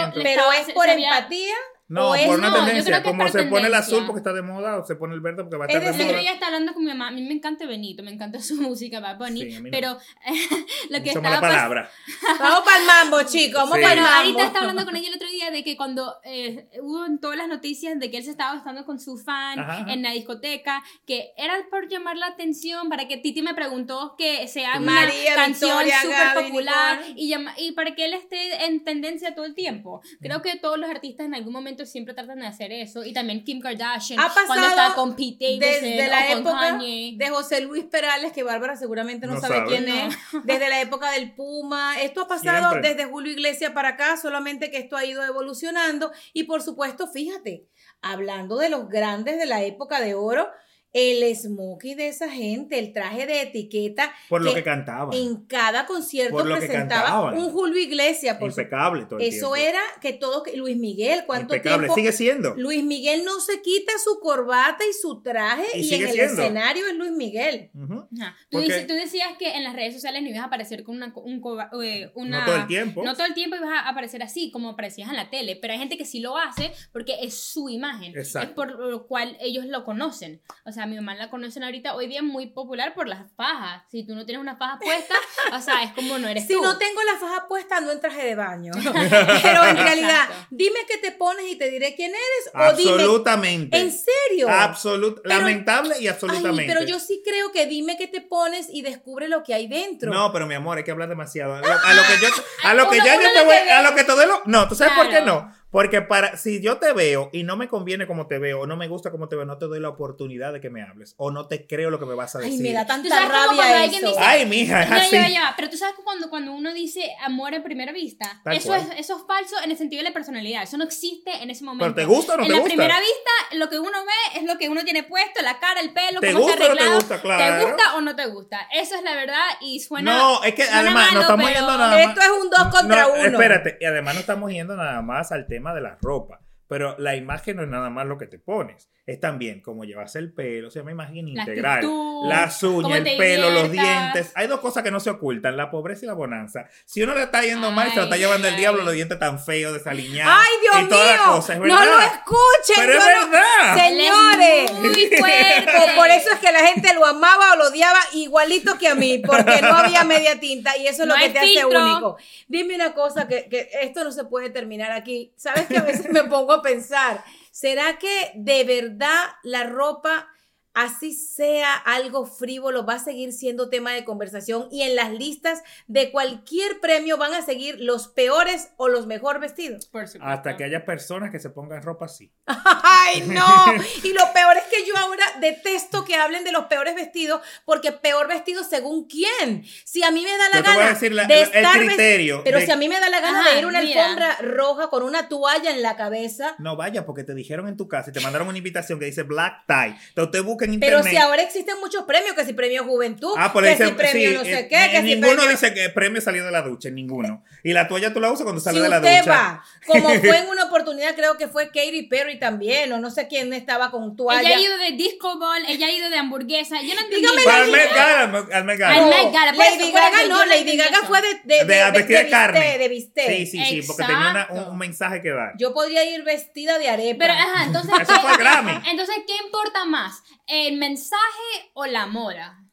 es 0.59 0.73
por 0.73 0.89
empatía. 0.89 1.53
No, 1.89 2.11
o 2.11 2.15
es- 2.15 2.25
por 2.25 2.39
una 2.39 2.49
no, 2.49 2.55
tendencia. 2.65 2.97
es 2.97 3.03
Como 3.03 3.27
se 3.27 3.43
pone 3.43 3.67
el 3.67 3.71
tendencia. 3.73 3.77
azul 3.79 4.05
porque 4.05 4.19
está 4.19 4.33
de 4.33 4.41
moda, 4.41 4.77
o 4.79 4.85
se 4.85 4.95
pone 4.95 5.13
el 5.13 5.19
verde 5.21 5.43
porque 5.43 5.57
va 5.57 5.65
a 5.65 5.67
Es 5.67 5.75
estar 5.75 5.81
de 5.85 5.87
decir, 5.91 6.01
El 6.01 6.07
otro 6.07 6.13
moda. 6.15 6.21
día 6.21 6.33
estaba 6.33 6.47
hablando 6.47 6.73
con 6.73 6.83
mi 6.83 6.89
mamá, 6.89 7.07
a 7.09 7.11
mí 7.11 7.21
me 7.21 7.33
encanta 7.33 7.65
Benito, 7.67 8.03
me 8.03 8.11
encanta 8.11 8.39
su 8.41 8.55
música, 8.61 8.99
Bad 8.99 9.17
Bunny, 9.17 9.41
Sí, 9.51 9.55
a 9.55 9.59
mí 9.59 9.69
no. 9.69 9.71
pero 9.71 9.97
lo 10.89 10.97
que 11.03 11.09
Mucha 11.09 11.11
estaba 11.19 11.41
palabra. 11.41 11.89
Vamos 12.39 12.61
para 12.61 12.77
el 12.79 12.85
mambo, 12.85 13.23
chicos. 13.29 13.55
Vamos 13.61 13.75
Sí. 13.77 13.81
para 13.81 13.93
el 13.93 13.99
Bueno, 13.99 14.01
mambo. 14.01 14.17
ahorita 14.23 14.43
estaba 14.45 14.59
hablando 14.61 14.85
con 14.85 14.95
ella 14.95 15.09
el 15.09 15.15
otro 15.15 15.27
día 15.29 15.51
de 15.51 15.63
que 15.63 15.75
cuando 15.77 16.15
eh, 16.23 16.67
hubo 16.81 17.05
en 17.05 17.19
todas 17.19 17.37
las 17.37 17.47
noticias 17.47 17.99
de 17.99 18.09
que 18.09 18.17
él 18.17 18.23
se 18.23 18.31
estaba 18.31 18.57
estando 18.57 18.85
con 18.85 18.99
su 18.99 19.17
fan 19.17 19.59
Ajá, 19.59 19.81
ajá. 19.81 19.93
en 19.93 20.01
la 20.03 20.11
discoteca, 20.11 20.83
que 21.05 21.33
era 21.37 21.53
por 21.69 21.87
llamar 21.89 22.17
la 22.17 22.27
atención, 22.27 22.89
para 22.89 23.07
que 23.07 23.17
Titi 23.17 23.41
me 23.41 23.53
preguntó 23.53 24.15
que 24.17 24.47
sea 24.47 24.77
una 24.77 24.91
María, 24.91 25.35
canción 25.35 25.79
súper 26.01 26.45
popular 26.45 27.01
y, 27.15 27.27
llama- 27.29 27.53
y 27.57 27.73
para 27.73 27.93
que 27.95 28.05
él 28.05 28.13
esté 28.13 28.65
en 28.65 28.83
tendencia 28.83 29.35
todo 29.35 29.45
el 29.45 29.53
tiempo. 29.53 30.01
Creo 30.21 30.41
que 30.41 30.57
todos 30.57 30.77
los 30.79 30.89
artistas 30.89 31.25
en 31.25 31.35
algún 31.35 31.51
momento 31.53 31.72
momento 31.73 31.85
siempre 31.85 32.13
tratan 32.13 32.39
de 32.39 32.47
hacer 32.47 32.71
eso. 32.71 33.03
Y 33.03 33.13
también 33.13 33.43
Kim 33.43 33.59
Kardashian, 33.59 34.19
Ha 34.19 34.31
cuando 34.33 34.47
pasado 34.53 34.67
está 34.69 34.95
con 34.95 35.15
Pete 35.15 35.57
Davidson 35.59 35.89
desde 35.89 36.07
la 36.07 36.19
o 36.19 36.27
con 36.29 36.37
época 36.39 36.59
Kanye. 36.59 37.15
de 37.17 37.29
José 37.29 37.61
Luis 37.61 37.85
Perales, 37.85 38.31
que 38.31 38.43
Bárbara 38.43 38.75
seguramente 38.75 39.27
no, 39.27 39.33
No 39.35 39.41
sabe, 39.41 39.55
sabe. 39.57 39.67
quién 39.69 39.85
No. 39.85 39.95
es, 40.07 40.15
desde 40.43 40.69
la 40.69 40.81
época 40.81 41.11
del 41.11 41.33
Puma. 41.33 41.99
Esto 42.01 42.21
ha 42.21 42.27
pasado 42.27 42.69
Siempre. 42.69 42.93
desde 42.95 43.09
Julio 43.09 43.31
Iglesias 43.33 43.71
para 43.71 43.89
acá, 43.89 44.17
solamente 44.17 44.69
que 44.71 44.77
esto 44.77 44.95
ha 44.97 45.05
ido 45.05 45.23
evolucionando. 45.23 46.11
Y 46.33 46.43
por 46.43 46.61
supuesto, 46.61 47.07
fíjate, 47.07 47.65
hablando 48.01 48.57
de 48.57 48.69
los 48.69 48.89
grandes 48.89 49.37
de 49.37 49.45
la 49.45 49.63
época 49.63 49.99
de 50.01 50.13
oro, 50.15 50.47
el 50.93 51.35
smokey 51.35 51.95
de 51.95 52.07
esa 52.07 52.29
gente, 52.29 52.77
el 52.77 52.93
traje 52.93 53.25
de 53.25 53.41
etiqueta. 53.41 54.13
Por 54.29 54.43
lo 54.43 54.53
que 54.53 54.63
cantaban. 54.63 55.17
En 55.17 55.45
cada 55.47 55.85
concierto 55.87 56.33
Por 56.35 56.45
lo 56.45 56.55
que 56.59 56.67
presentaba 56.67 57.01
cantaban. 57.03 57.37
un 57.37 57.51
Julio 57.51 57.79
Iglesias. 57.79 58.37
Por 58.37 58.49
Impecable 58.49 59.05
todo 59.05 59.19
el 59.19 59.25
Eso 59.25 59.53
tiempo. 59.53 59.55
era 59.55 59.79
que 60.01 60.13
todos, 60.13 60.43
que- 60.43 60.55
Luis 60.55 60.77
Miguel, 60.77 61.23
¿cuánto 61.25 61.55
Impecable. 61.55 61.87
tiempo? 61.87 61.95
Sigue 61.95 62.11
siendo. 62.11 62.53
Luis 62.55 62.83
Miguel 62.83 63.25
no 63.25 63.39
se 63.39 63.61
quita 63.61 63.91
su 64.03 64.19
corbata 64.19 64.83
y 64.87 64.93
su 64.93 65.21
traje 65.23 65.65
Y 65.79 65.81
y, 65.89 65.93
en 65.95 66.07
el 66.07 66.19
escenario 66.19 66.85
es 66.87 66.93
Luis 66.95 67.11
Miguel. 67.11 67.71
Ajá. 67.75 68.07
Tú, 68.49 68.59
Porque- 68.59 68.67
dices- 68.67 68.87
tú 68.87 68.93
decías 68.93 69.29
que 69.39 69.55
en 69.55 69.63
las 69.63 69.75
redes 69.75 69.95
sociales 69.95 70.21
no 70.21 70.29
ibas 70.29 70.41
a 70.41 70.45
aparecer 70.45 70.83
con 70.83 70.95
una, 70.97 71.11
un, 71.15 71.41
coba- 71.41 71.71
eh, 71.83 72.11
una- 72.13 72.41
No 72.41 72.45
todo 72.45 72.55
el 72.57 72.67
tiempo. 72.67 73.03
No 73.03 73.13
todo 73.15 73.25
el 73.25 73.33
tiempo 73.33 73.55
ibas 73.55 73.69
a 73.71 73.89
aparecer 73.89 74.21
así, 74.21 74.51
como 74.51 74.69
aparecías 74.69 75.09
en 75.09 75.15
la 75.15 75.29
tele, 75.31 75.55
pero 75.55 75.73
hay 75.73 75.79
gente 75.79 75.97
que 75.97 76.05
sí 76.05 76.19
lo 76.19 76.37
hace 76.37 76.71
porque 76.91 77.15
es 77.23 77.35
su 77.35 77.67
imagen. 77.69 78.15
Exacto. 78.15 78.49
Es 78.49 78.55
por 78.55 78.79
lo 78.79 79.07
cual 79.07 79.35
ellos 79.41 79.65
lo 79.65 79.83
conocen. 79.85 80.39
O 80.65 80.71
sea, 80.71 80.82
mi 80.85 80.95
mamá 80.95 81.15
la 81.15 81.29
conocen 81.29 81.63
ahorita, 81.63 81.95
hoy 81.95 82.07
día 82.07 82.19
es 82.19 82.23
muy 82.25 82.47
popular 82.47 82.93
por 82.93 83.07
las 83.07 83.31
fajas. 83.35 83.83
Si 83.89 84.05
tú 84.05 84.15
no 84.15 84.25
tienes 84.25 84.41
una 84.41 84.55
faja 84.57 84.79
puesta, 84.79 85.15
o 85.53 85.59
sea, 85.61 85.83
es 85.83 85.93
como 85.93 86.17
no 86.19 86.27
eres 86.27 86.47
Si 86.47 86.53
tú. 86.53 86.61
no 86.61 86.77
tengo 86.77 87.01
la 87.03 87.17
faja 87.19 87.47
puesta, 87.47 87.77
ando 87.77 87.91
en 87.91 87.99
traje 88.01 88.25
de 88.25 88.35
baño. 88.35 88.71
Pero 89.43 89.65
en 89.65 89.77
realidad, 89.77 90.23
Exacto. 90.29 90.47
dime 90.51 90.79
qué 90.87 90.97
te 90.97 91.11
pones 91.11 91.45
y 91.51 91.55
te 91.55 91.69
diré 91.69 91.95
quién 91.95 92.11
eres. 92.11 92.51
O 92.73 92.75
dime, 92.77 92.91
Absolutamente. 92.91 93.77
¿en 93.77 93.91
serio? 93.91 94.49
Absolut 94.49 95.21
Pero- 95.23 95.35
lamentable 95.35 95.95
y 95.99 96.01
Ay, 96.03 96.07
absolutamente. 96.07 96.71
pero 96.73 96.85
yo 96.85 96.99
sí 96.99 97.21
creo 97.25 97.51
que 97.51 97.65
dime 97.65 97.97
qué 97.97 98.07
te 98.07 98.21
pones 98.21 98.67
y 98.69 98.81
descubre 98.81 99.27
lo 99.27 99.43
que 99.43 99.53
hay 99.53 99.67
dentro. 99.67 100.11
No, 100.13 100.31
pero 100.31 100.47
mi 100.47 100.55
amor, 100.55 100.77
hay 100.77 100.83
que 100.83 100.91
hablar 100.91 101.09
demasiado. 101.09 101.55
A 101.55 101.59
lo, 101.61 101.67
a 101.71 101.93
lo 101.93 102.01
que 102.03 102.21
yo, 102.21 102.27
a 102.63 102.73
lo 102.73 102.89
que 102.89 102.97
ya 102.97 103.15
yo 103.15 103.27
te 103.33 103.43
voy, 103.45 103.55
a 103.55 103.81
lo 103.81 103.95
que 103.95 104.03
te 104.03 104.11
doy 104.11 104.25
lo, 104.25 104.41
no, 104.45 104.67
¿tú 104.67 104.75
sabes 104.75 104.93
por 104.93 105.09
qué 105.09 105.21
no? 105.21 105.51
Porque 105.73 106.01
para, 106.03 106.37
si 106.37 106.61
yo 106.61 106.77
te 106.77 106.93
veo 106.93 107.29
y 107.33 107.41
no 107.43 107.57
me 107.57 107.67
conviene 107.67 108.05
como 108.07 108.27
te 108.27 108.37
veo, 108.37 108.61
o 108.61 108.67
no 108.67 108.77
me 108.77 108.87
gusta 108.87 109.09
como 109.11 109.27
te 109.27 109.35
veo, 109.35 109.43
no 109.43 109.57
te 109.57 109.65
doy 109.65 109.79
la 109.79 109.89
oportunidad 109.89 110.53
de 110.53 110.61
que 110.61 110.69
me 110.69 110.83
hables, 110.83 111.15
o 111.17 111.31
no 111.31 111.47
te 111.47 111.65
creo 111.67 111.89
lo 111.89 111.99
que 111.99 112.05
me 112.05 112.13
vas 112.13 112.35
a 112.35 112.39
Ay, 112.39 112.51
decir. 112.51 112.61
me 112.61 112.73
da 112.73 112.85
tanta 112.85 113.09
rabia 113.27 113.83
eso. 113.85 114.07
dice- 114.07 114.19
Ay, 114.19 114.45
mija, 114.45 114.83
es 114.83 114.89
Ya, 114.89 114.95
así. 114.97 115.11
ya, 115.15 115.27
ya, 115.29 115.53
pero 115.57 115.69
tú 115.71 115.77
sabes 115.77 115.95
que 115.95 116.03
cuando, 116.03 116.29
cuando 116.29 116.53
uno 116.53 116.71
dice 116.73 117.01
amor 117.25 117.55
a 117.55 117.63
primera 117.63 117.91
vista, 117.91 118.39
Tal 118.43 118.55
eso 118.55 118.67
cual. 118.67 118.81
es, 118.93 118.99
eso 118.99 119.17
es 119.17 119.23
falso 119.27 119.55
en 119.63 119.71
el 119.71 119.77
sentido 119.77 120.01
de 120.03 120.09
la 120.09 120.13
personalidad. 120.13 120.61
Eso 120.61 120.77
no 120.77 120.83
existe 120.83 121.31
en 121.41 121.49
ese 121.49 121.63
momento. 121.63 121.85
Pero 121.85 121.95
te 121.95 122.05
gusta 122.05 122.35
o 122.35 122.37
no 122.37 122.43
en 122.43 122.49
te 122.49 122.53
la 122.53 122.59
gusta. 122.59 122.75
primera 122.75 122.99
vista, 122.99 123.55
lo 123.57 123.69
que 123.69 123.79
uno 123.79 123.97
ve 124.05 124.39
es 124.39 124.43
lo 124.45 124.57
que 124.59 124.69
uno 124.69 124.83
tiene 124.83 125.01
puesto, 125.01 125.41
la 125.41 125.57
cara, 125.59 125.79
el 125.81 125.91
pelo, 125.91 126.19
¿Te 126.19 126.33
cómo 126.33 126.45
gusta 126.45 126.53
está 126.53 126.65
o 126.65 126.69
no 126.69 126.75
te 126.75 126.81
arreglado. 126.83 126.95
gusta? 126.99 127.19
Claro. 127.21 127.57
¿Te 127.57 127.65
gusta 127.71 127.95
o 127.95 128.01
no 128.01 128.15
te 128.15 128.25
gusta? 128.27 128.67
Eso 128.73 128.95
es 128.95 129.01
la 129.01 129.15
verdad 129.15 129.43
y 129.59 129.79
suena. 129.79 130.15
No, 130.15 130.43
es 130.43 130.53
que 130.53 130.61
además 130.63 131.13
no 131.13 131.21
estamos 131.21 131.47
yendo 131.51 131.77
nada 131.77 131.89
más. 131.97 131.99
Esto 132.09 132.21
es 132.21 132.29
un 132.43 132.49
dos 132.51 132.63
contra 132.69 133.01
No, 133.07 133.13
uno. 133.13 133.23
Espérate, 133.23 133.77
y 133.81 133.85
además 133.85 134.13
no 134.13 134.19
estamos 134.19 134.51
yendo 134.51 134.75
nada 134.75 135.01
más 135.01 135.31
al 135.31 135.47
tema 135.47 135.62
de 135.71 135.81
la 135.81 135.97
ropa. 136.01 136.41
Pero 136.67 136.97
la 136.97 137.15
imagen 137.15 137.57
no 137.57 137.63
es 137.63 137.69
nada 137.69 137.89
más 137.91 138.07
lo 138.07 138.17
que 138.17 138.25
te 138.25 138.39
pones. 138.39 138.89
Es 139.05 139.19
también 139.19 139.59
cómo 139.59 139.83
llevas 139.83 140.15
el 140.15 140.31
pelo, 140.31 140.69
o 140.69 140.71
sea, 140.71 140.81
una 140.81 140.93
imagen 140.93 141.25
La 141.33 141.41
integral. 141.41 141.73
actitud, 141.79 142.25
Las 142.29 142.63
uñas, 142.63 142.99
el 143.05 143.17
pelo, 143.17 143.49
los 143.51 143.69
dientes. 143.69 144.31
Hay 144.33 144.47
dos 144.47 144.61
cosas 144.61 144.81
que 144.81 144.91
no 144.91 145.01
se 145.01 145.09
ocultan, 145.09 145.57
la 145.57 145.69
pobreza 145.69 146.05
y 146.05 146.07
la 146.07 146.13
bonanza. 146.13 146.67
Si 146.85 147.01
uno 147.01 147.13
le 147.13 147.23
está 147.23 147.41
yendo 147.41 147.69
mal, 147.71 147.89
se 147.89 147.97
lo 147.97 148.03
está 148.03 148.15
Ay, 148.15 148.21
llevando 148.21 148.47
el 148.47 148.53
ay. 148.53 148.59
diablo, 148.61 148.83
los 148.83 148.93
dientes 148.93 149.19
tan 149.19 149.43
feos, 149.43 149.73
desaliñados. 149.73 150.33
Ay, 150.33 150.51
Dios 150.61 150.75
y 150.85 150.87
toda 150.87 151.05
la 151.05 151.17
mío. 151.17 151.35
cosa, 151.35 151.53
es 151.53 151.59
no 151.59 151.65
lo 151.85 151.99
escuchen. 151.99 152.75
Pero 152.77 152.93
es 152.93 152.99
no- 152.99 153.29
verdad. 153.29 153.75
Señores. 153.77 154.71
muy 154.71 154.93
fuerte. 155.19 155.71
Por, 155.97 156.09
eso 156.09 156.29
es 156.31 156.39
que 156.39 156.51
la 156.53 156.59
gente 156.67 156.93
lo 156.93 157.05
amaba 157.05 157.53
o 157.53 157.55
lo 157.57 157.67
odiaba 157.67 157.99
igualito 158.13 158.77
que 158.77 158.87
a 158.87 158.95
mí, 158.95 159.17
porque 159.25 159.61
no 159.61 159.75
había 159.75 160.05
media 160.05 160.39
tinta 160.39 160.77
y 160.77 160.87
eso 160.87 161.01
es 161.03 161.09
No 161.09 161.17
lo 161.17 161.21
que 161.21 161.29
te 161.29 161.39
hace 161.39 161.65
único. 161.65 162.15
Dime 162.47 162.75
una 162.75 162.93
cosa, 162.93 163.27
que, 163.27 163.49
que 163.49 163.69
esto 163.81 164.05
no 164.05 164.13
se 164.13 164.23
puede 164.23 164.49
terminar 164.49 164.91
aquí. 164.93 165.33
¿Sabes 165.35 165.65
que 165.67 165.77
a 165.77 165.81
veces 165.81 166.09
me 166.09 166.23
pongo 166.23 166.53
a 166.53 166.61
pensar? 166.61 167.21
¿Será 167.53 167.99
que 167.99 168.31
de 168.33 168.63
verdad 168.63 169.25
la 169.43 169.63
ropa, 169.65 170.27
así 170.73 171.13
sea 171.13 171.73
algo 171.75 172.25
frívolo, 172.25 172.85
va 172.85 172.95
a 172.95 172.99
seguir 172.99 173.31
siendo 173.33 173.69
tema 173.69 173.91
de 173.93 174.05
conversación 174.05 174.67
y 174.71 174.81
en 174.83 174.95
las 174.95 175.11
listas 175.11 175.61
de 175.87 176.11
cualquier 176.11 176.79
premio 176.79 177.17
van 177.17 177.33
a 177.33 177.41
seguir 177.41 177.77
los 177.79 178.07
peores 178.07 178.69
o 178.77 178.87
los 178.89 179.05
mejor 179.07 179.39
vestidos? 179.39 179.85
Por 179.87 180.07
supuesto. 180.07 180.27
Hasta 180.27 180.57
que 180.57 180.63
haya 180.63 180.85
personas 180.85 181.31
que 181.31 181.39
se 181.39 181.49
pongan 181.49 181.81
ropa 181.83 182.05
así. 182.05 182.31
Ay, 182.47 183.21
no. 183.27 183.43
Y 184.03 184.13
lo 184.13 184.31
peor 184.33 184.57
es 184.57 184.63
que 184.63 184.85
yo 184.87 184.95
ahora 184.97 185.23
detesto 185.39 186.03
que 186.05 186.15
hablen 186.15 186.43
de 186.43 186.51
los 186.51 186.65
peores 186.65 186.95
vestidos, 186.95 187.41
porque 187.65 187.91
peor 187.91 188.27
vestido 188.27 188.63
según 188.63 189.07
quién. 189.07 189.63
Si 189.85 190.03
a 190.03 190.11
mí 190.11 190.23
me 190.23 190.31
da 190.37 190.49
la 190.49 190.57
Yo 190.57 190.63
te 190.63 190.69
voy 190.69 190.77
a 190.77 190.79
gana 190.79 190.89
decir 190.93 191.13
la- 191.13 191.25
de 191.25 191.41
el 191.43 191.67
criterio 191.87 192.41
pero 192.43 192.59
de- 192.59 192.65
si 192.65 192.71
a 192.71 192.75
mí 192.75 192.89
me 192.89 192.99
da 192.99 193.09
la 193.09 193.19
gana 193.19 193.41
Ajá, 193.41 193.51
de 193.51 193.59
ir 193.59 193.65
a 193.65 193.67
una 193.67 193.81
mira. 193.81 194.01
alfombra 194.03 194.37
roja 194.41 194.89
con 194.89 195.03
una 195.03 195.29
toalla 195.29 195.71
en 195.71 195.81
la 195.81 195.95
cabeza, 195.95 196.55
No 196.59 196.75
vaya, 196.75 197.05
porque 197.05 197.23
te 197.23 197.33
dijeron 197.33 197.67
en 197.67 197.77
tu 197.77 197.87
casa 197.87 198.09
y 198.09 198.13
te 198.13 198.19
mandaron 198.21 198.47
una 198.47 198.57
invitación 198.57 198.99
que 198.99 199.05
dice 199.05 199.23
black 199.23 199.65
tie. 199.67 199.95
Entonces 200.09 200.25
usted 200.25 200.43
busca 200.43 200.62
en 200.65 200.79
pero 200.79 201.03
si 201.03 201.15
ahora 201.17 201.41
existen 201.41 201.79
muchos 201.79 202.03
premios, 202.03 202.33
que 202.35 202.45
si 202.45 202.53
premio 202.53 202.83
juventud, 202.83 203.33
Ah, 203.37 203.51
pues 203.53 203.65
que 203.65 203.71
dicen, 203.71 203.87
si 203.89 203.93
premio 203.93 204.29
sí, 204.29 204.35
no 204.37 204.43
sé 204.43 204.59
eh, 204.59 204.67
qué, 204.69 204.89
que 204.91 204.97
en 204.97 205.03
si 205.05 205.15
ninguno 205.15 205.35
premio... 205.35 205.49
dice 205.51 205.73
que 205.73 205.89
premio 205.89 206.21
salió 206.21 206.45
de 206.45 206.51
la 206.51 206.61
ducha, 206.61 206.89
ninguno. 206.89 207.43
Y 207.63 207.73
la 207.73 207.87
toalla 207.87 208.13
tú 208.13 208.19
la 208.19 208.31
usas 208.31 208.43
cuando 208.43 208.59
Si 208.59 208.65
sale 208.65 208.81
de 208.81 208.89
la 208.89 208.97
usted 208.97 209.19
ducha. 209.19 209.31
va, 209.31 209.63
como 209.87 210.09
fue 210.19 210.37
en 210.37 210.47
una 210.49 210.65
oportunidad, 210.65 211.15
creo 211.15 211.37
que 211.37 211.47
fue 211.47 211.67
Katy 211.67 212.03
Perry 212.03 212.39
también, 212.39 212.91
o 212.93 212.97
no 212.99 213.09
sé 213.11 213.27
quién 213.27 213.51
estaba 213.53 213.91
con 213.91 214.15
toalla. 214.15 214.41
Ella 214.41 214.57
ha 214.57 214.61
ido 214.61 214.77
de 214.77 214.91
disco 214.91 215.37
ball, 215.39 215.63
ella 215.67 215.87
ha 215.87 215.91
ido 215.91 216.09
de 216.09 216.17
hamburguesa. 216.17 216.81
Yo 216.81 216.93
no 216.95 217.01
entendí. 217.01 217.25
Al- 217.49 217.71
Met 217.71 217.89
Gala. 217.93 218.21
Al 218.53 218.65
Met 218.65 218.77
Gala, 218.79 219.51
Lady 219.53 219.91
Gaga 219.91 220.27
no, 220.27 220.45
Lady 220.45 220.77
Gaga 220.77 220.99
fue 221.07 221.21
de, 221.21 221.27
de, 221.43 221.65
De, 221.65 221.81
a 221.81 221.91
vestir 221.91 222.17
de 222.17 222.29
carne. 222.29 222.77
de 222.77 222.87
visté. 222.89 223.27
Sí, 223.27 223.45
sí, 223.45 223.65
sí, 223.65 223.81
porque 223.87 224.03
tenía 224.03 224.17
una- 224.17 224.29
un, 224.31 224.37
Exacto. 224.57 224.71
un 224.71 224.77
mensaje 224.77 225.21
que 225.21 225.29
dar. 225.31 225.53
Yo 225.57 225.73
podría 225.73 226.03
ir 226.09 226.23
vestida 226.23 226.77
de 226.79 226.89
arepa. 226.89 227.17
Pero, 227.19 227.33
ajá, 227.33 227.63
entonces. 227.65 227.93
Eso 228.01 228.19
fue 228.21 228.37
Grammy. 228.37 228.71
Entonces, 228.89 229.15
¿qué 229.27 229.33
importa 229.45 229.85
más? 229.85 230.21
¿El 230.53 230.77
mensaje 230.77 231.71
o 231.73 231.85
la 231.85 232.05
moda? 232.05 232.63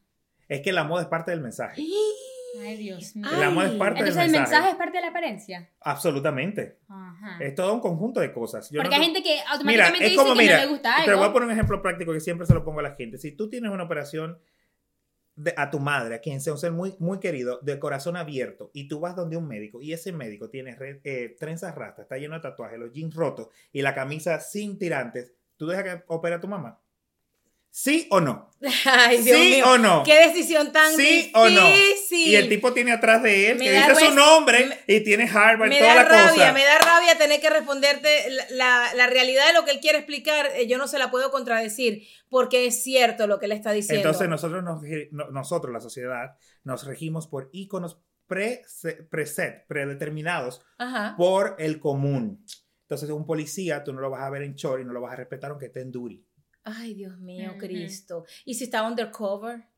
Es 0.48 0.60
que 0.62 0.72
la 0.72 0.84
moda 0.84 1.02
es 1.02 1.08
parte 1.08 1.30
del 1.30 1.40
mensaje. 1.40 1.80
Ay, 2.60 2.76
Dios 2.78 3.14
mío. 3.14 3.28
La 3.38 3.50
moda 3.50 3.68
es 3.68 3.74
parte 3.74 4.00
Entonces, 4.00 4.16
del 4.16 4.24
el 4.26 4.30
mensaje. 4.32 4.50
mensaje 4.50 4.70
es 4.72 4.76
parte 4.76 4.96
de 4.98 5.02
la 5.02 5.08
apariencia. 5.08 5.70
Absolutamente. 5.82 6.78
Ajá. 6.88 7.38
Es 7.40 7.54
todo 7.54 7.72
un 7.72 7.80
conjunto 7.80 8.18
de 8.20 8.32
cosas. 8.32 8.68
Yo 8.70 8.80
Porque 8.82 8.96
no 8.96 9.02
hay 9.02 9.12
te- 9.12 9.14
gente 9.14 9.22
que 9.28 9.34
Mira, 9.36 9.50
automáticamente 9.52 10.04
es 10.04 10.10
dice 10.10 10.22
como, 10.22 10.34
que 10.34 10.38
mira, 10.42 10.56
no 10.56 10.62
le 10.64 10.68
gusta 10.70 10.94
te 10.96 11.10
voy 11.12 11.20
a 11.20 11.22
algo. 11.22 11.32
poner 11.32 11.46
un 11.46 11.52
ejemplo 11.54 11.80
práctico 11.80 12.12
que 12.12 12.18
siempre 12.20 12.46
se 12.48 12.54
lo 12.54 12.64
pongo 12.64 12.80
a 12.80 12.82
la 12.82 12.96
gente. 12.96 13.18
Si 13.18 13.32
tú 13.32 13.48
tienes 13.48 13.70
una 13.70 13.84
operación 13.84 14.40
de- 15.36 15.54
a 15.56 15.70
tu 15.70 15.78
madre, 15.78 16.16
a 16.16 16.20
quien 16.20 16.40
sea 16.40 16.52
un 16.52 16.58
ser 16.58 16.72
muy, 16.72 16.96
muy 16.98 17.20
querido, 17.20 17.60
de 17.62 17.78
corazón 17.78 18.16
abierto, 18.16 18.70
y 18.74 18.88
tú 18.88 18.98
vas 18.98 19.14
donde 19.14 19.36
un 19.36 19.46
médico, 19.46 19.80
y 19.80 19.92
ese 19.92 20.10
médico 20.12 20.50
tiene 20.50 20.74
re- 20.74 21.00
eh, 21.04 21.36
trenzas 21.38 21.74
rastas, 21.76 22.02
está 22.02 22.18
lleno 22.18 22.34
de 22.34 22.40
tatuajes, 22.40 22.78
los 22.80 22.92
jeans 22.92 23.14
rotos, 23.14 23.46
y 23.72 23.80
la 23.80 23.94
camisa 23.94 24.40
sin 24.40 24.76
tirantes, 24.76 25.32
¿tú 25.56 25.68
dejas 25.68 25.84
que 25.84 26.02
opere 26.08 26.34
a 26.34 26.40
tu 26.40 26.48
mamá? 26.48 26.80
¿Sí 27.72 28.08
o 28.10 28.20
no? 28.20 28.50
Ay, 28.84 29.22
Dios 29.22 29.38
¿Sí 29.38 29.50
mío. 29.54 29.64
o 29.70 29.78
no? 29.78 30.02
Qué 30.04 30.26
decisión 30.26 30.72
tan 30.72 30.94
¿Sí 30.96 31.30
o 31.34 31.48
no? 31.48 31.62
Y 32.10 32.34
el 32.34 32.48
tipo 32.48 32.72
tiene 32.72 32.92
atrás 32.92 33.22
de 33.22 33.50
él, 33.52 33.58
Me 33.58 33.64
que 33.66 33.72
dice 33.72 33.94
su 33.94 34.14
nombre, 34.14 34.66
me- 34.66 34.94
y 34.96 35.00
tiene 35.04 35.24
Harvard, 35.32 35.68
me 35.68 35.78
toda 35.78 35.94
da 35.94 36.02
la 36.02 36.04
rabia, 36.08 36.30
cosa. 36.32 36.52
me 36.52 36.64
da 36.64 36.78
rabia 36.78 37.16
tener 37.16 37.40
que 37.40 37.48
responderte 37.48 38.08
la, 38.50 38.92
la- 38.94 39.06
realidad 39.06 39.46
de 39.46 39.52
lo 39.54 39.64
que 39.64 39.70
él 39.70 39.80
quiere 39.80 39.98
explicar. 39.98 40.48
eh, 40.56 40.66
Yo 40.66 40.78
no 40.78 40.88
se 40.88 40.98
la 40.98 41.10
puedo 41.10 41.30
contradecir 41.30 42.02
porque 42.28 42.66
es 42.66 42.82
cierto 42.82 43.26
lo 43.28 43.38
que 43.38 43.46
él 43.46 43.52
está 43.52 43.70
diciendo. 43.72 44.00
Entonces 44.08 44.28
nosotros, 44.28 44.62
nos, 44.64 44.82
no- 45.12 45.30
nosotros, 45.30 45.72
la 45.72 45.80
sociedad, 45.80 46.36
nos 46.64 46.84
regimos 46.86 47.28
por 47.28 47.48
íconos 47.52 48.00
pre, 48.26 48.62
preset, 49.10 49.66
predeterminados 49.68 50.60
Ajá. 50.78 51.14
por 51.16 51.54
el 51.58 51.78
común. 51.80 52.44
Entonces 52.82 53.08
un 53.10 53.24
policía, 53.24 53.84
tú 53.84 53.92
no 53.92 54.00
lo 54.00 54.10
vas 54.10 54.22
a 54.22 54.30
ver 54.30 54.42
en 54.42 54.54
short 54.54 54.82
y 54.82 54.84
no 54.84 54.92
lo 54.92 55.00
vas 55.00 55.12
a 55.12 55.16
respetar 55.16 55.50
aunque 55.52 55.66
esté 55.66 55.80
en 55.80 55.92
duri. 55.92 56.26
Ay, 56.64 56.94
Dios 56.94 57.18
mío. 57.18 57.56
Cristo. 57.58 58.24
¿Y 58.44 58.54
si 58.54 58.64
está 58.64 58.86
undercover? 58.86 59.69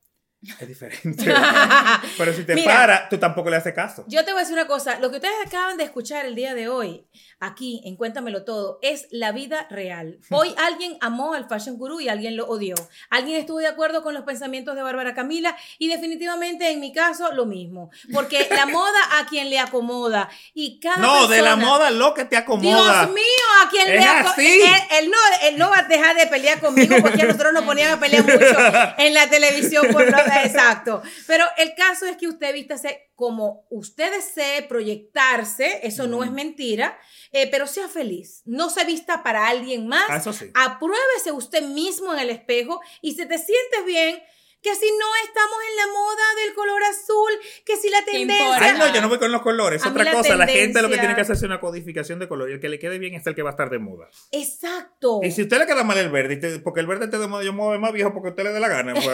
Es 0.59 0.67
diferente. 0.67 1.23
Pero 2.17 2.33
si 2.33 2.43
te 2.43 2.55
Mira. 2.55 2.73
para, 2.73 3.09
tú 3.09 3.17
tampoco 3.17 3.49
le 3.49 3.55
haces 3.57 3.73
caso. 3.73 4.03
Yo 4.07 4.25
te 4.25 4.31
voy 4.33 4.39
a 4.39 4.43
decir 4.43 4.53
una 4.57 4.67
cosa, 4.67 4.99
lo 4.99 5.09
que 5.09 5.15
ustedes 5.17 5.33
acaban 5.45 5.77
de 5.77 5.83
escuchar 5.85 6.25
el 6.25 6.35
día 6.35 6.53
de 6.53 6.67
hoy, 6.67 7.05
aquí 7.39 7.81
en 7.85 7.95
Cuéntamelo 7.95 8.43
Todo, 8.43 8.79
es 8.81 9.07
la 9.11 9.31
vida 9.31 9.67
real. 9.69 10.19
Hoy 10.31 10.53
alguien 10.57 10.97
amó 11.01 11.33
al 11.33 11.47
Fashion 11.47 11.77
Guru 11.77 11.99
y 12.01 12.09
alguien 12.09 12.35
lo 12.35 12.45
odió. 12.47 12.75
Alguien 13.09 13.37
estuvo 13.39 13.59
de 13.59 13.67
acuerdo 13.67 14.03
con 14.03 14.13
los 14.13 14.23
pensamientos 14.23 14.75
de 14.75 14.81
Bárbara 14.83 15.13
Camila 15.13 15.55
y 15.77 15.87
definitivamente 15.87 16.71
en 16.71 16.79
mi 16.79 16.91
caso 16.93 17.31
lo 17.31 17.45
mismo. 17.45 17.89
Porque 18.13 18.47
la 18.55 18.65
moda 18.65 18.99
a 19.19 19.25
quien 19.27 19.49
le 19.49 19.59
acomoda 19.59 20.29
y 20.53 20.79
cada 20.79 20.97
No, 20.97 21.27
de 21.27 21.41
la 21.41 21.55
moda 21.55 21.89
lo 21.91 22.13
que 22.13 22.25
te 22.25 22.35
acomoda. 22.37 23.03
Dios 23.05 23.13
mío, 23.13 23.23
quien 23.71 23.87
Es 23.89 23.99
lea- 23.99 24.19
así. 24.21 24.61
Él, 24.61 24.71
él 24.99 25.09
no, 25.11 25.17
él 25.47 25.57
no 25.57 25.69
va 25.69 25.79
a 25.79 25.83
dejar 25.83 26.15
de 26.15 26.27
pelear 26.27 26.59
conmigo 26.59 26.95
porque 27.01 27.21
a 27.21 27.25
nosotros 27.25 27.53
nos 27.53 27.63
ponían 27.63 27.91
a 27.93 27.99
pelear 27.99 28.23
mucho 28.23 28.57
en 28.97 29.13
la 29.13 29.29
televisión. 29.29 29.87
Por 29.91 30.05
exacto. 30.45 31.01
Pero 31.27 31.45
el 31.57 31.73
caso 31.75 32.05
es 32.05 32.17
que 32.17 32.27
usted 32.27 32.53
vístase 32.53 33.09
como 33.15 33.65
usted 33.69 34.11
desee 34.11 34.63
proyectarse, 34.63 35.79
eso 35.83 36.07
no 36.07 36.23
es 36.23 36.31
mentira, 36.31 36.97
eh, 37.31 37.47
pero 37.49 37.67
sea 37.67 37.87
feliz. 37.87 38.41
No 38.45 38.69
se 38.69 38.83
vista 38.85 39.23
para 39.23 39.47
alguien 39.47 39.87
más. 39.87 40.05
Ah, 40.09 40.17
Eso 40.17 40.33
sí. 40.33 40.49
Apruébese 40.53 41.31
usted 41.31 41.63
mismo 41.63 42.13
en 42.13 42.19
el 42.19 42.29
espejo 42.29 42.81
y 43.01 43.11
si 43.11 43.25
te 43.25 43.37
sientes 43.37 43.85
bien, 43.85 44.21
que 44.63 44.73
si 44.75 44.85
no 44.85 45.05
estamos 45.25 45.57
en 45.69 45.75
la 45.75 45.87
moda 45.87 46.23
del 46.43 46.55
color 46.55 46.83
azul, 46.83 47.31
que 47.65 47.75
si 47.75 47.89
la 47.89 47.99
¿Qué 48.05 48.11
tendencia... 48.11 48.57
Ay, 48.61 48.77
no, 48.79 48.93
yo 48.93 49.01
no 49.01 49.09
voy 49.09 49.19
con 49.19 49.31
los 49.31 49.41
colores. 49.41 49.83
A 49.83 49.89
mí 49.89 49.91
Otra 49.91 50.05
la 50.05 50.11
cosa, 50.13 50.35
la 50.37 50.47
gente 50.47 50.81
lo 50.81 50.89
que 50.89 50.97
tiene 50.97 51.15
que 51.15 51.21
hacer 51.21 51.35
es 51.35 51.43
una 51.43 51.59
codificación 51.59 52.17
de 52.17 52.29
color. 52.29 52.49
Y 52.49 52.53
el 52.53 52.59
que 52.61 52.69
le 52.69 52.79
quede 52.79 52.97
bien 52.97 53.13
es 53.13 53.27
el 53.27 53.35
que 53.35 53.43
va 53.43 53.49
a 53.49 53.51
estar 53.51 53.69
de 53.69 53.79
moda. 53.79 54.09
Exacto. 54.31 55.19
Y 55.21 55.31
si 55.31 55.41
a 55.41 55.43
usted 55.43 55.59
le 55.59 55.65
queda 55.65 55.83
mal 55.83 55.97
el 55.97 56.09
verde, 56.09 56.59
porque 56.59 56.79
el 56.79 56.87
verde 56.87 57.09
te 57.09 57.17
de 57.17 57.27
moda, 57.27 57.43
yo 57.43 57.51
me 57.51 57.59
voy 57.59 57.77
más 57.77 57.91
viejo 57.91 58.13
porque 58.13 58.29
a 58.29 58.31
usted 58.31 58.43
le 58.43 58.53
dé 58.53 58.59
la 58.61 58.69
gana. 58.69 58.93
pues, 58.93 59.05
¿no? 59.05 59.13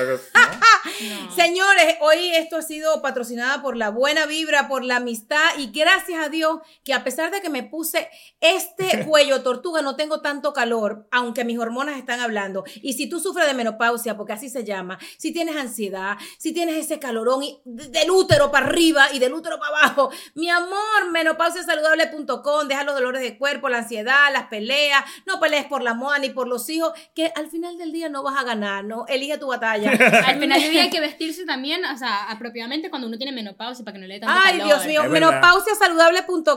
No. 0.85 1.35
Señores, 1.35 1.95
hoy 2.01 2.31
esto 2.35 2.57
ha 2.57 2.61
sido 2.61 3.01
patrocinada 3.01 3.61
por 3.61 3.75
la 3.77 3.89
buena 3.89 4.25
vibra, 4.25 4.67
por 4.67 4.83
la 4.83 4.97
amistad 4.97 5.39
y 5.57 5.71
gracias 5.71 6.23
a 6.25 6.29
Dios 6.29 6.59
que 6.83 6.93
a 6.93 7.03
pesar 7.03 7.31
de 7.31 7.41
que 7.41 7.49
me 7.49 7.63
puse 7.63 8.09
este 8.41 9.05
cuello 9.07 9.41
tortuga 9.43 9.81
no 9.81 9.95
tengo 9.95 10.21
tanto 10.21 10.53
calor, 10.53 11.07
aunque 11.11 11.43
mis 11.45 11.57
hormonas 11.59 11.97
están 11.97 12.19
hablando. 12.19 12.63
Y 12.81 12.93
si 12.93 13.07
tú 13.09 13.19
sufres 13.19 13.47
de 13.47 13.53
menopausia, 13.53 14.17
porque 14.17 14.33
así 14.33 14.49
se 14.49 14.63
llama, 14.63 14.99
si 15.17 15.31
tienes 15.33 15.55
ansiedad, 15.55 16.17
si 16.37 16.53
tienes 16.53 16.75
ese 16.77 16.99
calorón 16.99 17.43
y 17.43 17.59
de- 17.65 17.87
del 17.89 18.11
útero 18.11 18.51
para 18.51 18.65
arriba 18.67 19.07
y 19.13 19.19
del 19.19 19.33
útero 19.33 19.59
para 19.59 19.77
abajo, 19.77 20.09
mi 20.35 20.49
amor, 20.49 21.11
menopausiasaludable.com, 21.11 22.67
deja 22.67 22.83
los 22.83 22.95
dolores 22.95 23.21
de 23.21 23.37
cuerpo, 23.37 23.69
la 23.69 23.79
ansiedad, 23.79 24.31
las 24.31 24.47
peleas, 24.47 25.03
no 25.25 25.39
pelees 25.39 25.65
por 25.65 25.81
la 25.81 25.93
moda 25.93 26.19
ni 26.19 26.29
por 26.29 26.47
los 26.47 26.69
hijos, 26.69 26.91
que 27.13 27.31
al 27.35 27.49
final 27.49 27.77
del 27.77 27.91
día 27.91 28.09
no 28.09 28.23
vas 28.23 28.37
a 28.37 28.43
ganar, 28.43 28.83
¿no? 28.85 29.05
Elige 29.07 29.37
tu 29.37 29.47
batalla. 29.47 29.91
Al 30.29 30.39
final 30.39 30.61
hay 30.77 30.89
que 30.91 30.99
vestirse 30.99 31.45
también, 31.45 31.83
o 31.85 31.97
sea, 31.97 32.29
apropiadamente 32.29 32.89
cuando 32.89 33.07
uno 33.07 33.17
tiene 33.17 33.31
menopausia 33.31 33.83
para 33.83 33.93
que 33.95 34.01
no 34.01 34.07
le 34.07 34.15
dé 34.15 34.19
tanto 34.19 34.35
Ay, 34.43 34.59
calor. 34.59 34.67
Dios 34.67 34.85
mío, 34.85 35.03
menopausiasaludable.com 35.09 36.55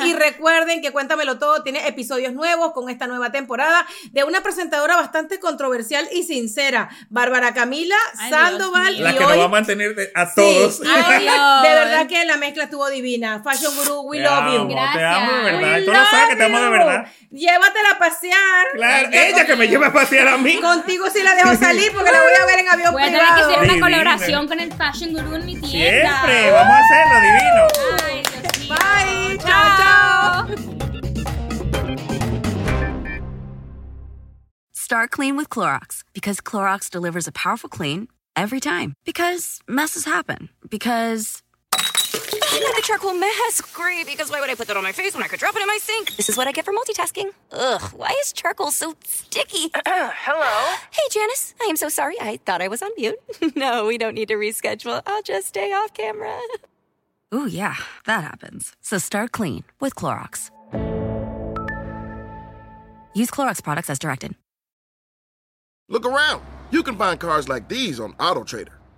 y 0.06 0.14
recuerden 0.14 0.80
que 0.82 0.90
Cuéntamelo 0.92 1.38
Todo 1.38 1.62
tiene 1.62 1.86
episodios 1.86 2.32
nuevos 2.32 2.72
con 2.72 2.88
esta 2.90 3.06
nueva 3.06 3.30
temporada 3.32 3.86
de 4.10 4.24
una 4.24 4.42
presentadora 4.42 4.96
bastante 4.96 5.38
controversial 5.40 6.06
y 6.12 6.22
sincera, 6.24 6.88
Bárbara 7.10 7.52
Camila 7.54 7.96
Ay, 8.18 8.30
Sandoval. 8.30 9.02
La 9.02 9.12
y 9.12 9.16
que 9.16 9.24
hoy- 9.24 9.30
nos 9.30 9.40
va 9.40 9.44
a 9.44 9.48
mantener 9.48 9.94
de- 9.94 10.10
a 10.14 10.26
Sí, 10.26 10.32
todos. 10.36 10.80
Ay, 10.86 11.24
de 11.24 11.74
verdad 11.74 12.06
que 12.06 12.24
la 12.24 12.36
mezcla 12.36 12.64
estuvo 12.64 12.88
divina. 12.88 13.42
Fashion 13.42 13.74
Guru, 13.76 14.00
we 14.02 14.18
Te 14.18 14.24
love 14.24 14.32
amo, 14.32 14.54
you. 14.58 14.68
Gracias. 14.68 14.94
Te 14.96 15.04
amo 15.04 15.32
de 15.32 15.42
verdad. 15.42 15.72
We 15.78 15.82
tú 15.84 15.92
lo 15.92 16.04
sabes 16.06 16.28
que 16.30 16.36
te 16.36 16.44
amo 16.44 16.56
de 16.58 16.62
love 16.64 16.72
verdad. 16.72 17.04
you. 17.04 17.38
Llévatela 17.38 17.90
a 17.90 17.98
pasear. 17.98 18.66
Claro, 18.74 19.08
ella 19.12 19.44
que 19.46 19.56
me 19.56 19.66
lleva 19.68 19.88
a 19.88 19.92
pasear 19.92 20.28
a 20.28 20.38
mí. 20.38 20.60
Contigo 20.60 21.06
sí 21.12 21.20
la 21.22 21.34
dejo 21.34 21.54
salir 21.56 21.90
porque 21.92 22.12
la 22.12 22.22
voy 22.22 22.32
a 22.40 22.46
ver 22.46 22.58
en 22.60 22.68
avión 22.68 22.92
Voy 22.92 23.02
a 23.02 23.06
tener 23.06 23.20
que 23.20 23.26
privado. 23.26 23.43
Hacer 23.44 23.58
una 23.70 23.80
colaboración 23.80 24.48
con 24.48 24.60
el 24.60 24.72
Fashion 24.72 25.12
Guru 25.12 25.36
en 25.36 25.46
mi 25.46 25.56
tienda. 25.60 26.20
Siempre, 26.20 26.50
vamos 26.50 26.74
a 26.74 26.80
hacerlo 26.80 27.20
divino. 27.20 27.66
Ay, 28.04 28.22
Dios 28.22 28.58
mío. 28.58 28.74
Bye. 28.74 29.38
Chao, 29.38 29.66
chao. 29.78 30.46
Start 34.72 35.10
clean 35.10 35.36
with 35.36 35.48
Clorox 35.48 36.02
because 36.12 36.40
Clorox 36.40 36.90
delivers 36.90 37.26
a 37.26 37.32
powerful 37.32 37.70
clean 37.70 38.08
every 38.36 38.60
time. 38.60 38.94
Because 39.04 39.60
messes 39.68 40.04
happen. 40.04 40.48
Because. 40.68 41.43
Look 42.14 42.76
at 42.78 42.84
charcoal 42.84 43.14
mask. 43.14 43.74
Great, 43.74 44.06
because 44.06 44.30
why 44.30 44.40
would 44.40 44.48
I 44.48 44.54
put 44.54 44.68
that 44.68 44.76
on 44.76 44.82
my 44.82 44.92
face 44.92 45.14
when 45.14 45.22
I 45.22 45.28
could 45.28 45.40
drop 45.40 45.56
it 45.56 45.60
in 45.62 45.66
my 45.66 45.78
sink? 45.80 46.16
This 46.16 46.28
is 46.28 46.36
what 46.36 46.46
I 46.46 46.52
get 46.52 46.64
for 46.64 46.72
multitasking. 46.72 47.30
Ugh, 47.52 47.82
why 47.96 48.14
is 48.22 48.32
charcoal 48.32 48.70
so 48.70 48.94
sticky? 49.04 49.70
Hello? 49.86 50.76
Hey, 50.90 51.02
Janice. 51.10 51.54
I 51.60 51.64
am 51.64 51.76
so 51.76 51.88
sorry. 51.88 52.16
I 52.20 52.38
thought 52.46 52.62
I 52.62 52.68
was 52.68 52.82
on 52.82 52.90
mute. 52.96 53.18
no, 53.56 53.86
we 53.86 53.98
don't 53.98 54.14
need 54.14 54.28
to 54.28 54.34
reschedule. 54.34 55.02
I'll 55.06 55.22
just 55.22 55.48
stay 55.48 55.72
off 55.72 55.92
camera. 55.94 56.38
Ooh, 57.34 57.46
yeah, 57.46 57.74
that 58.06 58.22
happens. 58.22 58.74
So 58.80 58.98
start 58.98 59.32
clean 59.32 59.64
with 59.80 59.94
Clorox. 59.96 60.50
Use 63.14 63.30
Clorox 63.30 63.62
products 63.62 63.90
as 63.90 63.98
directed. 63.98 64.36
Look 65.88 66.06
around. 66.06 66.42
You 66.70 66.82
can 66.82 66.96
find 66.96 67.18
cars 67.18 67.48
like 67.48 67.68
these 67.68 67.98
on 68.00 68.12
AutoTrader. 68.14 68.72